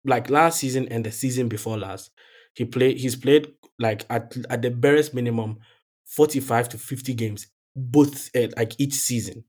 [0.04, 2.10] like last season and the season before last.
[2.54, 5.58] He played he's played like at at the barest minimum
[6.06, 9.44] 45 to 50 games both uh, like each season.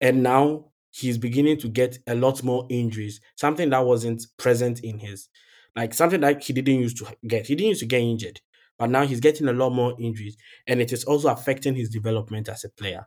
[0.00, 4.98] And now he's beginning to get a lot more injuries, something that wasn't present in
[4.98, 5.28] his
[5.76, 7.46] like something that he didn't used to get.
[7.46, 8.40] He didn't used to get injured,
[8.78, 10.36] but now he's getting a lot more injuries
[10.66, 13.06] and it is also affecting his development as a player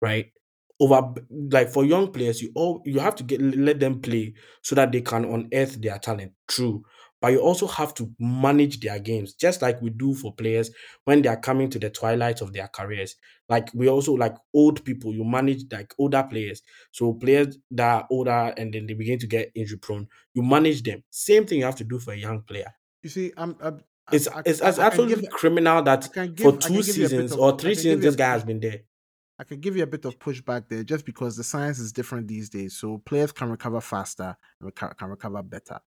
[0.00, 0.32] right?
[0.80, 4.74] Over like for young players, you all you have to get let them play so
[4.74, 6.32] that they can unearth their talent.
[6.48, 6.82] True.
[7.20, 10.70] But you also have to manage their games, just like we do for players
[11.04, 13.14] when they are coming to the twilight of their careers.
[13.48, 16.60] Like we also like old people, you manage like older players.
[16.92, 20.82] So players that are older and then they begin to get injury prone, you manage
[20.82, 21.02] them.
[21.08, 22.74] Same thing you have to do for a young player.
[23.02, 23.56] You see, I'm.
[23.60, 23.80] I'm
[24.12, 27.06] It's I, it's, I- it's I absolutely give- criminal that for two can give you
[27.06, 28.80] a bit seasons of- or three seasons this guy has been there.
[29.38, 32.28] I can give you a bit of pushback there just because the science is different
[32.28, 32.76] these days.
[32.76, 35.80] So players can recover faster and reco- can recover better.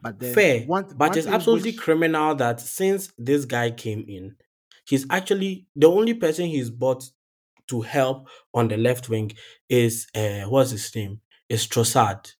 [0.00, 4.04] But then Fair, one, but one it's absolutely which- criminal that since this guy came
[4.08, 4.36] in,
[4.86, 7.04] he's actually the only person he's bought
[7.68, 9.32] to help on the left wing
[9.68, 11.20] is uh what's his name?
[11.48, 12.32] Is Trossard,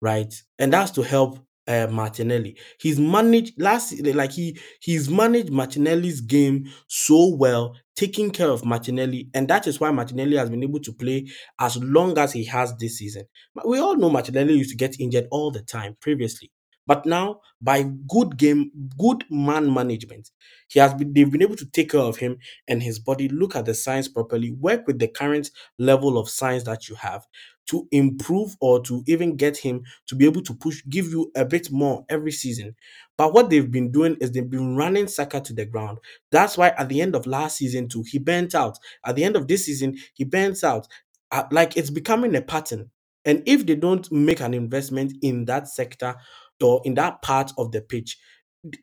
[0.00, 0.32] right?
[0.58, 2.56] And that's to help uh, Martinelli.
[2.80, 9.28] He's managed last like he he's managed Martinelli's game so well, taking care of Martinelli,
[9.34, 11.28] and that is why Martinelli has been able to play
[11.58, 13.24] as long as he has this season.
[13.64, 16.50] We all know Martinelli used to get injured all the time previously.
[16.86, 20.30] But now, by good game, good man management,
[20.68, 23.54] he has been they've been able to take care of him and his body, look
[23.54, 27.26] at the science properly, work with the current level of science that you have
[27.70, 31.44] to improve or to even get him to be able to push, give you a
[31.44, 32.74] bit more every season.
[33.16, 35.98] But what they've been doing is they've been running Saka to the ground.
[36.30, 38.78] That's why at the end of last season too, he burnt out.
[39.04, 40.86] At the end of this season, he burns out.
[41.30, 42.90] Uh, like it's becoming a pattern.
[43.24, 46.16] And if they don't make an investment in that sector
[46.62, 48.18] or in that part of the pitch,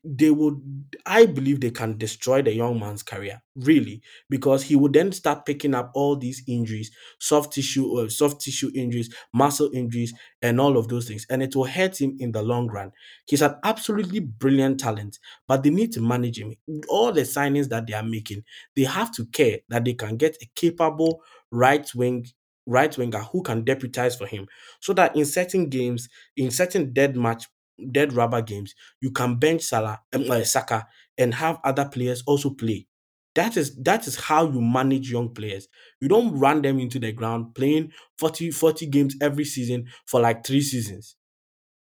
[0.03, 0.59] they would
[1.05, 5.45] i believe they can destroy the young man's career really because he would then start
[5.45, 6.89] picking up all these injuries
[7.19, 11.55] soft tissue uh, soft tissue injuries muscle injuries and all of those things and it
[11.55, 12.91] will hurt him in the long run.
[13.27, 16.55] He's an absolutely brilliant talent but they need to manage him.
[16.89, 18.43] All the signings that they are making
[18.75, 21.21] they have to care that they can get a capable
[21.51, 22.25] right wing
[22.65, 24.45] right winger who can deputize for him
[24.81, 27.45] so that in certain games in certain dead match
[27.91, 30.87] dead rubber games you can bench Salah, um, uh, Saka,
[31.17, 32.87] and have other players also play.
[33.35, 35.67] That is that is how you manage young players.
[36.01, 40.45] You don't run them into the ground playing 40, 40 games every season for like
[40.45, 41.15] three seasons.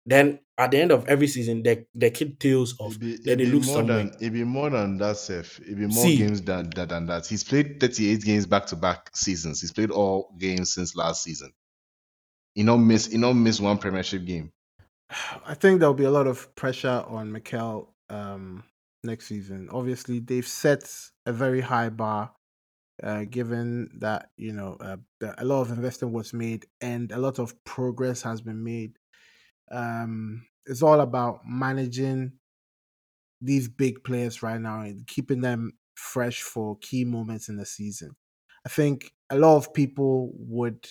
[0.06, 2.95] Then at the end of every season, the, the kid tails off.
[2.95, 4.03] It be, then it they be look more somewhere.
[4.03, 5.60] than it be more than that, Seth.
[5.60, 6.18] It be more See.
[6.18, 7.28] games than, than than that.
[7.28, 9.61] He's played 38 games back to back seasons.
[9.61, 11.53] He's played all games since last season.
[12.56, 14.52] You know, miss you know miss one Premiership game.
[15.46, 18.64] I think there'll be a lot of pressure on Mikel um,
[19.04, 19.70] next season.
[19.72, 20.90] Obviously, they've set
[21.26, 22.34] a very high bar,
[23.02, 24.98] uh, given that you know uh,
[25.38, 28.98] a lot of investment was made and a lot of progress has been made.
[29.72, 32.34] Um, it's all about managing
[33.42, 38.16] these big players right now and keeping them fresh for key moments in the season.
[38.66, 40.88] I think a lot of people would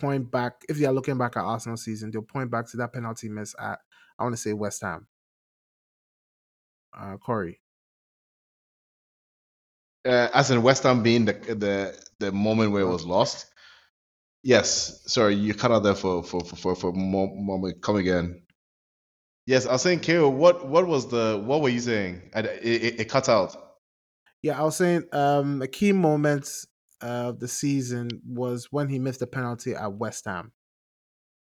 [0.00, 2.92] point back if they are looking back at Arsenal season, they'll point back to that
[2.92, 3.80] penalty miss at
[4.18, 5.06] I want to say West Ham.
[6.96, 7.60] Uh, Corey.
[10.06, 13.46] Uh, as in West Ham being the the the moment where it was lost.
[14.42, 17.82] Yes, sorry, you cut out there for for for for, for moment.
[17.82, 18.42] Come again.
[19.46, 20.30] Yes, I was saying, Kale.
[20.30, 22.30] What what was the what were you saying?
[22.34, 23.56] I, it, it, it cut out.
[24.42, 26.48] Yeah, I was saying um, a key moment
[27.00, 30.52] of the season was when he missed the penalty at West Ham.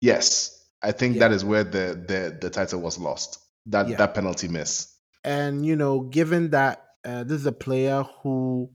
[0.01, 1.20] Yes, I think Yeah.
[1.28, 3.39] that is where the the the title was lost.
[3.66, 3.97] That Yeah.
[3.98, 4.97] that penalty miss.
[5.24, 8.70] And you know, given that uh, this is a player who,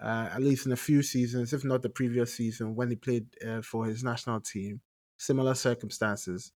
[0.00, 3.26] uh, at least in a few seasons, if not the previous season, when he played
[3.44, 4.80] uh, for his national team,
[5.18, 6.52] similar circumstances,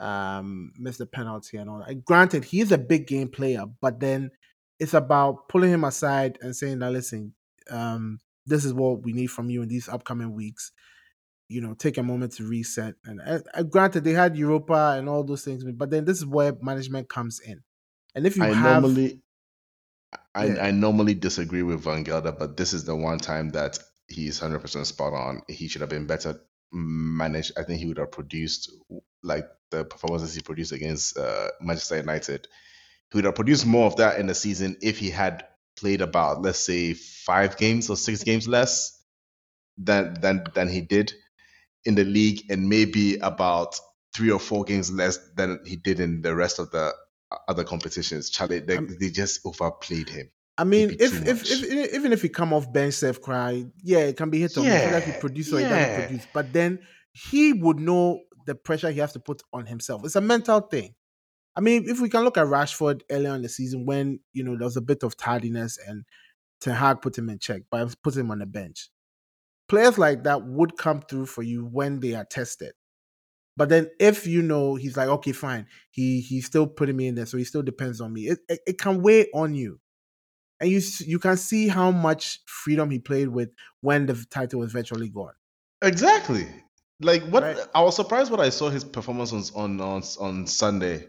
[0.00, 2.04] um, missed the penalty and all that.
[2.04, 4.30] Granted, he's a big game player, but then
[4.78, 7.34] it's about pulling him aside and saying that, listen,
[7.70, 10.72] um, this is what we need from you in these upcoming weeks.
[11.48, 12.94] You know, take a moment to reset.
[13.04, 16.56] And uh, granted, they had Europa and all those things, but then this is where
[16.60, 17.62] management comes in.
[18.14, 19.20] And if you I have normally
[20.34, 20.66] I, Yeah.
[20.66, 23.78] I normally disagree with Van Gelder, but this is the one time that
[24.08, 25.42] he's hundred percent spot on.
[25.48, 26.40] He should have been better
[26.72, 27.52] managed.
[27.58, 28.70] I think he would have produced
[29.22, 32.46] like the performances he produced against uh, Manchester United.
[33.10, 35.46] He would have produced more of that in the season if he had
[35.76, 39.02] played about let's say five games or six games less
[39.78, 41.12] than than than he did
[41.84, 43.78] in the league, and maybe about
[44.14, 46.94] three or four games less than he did in the rest of the
[47.48, 48.30] other competitions.
[48.30, 50.30] Charlie, they, Um, they just overplayed him.
[50.58, 53.98] I mean, if, if if e, even if he come off bench, self cry, yeah,
[53.98, 54.84] it can be hit or miss.
[54.84, 56.78] Whether he Yeah, produce or he doesn't produce, but then
[57.12, 60.04] he would know the pressure he has to put on himself.
[60.04, 60.94] It's a mental thing.
[61.56, 64.56] I mean, if we can look at Rashford earlier in the season when you know
[64.56, 66.04] there was a bit of tardiness and
[66.60, 68.90] Ten Hag put him in check by putting him on the bench.
[69.68, 72.72] Players like that would come through for you when they are tested.
[73.56, 77.14] But then if you know he's like, okay, fine, he he's still putting me in
[77.14, 78.28] there, so he still depends on me.
[78.28, 79.80] It it, it can weigh on you,
[80.60, 83.50] and you you can see how much freedom he played with
[83.80, 85.34] when the title was virtually gone.
[85.82, 86.46] Exactly.
[87.00, 87.58] Like what Right.
[87.74, 91.08] I was surprised when I saw his performance on on on, on Sunday,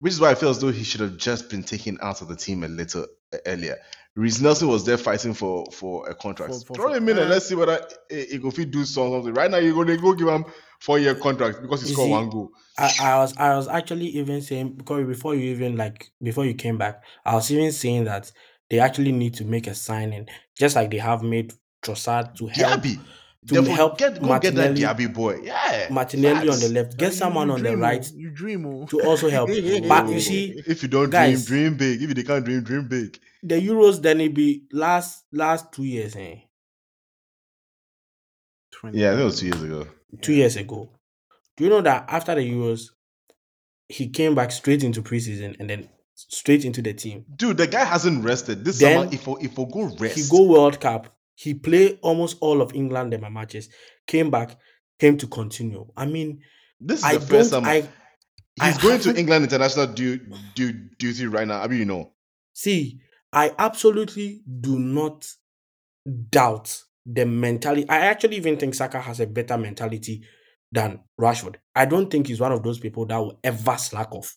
[0.00, 2.28] which is why I feel as though he should have just been taken out of
[2.28, 3.76] the team a little e- earlier.
[4.14, 6.54] Reiss Nelson was there fighting for for a contract.
[6.54, 9.34] For- for- Throw for- him in and uh, let's see whether he he do something.
[9.34, 10.44] Right now, you're going to go give him
[10.80, 12.50] four year contract because he You scored see, one goal.
[12.78, 16.54] I, I was I was actually even saying because before you even like before you
[16.54, 18.32] came back, I was even saying that
[18.70, 20.26] they actually need to make a signing,
[20.58, 21.52] just like they have made
[21.82, 22.98] Trossard to help Diaby,
[23.48, 25.40] to Therefore, help get go get that Martinelli- Diaby boy.
[25.42, 28.86] Yeah, Martinelli on the left, get You- someone you on the right You dream, oh.
[28.86, 29.48] to also help.
[29.88, 32.02] But you see, if you don't guys- dream, dream big.
[32.10, 33.18] If you can't dream, dream big.
[33.42, 36.36] the Euros then it be last last two years, eh?
[38.72, 38.98] 20.
[38.98, 39.86] Yeah, I think it was two years ago.
[40.20, 40.90] Two years ago.
[41.56, 42.90] Do you know that after the Euros,
[43.88, 47.24] he came back straight into preseason and then straight into the team.
[47.36, 49.14] Dude, the guy hasn't rested this Then summer.
[49.14, 51.15] If we if we go rest, He go World Cup.
[51.36, 53.68] He play almost all of England in my matches.
[54.06, 54.58] Came back,
[54.98, 55.86] came to continue.
[55.96, 56.40] I mean,
[56.80, 57.68] this is I the first summer.
[57.68, 57.88] I
[58.62, 60.18] He's I going to England international du-
[60.54, 61.60] du- duty right now.
[61.60, 62.12] I mean, you know.
[62.52, 63.00] see.
[63.32, 65.28] I absolutely do not
[66.30, 67.86] doubt the mentality.
[67.88, 70.22] I actually even think Saka has a better mentality
[70.72, 71.56] than Rashford.
[71.74, 74.36] I don't think he's one of those people that will ever slack off.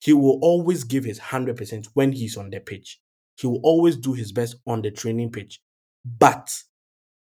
[0.00, 3.00] He will always give his 100% when he's on the pitch.
[3.36, 5.60] He will always do his best on the training pitch.
[6.04, 6.62] But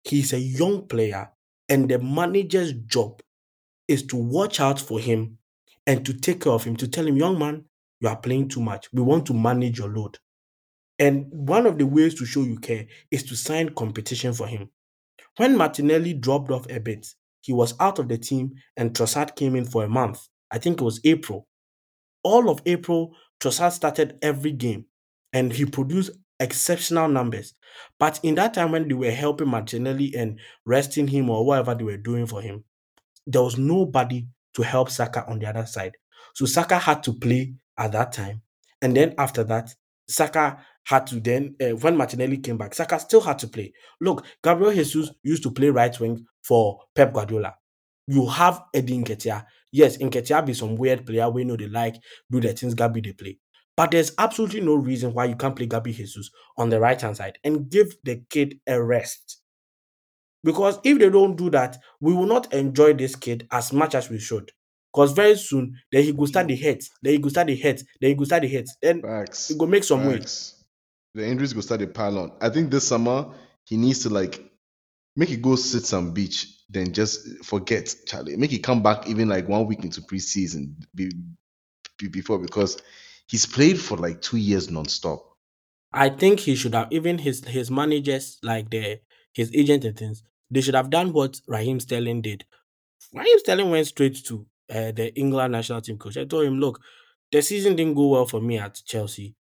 [0.05, 1.31] he's a young player,
[1.69, 3.23] and the manager's job
[3.89, 5.39] is to watch out for him
[5.87, 7.65] and to take care of him, to tell him, young man,
[8.01, 8.89] you are playing too much.
[8.93, 10.19] We want to manage your load.
[10.99, 14.71] And one of the ways to show you care is to sign competition for him.
[15.37, 17.07] When Martinelli dropped off a bit,
[17.43, 20.27] he was out of the team and Trossard came in for a month.
[20.51, 21.47] I think it was April.
[22.23, 24.87] All of April, Trossard started every game
[25.33, 27.55] and he produced exceptional numbers.
[27.99, 31.85] But in that time when they were helping Martinelli and resting him or whatever they
[31.85, 32.65] were doing for him,
[33.27, 35.97] there was nobody to help Saka on the other side.
[36.35, 38.43] So Saka had to play at that time.
[38.83, 39.75] And then after that,
[40.09, 43.73] Saka had to then, uh, when Martinelli came back, Saka still had to play.
[44.01, 47.55] Look, Gabriel Jesus used to play right wing for Pep Guardiola.
[48.07, 49.45] You have Eddie Nketiah.
[49.73, 51.97] Yes, Nketiah be some weird player we know they like,
[52.31, 53.39] do the things Gabi they play.
[53.77, 57.17] But there's absolutely no reason why you can't play Gabi Jesus on the right hand
[57.17, 59.41] side and give the kid a rest.
[60.43, 64.09] Because if they don't do that, we will not enjoy this kid as much as
[64.09, 64.51] we should.
[64.93, 67.85] Because very soon, then he will start the hits, then he will start the hits,
[68.01, 69.49] then he will start the hits, then Facts.
[69.49, 70.53] he go make some weight.
[71.15, 72.33] The injuries go start to pile on.
[72.41, 73.31] I think this summer
[73.65, 74.41] he needs to like
[75.17, 78.37] make it go sit some beach, then just forget Charlie.
[78.37, 81.11] Make it come back even like one week into preseason be,
[81.99, 82.81] be, before because
[83.29, 85.23] he's played for like two years non-stop.
[85.93, 89.01] I think he should have even his his managers, like the
[89.33, 92.45] his agent and things, they should have done what Raheem Sterling did.
[93.15, 96.17] Raheem Sterling went straight to uh, the England national team coach.
[96.17, 96.81] I told him, look,
[97.33, 99.35] the season didn't go well for me at Chelsea.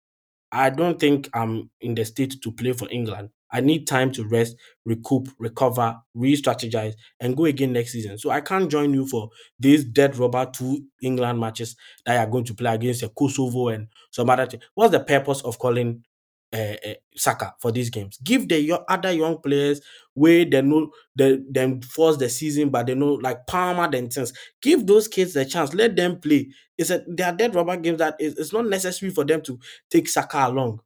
[0.52, 3.30] I don't think I'm in the state to play for England.
[3.54, 8.18] I need time to rest, recoup, recover, re-strategize, and go again next season.
[8.18, 12.44] So I can't join you for these dead rubber two England matches that are going
[12.44, 14.60] to play against a Kosovo and some other thing.
[14.74, 16.04] What's the purpose of calling
[16.52, 16.56] uh,
[16.86, 18.18] uh, Saka for these games?
[18.22, 19.80] Give the yo- other young players
[20.14, 24.32] where they know they them force the season, but they know like Palmer and things.
[24.62, 25.74] Give those kids a chance.
[25.74, 26.50] Let them play.
[26.78, 29.58] It's a they are dead rubber games that is, it's not necessary for them to
[29.90, 30.80] take Saka along.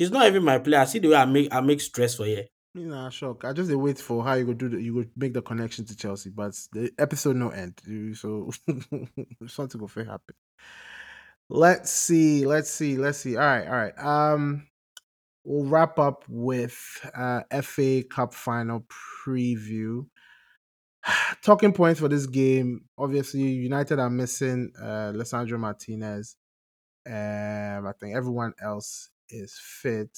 [0.00, 0.86] He's not even my player.
[0.86, 2.24] See the way I make I make stress for.
[2.24, 3.44] Me nah shock.
[3.44, 5.94] I just wait for how you go do the, you go make the connection to
[5.94, 7.78] Chelsea, but the episode no end.
[8.16, 8.50] So
[9.46, 10.34] something will fit happen.
[11.50, 12.46] Let's see.
[12.46, 12.96] Let's see.
[12.96, 13.36] Let's see.
[13.36, 13.66] All right.
[13.66, 13.98] All right.
[13.98, 14.68] Um,
[15.44, 16.80] we'll wrap up with
[17.14, 18.86] uh FA Cup final
[19.22, 20.06] preview.
[21.42, 22.86] Talking points for this game.
[22.96, 26.36] Obviously, United are missing uh Lisandro Martinez.
[27.06, 30.16] Um, I think everyone else is fit.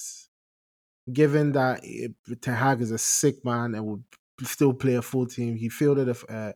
[1.11, 2.07] Given that eh,
[2.41, 4.03] Ten Hag is a sick man and will
[4.43, 6.53] still play a full team, he fielded a, uh,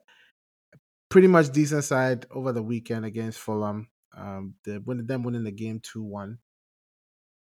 [1.09, 3.89] pretty much decent side over the weekend against Fulham.
[4.15, 6.39] Um, the, them winning the game two one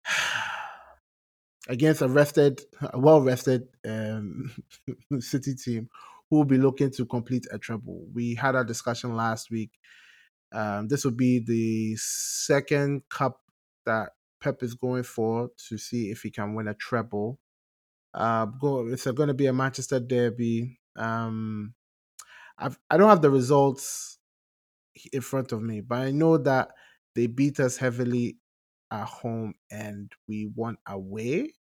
[1.68, 2.62] against a rested,
[2.94, 4.52] well rested um,
[5.20, 5.90] City team
[6.30, 8.08] who will be looking to complete a treble.
[8.14, 9.72] We had a discussion last week.
[10.52, 13.42] Um, this will be the second cup
[13.86, 14.12] that
[14.44, 17.40] Pep is going for to see if he can win a treble.
[18.14, 20.80] Uh, go, it's going to be a Manchester derby.
[20.98, 21.74] Um,
[22.58, 24.20] I've, I don't have the results
[25.12, 26.70] in front of me, but I know that
[27.16, 28.38] they beat us heavily
[28.92, 31.54] at home and we won away.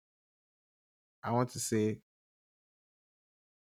[1.24, 2.00] I want to say,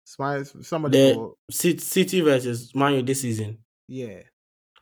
[0.06, 0.44] smile.
[0.46, 3.60] Somebody, The go, Ci- City versus Man U this season.
[3.88, 4.22] yeah,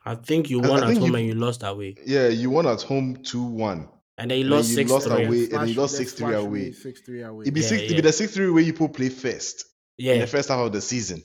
[0.04, 2.66] I think you won I at home you- and you lost away, Yeah, you won
[2.66, 3.88] at home two one.
[4.18, 5.24] And then you lost six lost three.
[5.26, 5.44] away.
[5.44, 6.60] and then you lost 6-3 away.
[6.66, 7.46] me, Six three away.
[7.46, 7.82] It be Yeah, six.
[7.84, 7.96] It yeah.
[7.96, 9.64] be the six three where you put play first
[10.06, 11.22] in Yeah, the first half of the season.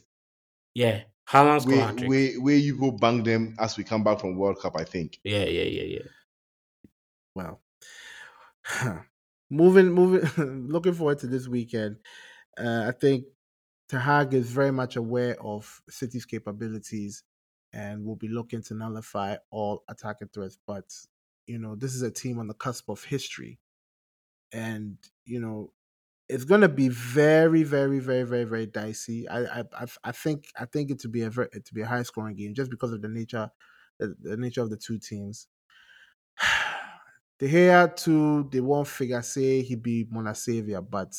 [0.76, 1.03] yeah.
[1.30, 4.36] Haaland scored Where, hat where where you go bang them as we come back from
[4.38, 4.76] World Cup.
[4.78, 5.20] I think.
[5.24, 6.07] Yeah, yeah, yeah, yeah.
[7.36, 7.61] Well,
[9.49, 11.98] moving, moving, looking forward to this weekend.
[12.57, 13.26] Uh, I think
[13.90, 17.24] Ten Hag is very much aware of City's capabilities
[17.74, 20.57] and will be looking to nullify all attacking threats.
[20.68, 20.86] But
[21.48, 23.60] you know, this is a team on the cusp of history,
[24.52, 25.72] and you know,
[26.30, 29.28] it's going to be very, very, very, very, very dicey.
[29.28, 32.03] I, I, I, think, I think it to be a very, to be a high
[32.03, 33.49] scoring game just because of the nature,
[33.99, 35.48] the, the nature of the two teams.
[37.40, 41.14] De Gea too, they won't figure say he be Mona Savior, but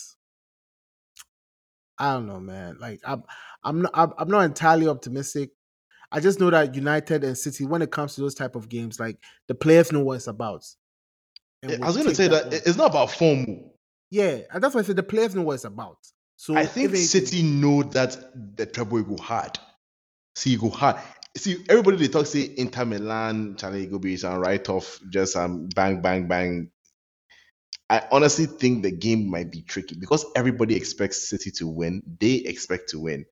[1.99, 2.79] I don't know, man.
[2.81, 3.25] Like I'm,
[3.63, 5.51] I'm not, I'm not entirely optimistic.
[6.15, 9.01] I just know that United and City, when it comes to those type of games,
[9.01, 9.19] like
[9.49, 10.65] the players know what it's about.
[11.61, 12.53] and I was going to say that on.
[12.53, 13.65] it's not about form.
[14.11, 15.99] yeah, and that's why I said the players know what it's about.
[16.37, 18.17] So I think City know that
[18.57, 19.59] the treble will go hard.
[20.37, 20.97] See, you go hard.
[21.37, 25.69] See, everybody they talk say Inter Milan, Charlie go be some write off, just um
[25.75, 26.71] bang bang bang.
[27.91, 32.03] I honestly think the game might be tricky because everybody expects City to win.
[32.21, 33.27] They expect to win.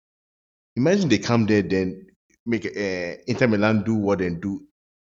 [0.75, 2.07] Imagine they come there, then
[2.47, 4.63] make uh, Inter Milan do what they do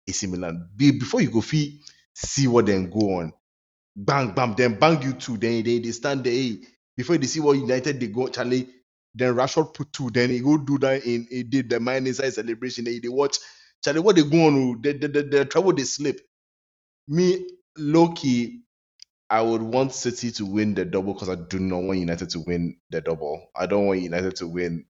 [0.09, 0.69] AC Milan.
[0.77, 1.81] Be, before you go fee,
[2.15, 3.32] see what then go on.
[3.97, 5.39] Bang, bang, then bang you two.
[5.39, 6.35] Then they, they stand there.
[6.97, 8.69] before they see what United they go, Charlie.
[9.15, 10.10] Then Rashford put two.
[10.10, 12.85] Then he go do that in he did the man inside celebration.
[12.86, 13.39] Then they watch
[13.85, 14.01] Charlie.
[14.01, 14.56] What they go on?
[14.56, 16.20] oh, The the the, the trouble they slip.
[17.09, 17.48] Me
[17.78, 18.62] low key,
[19.31, 22.40] I would want City to win the double because I do not want United to
[22.40, 23.48] win the double.
[23.56, 24.86] I don't want United to win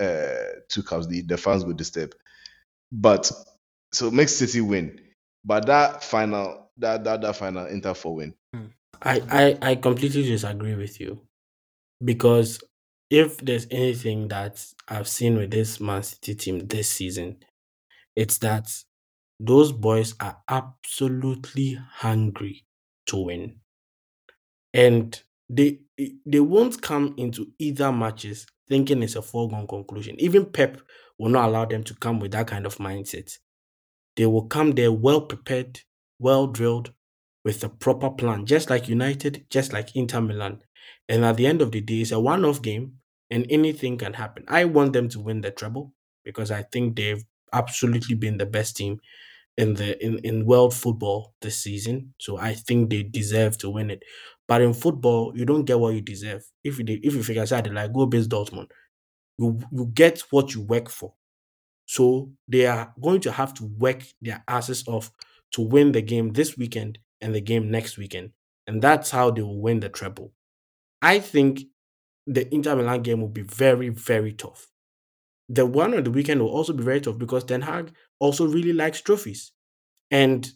[0.00, 1.06] uh two cups.
[1.06, 2.14] The the fans will disturb.
[2.90, 3.30] But
[3.92, 5.00] so make City win.
[5.44, 8.34] But that final, that that that final Inter for win.
[9.04, 9.20] I,
[9.62, 11.26] I, I completely disagree with you
[12.04, 12.62] because
[13.10, 17.38] if there's anything that I've seen with this Man City team this season,
[18.16, 18.72] it's that
[19.40, 22.64] those boys are absolutely hungry
[23.06, 23.60] to win.
[24.72, 25.20] And
[25.50, 25.80] they
[26.24, 30.16] they won't come into either matches thinking it's a foregone conclusion.
[30.18, 30.80] Even Pep
[31.18, 33.38] will not allow them to come with that kind of mindset.
[34.16, 35.80] They will come there well prepared,
[36.18, 36.92] well drilled,
[37.44, 40.62] with a proper plan, just like United, just like Inter Milan.
[41.08, 42.98] And at the end of the day, it's a one off game
[43.30, 44.44] and anything can happen.
[44.48, 45.92] I want them to win the treble
[46.24, 49.00] because I think they've absolutely been the best team
[49.56, 52.14] in the in, in world football this season.
[52.18, 54.02] So I think they deserve to win it.
[54.48, 56.44] But in football, you don't get what you deserve.
[56.64, 58.68] If you if you figure out like go base Dortmund,
[59.38, 61.14] you you get what you work for.
[61.86, 65.10] So they are going to have to work their asses off
[65.52, 68.30] to win the game this weekend and the game next weekend.
[68.66, 70.32] And that's how they will win the treble.
[71.02, 71.62] I think
[72.26, 74.68] the Inter Milan game will be very, very tough.
[75.48, 78.72] The one on the weekend will also be very tough because Ten Hag also really
[78.72, 79.52] likes trophies.
[80.10, 80.50] And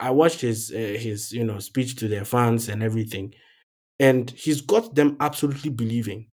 [0.00, 3.34] I watched his uh, his you know speech to their fans and everything,
[4.00, 6.28] and he's got them absolutely believing.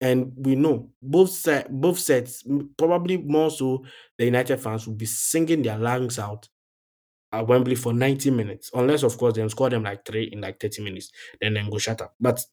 [0.00, 2.44] And we know both set, both sets,
[2.78, 3.84] probably more so
[4.18, 6.48] the United fans will be singing their lungs out
[7.32, 10.60] at Wembley for 90 minutes, unless of course they score them like three in like
[10.60, 11.10] 30 minutes,
[11.40, 12.14] then then go shut up.
[12.20, 12.44] But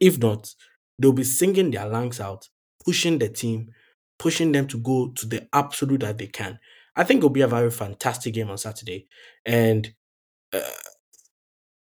[0.00, 0.54] if not,
[0.98, 2.48] they'll be singing their lungs out,
[2.84, 3.70] pushing the team,
[4.18, 6.58] pushing them to go to the absolute that they can.
[6.98, 9.06] I think it'll be a very fantastic game on Saturday,
[9.46, 9.94] and
[10.52, 10.60] uh,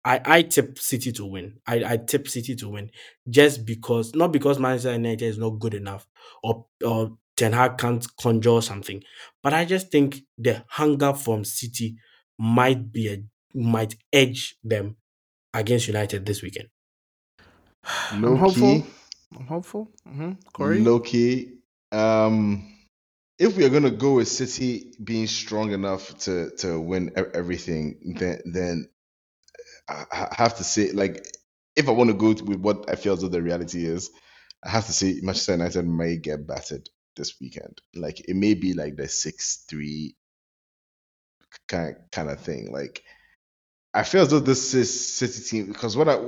[0.05, 1.59] I I tip City to win.
[1.65, 2.91] I I tip City to win
[3.27, 6.07] just because not because Manchester United is not good enough
[6.43, 9.03] or or Ten Hag can't conjure something,
[9.41, 11.97] but I just think the hunger from City
[12.37, 13.23] might be a
[13.55, 14.97] might edge them
[15.51, 16.69] against United this weekend.
[18.13, 18.81] Low I'm hopeful.
[18.81, 18.85] key,
[19.35, 19.91] I'm hopeful.
[20.07, 20.31] Mm-hmm.
[20.53, 20.79] Corey?
[20.79, 21.53] low key.
[21.91, 22.76] Um,
[23.39, 28.41] if we are gonna go with City being strong enough to to win everything, then
[28.45, 28.89] then
[29.89, 31.25] I have to say, like,
[31.75, 34.09] if I want to go with what I feel as though the reality is,
[34.63, 37.81] I have to say Manchester United may get battered this weekend.
[37.95, 40.15] Like, it may be like the six three
[41.67, 42.71] kind kind of thing.
[42.71, 43.03] Like,
[43.93, 46.19] I feel as though this is City team because what I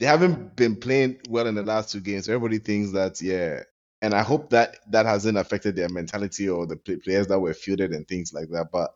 [0.00, 2.28] they haven't been playing well in the last two games.
[2.28, 3.62] Everybody thinks that yeah,
[4.02, 7.54] and I hope that that hasn't affected their mentality or the play- players that were
[7.54, 8.68] fielded and things like that.
[8.72, 8.94] But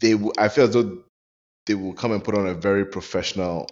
[0.00, 1.04] they, will, I feel as though
[1.66, 3.68] they will come and put on a very professional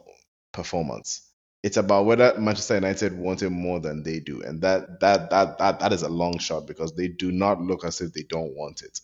[0.53, 1.31] performance.
[1.63, 5.59] It's about whether Manchester United want it more than they do, and that that that
[5.59, 8.55] that that is a long shot because they do not look as if they don't
[8.57, 9.01] want it.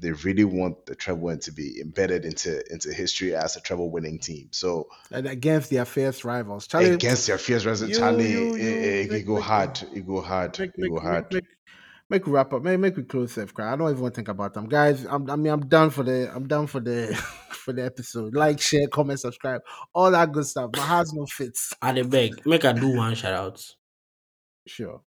[0.00, 3.90] They really want the treble win to be embedded into into history as a treble
[3.90, 4.48] winning team.
[4.50, 6.66] So And against their fierce rivals.
[6.66, 9.44] Charlie, against their fierce rivals, you- Charlie, you- it, you- it, it make- go make-
[9.44, 9.82] hard.
[9.94, 10.58] It go hard.
[10.58, 11.32] make, It go make, hard.
[11.34, 11.44] make,
[12.08, 12.62] make we wrap up.
[12.62, 13.72] Make, make we close safe cry.
[13.72, 14.66] I don't even want to think about them.
[14.68, 17.14] Guys, I'm, I mean, I'm done for the I'm done for the
[17.50, 18.34] for the episode.
[18.34, 19.60] Like, share, comment, subscribe,
[19.94, 20.70] all that good stuff.
[20.74, 21.74] My heart's no fits.
[21.82, 23.64] I dey beg, make I do one shout out.
[24.66, 25.02] Sure.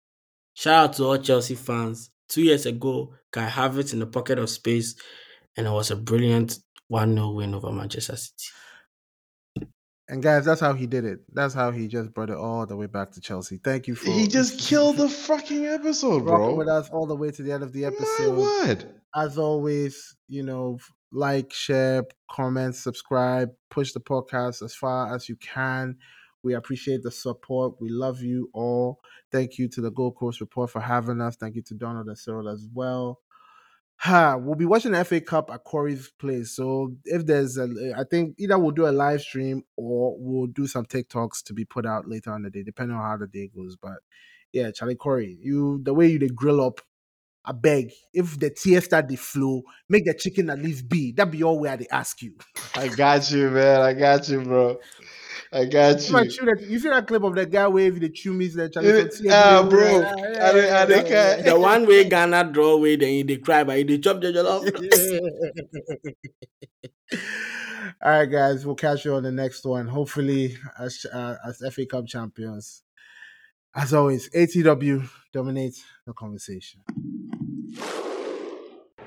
[0.54, 2.10] Shout out to all Chelsea fans.
[2.28, 4.94] Two years ago, Kai Havertz in the pocket of space,
[5.56, 9.66] and it was a brilliant 1 0 win over Manchester City.
[10.08, 11.20] And guys, that's how he did it.
[11.32, 13.58] That's how he just brought it all the way back to Chelsea.
[13.64, 16.54] Thank you for He just killed the fucking episode, bro.
[16.54, 18.36] with us all the way to the end of the My episode.
[18.36, 18.84] word.
[19.14, 20.78] as always, you know,
[21.10, 25.96] like, share, comment, subscribe, push the podcast as far as you can.
[26.44, 27.80] We appreciate the support.
[27.80, 29.00] We love you all.
[29.32, 31.36] Thank you to the Gold Coast Report for having us.
[31.36, 33.20] Thank you to Donald and Cyril as well.
[33.96, 36.54] Ha, we'll be watching the FA Cup at Corey's place.
[36.54, 40.66] So if there's a, I think either we'll do a live stream or we'll do
[40.66, 43.50] some TikToks to be put out later on the day, depending on how the day
[43.54, 43.76] goes.
[43.80, 43.98] But
[44.52, 46.80] yeah, Charlie Corey, you the way you they grill up
[47.46, 51.12] I beg, if the tears start the flow, make the chicken at least be.
[51.12, 52.36] That be all where they ask you.
[52.74, 53.82] I got you, man.
[53.82, 54.78] I got you, bro.
[55.52, 56.30] I got You, you.
[56.30, 58.88] chew that, you see that clip of that guy waving the chew me, the Charlie.
[58.88, 60.00] Yeah, so ah, dey bro.
[60.00, 60.04] roll.
[60.06, 61.42] I don't- I don't care.
[61.42, 64.64] The one way Ghana draw away, then they cry, but they chop the jollof.
[68.02, 69.86] All right, guys, we'll catch you on the next one.
[69.86, 72.82] Hopefully, as uh, as FA Cup champions.
[73.76, 76.80] As always, ATW dominates the conversation.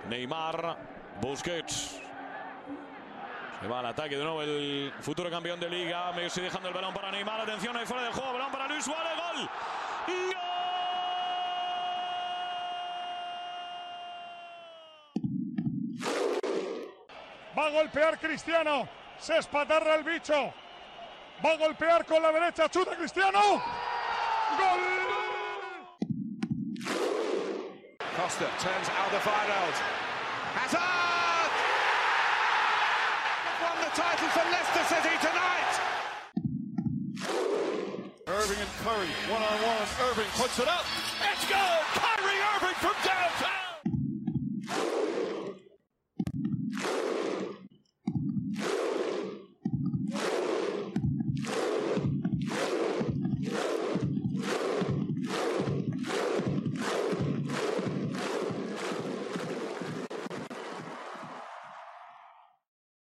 [0.10, 0.76] Neymar,
[1.22, 2.00] Busquets.
[3.68, 6.14] Se va al ataque de nuevo el futuro campeón de liga.
[6.14, 7.42] Messi dejando el balón para Neymar.
[7.42, 8.32] Atención ahí fuera del juego.
[8.32, 9.12] Balón para Luis Suárez.
[9.18, 9.50] Gol.
[17.60, 18.88] Va a golpear Cristiano.
[19.20, 20.54] Se espatarra el bicho.
[21.46, 22.70] Va a golpear con la derecha.
[22.70, 23.42] Chuta Cristiano.
[24.58, 24.80] Gol.
[28.16, 29.76] Costa turns Alderweireld.
[30.56, 31.08] Hazard!
[31.08, 31.27] Won the
[33.98, 35.74] title for Leicester City tonight.
[38.28, 39.88] Irving and Curry, one-on-one.
[40.12, 40.86] Irving puts it up.
[41.34, 41.82] It's good.
[41.98, 43.67] Kyrie Irving from downtown.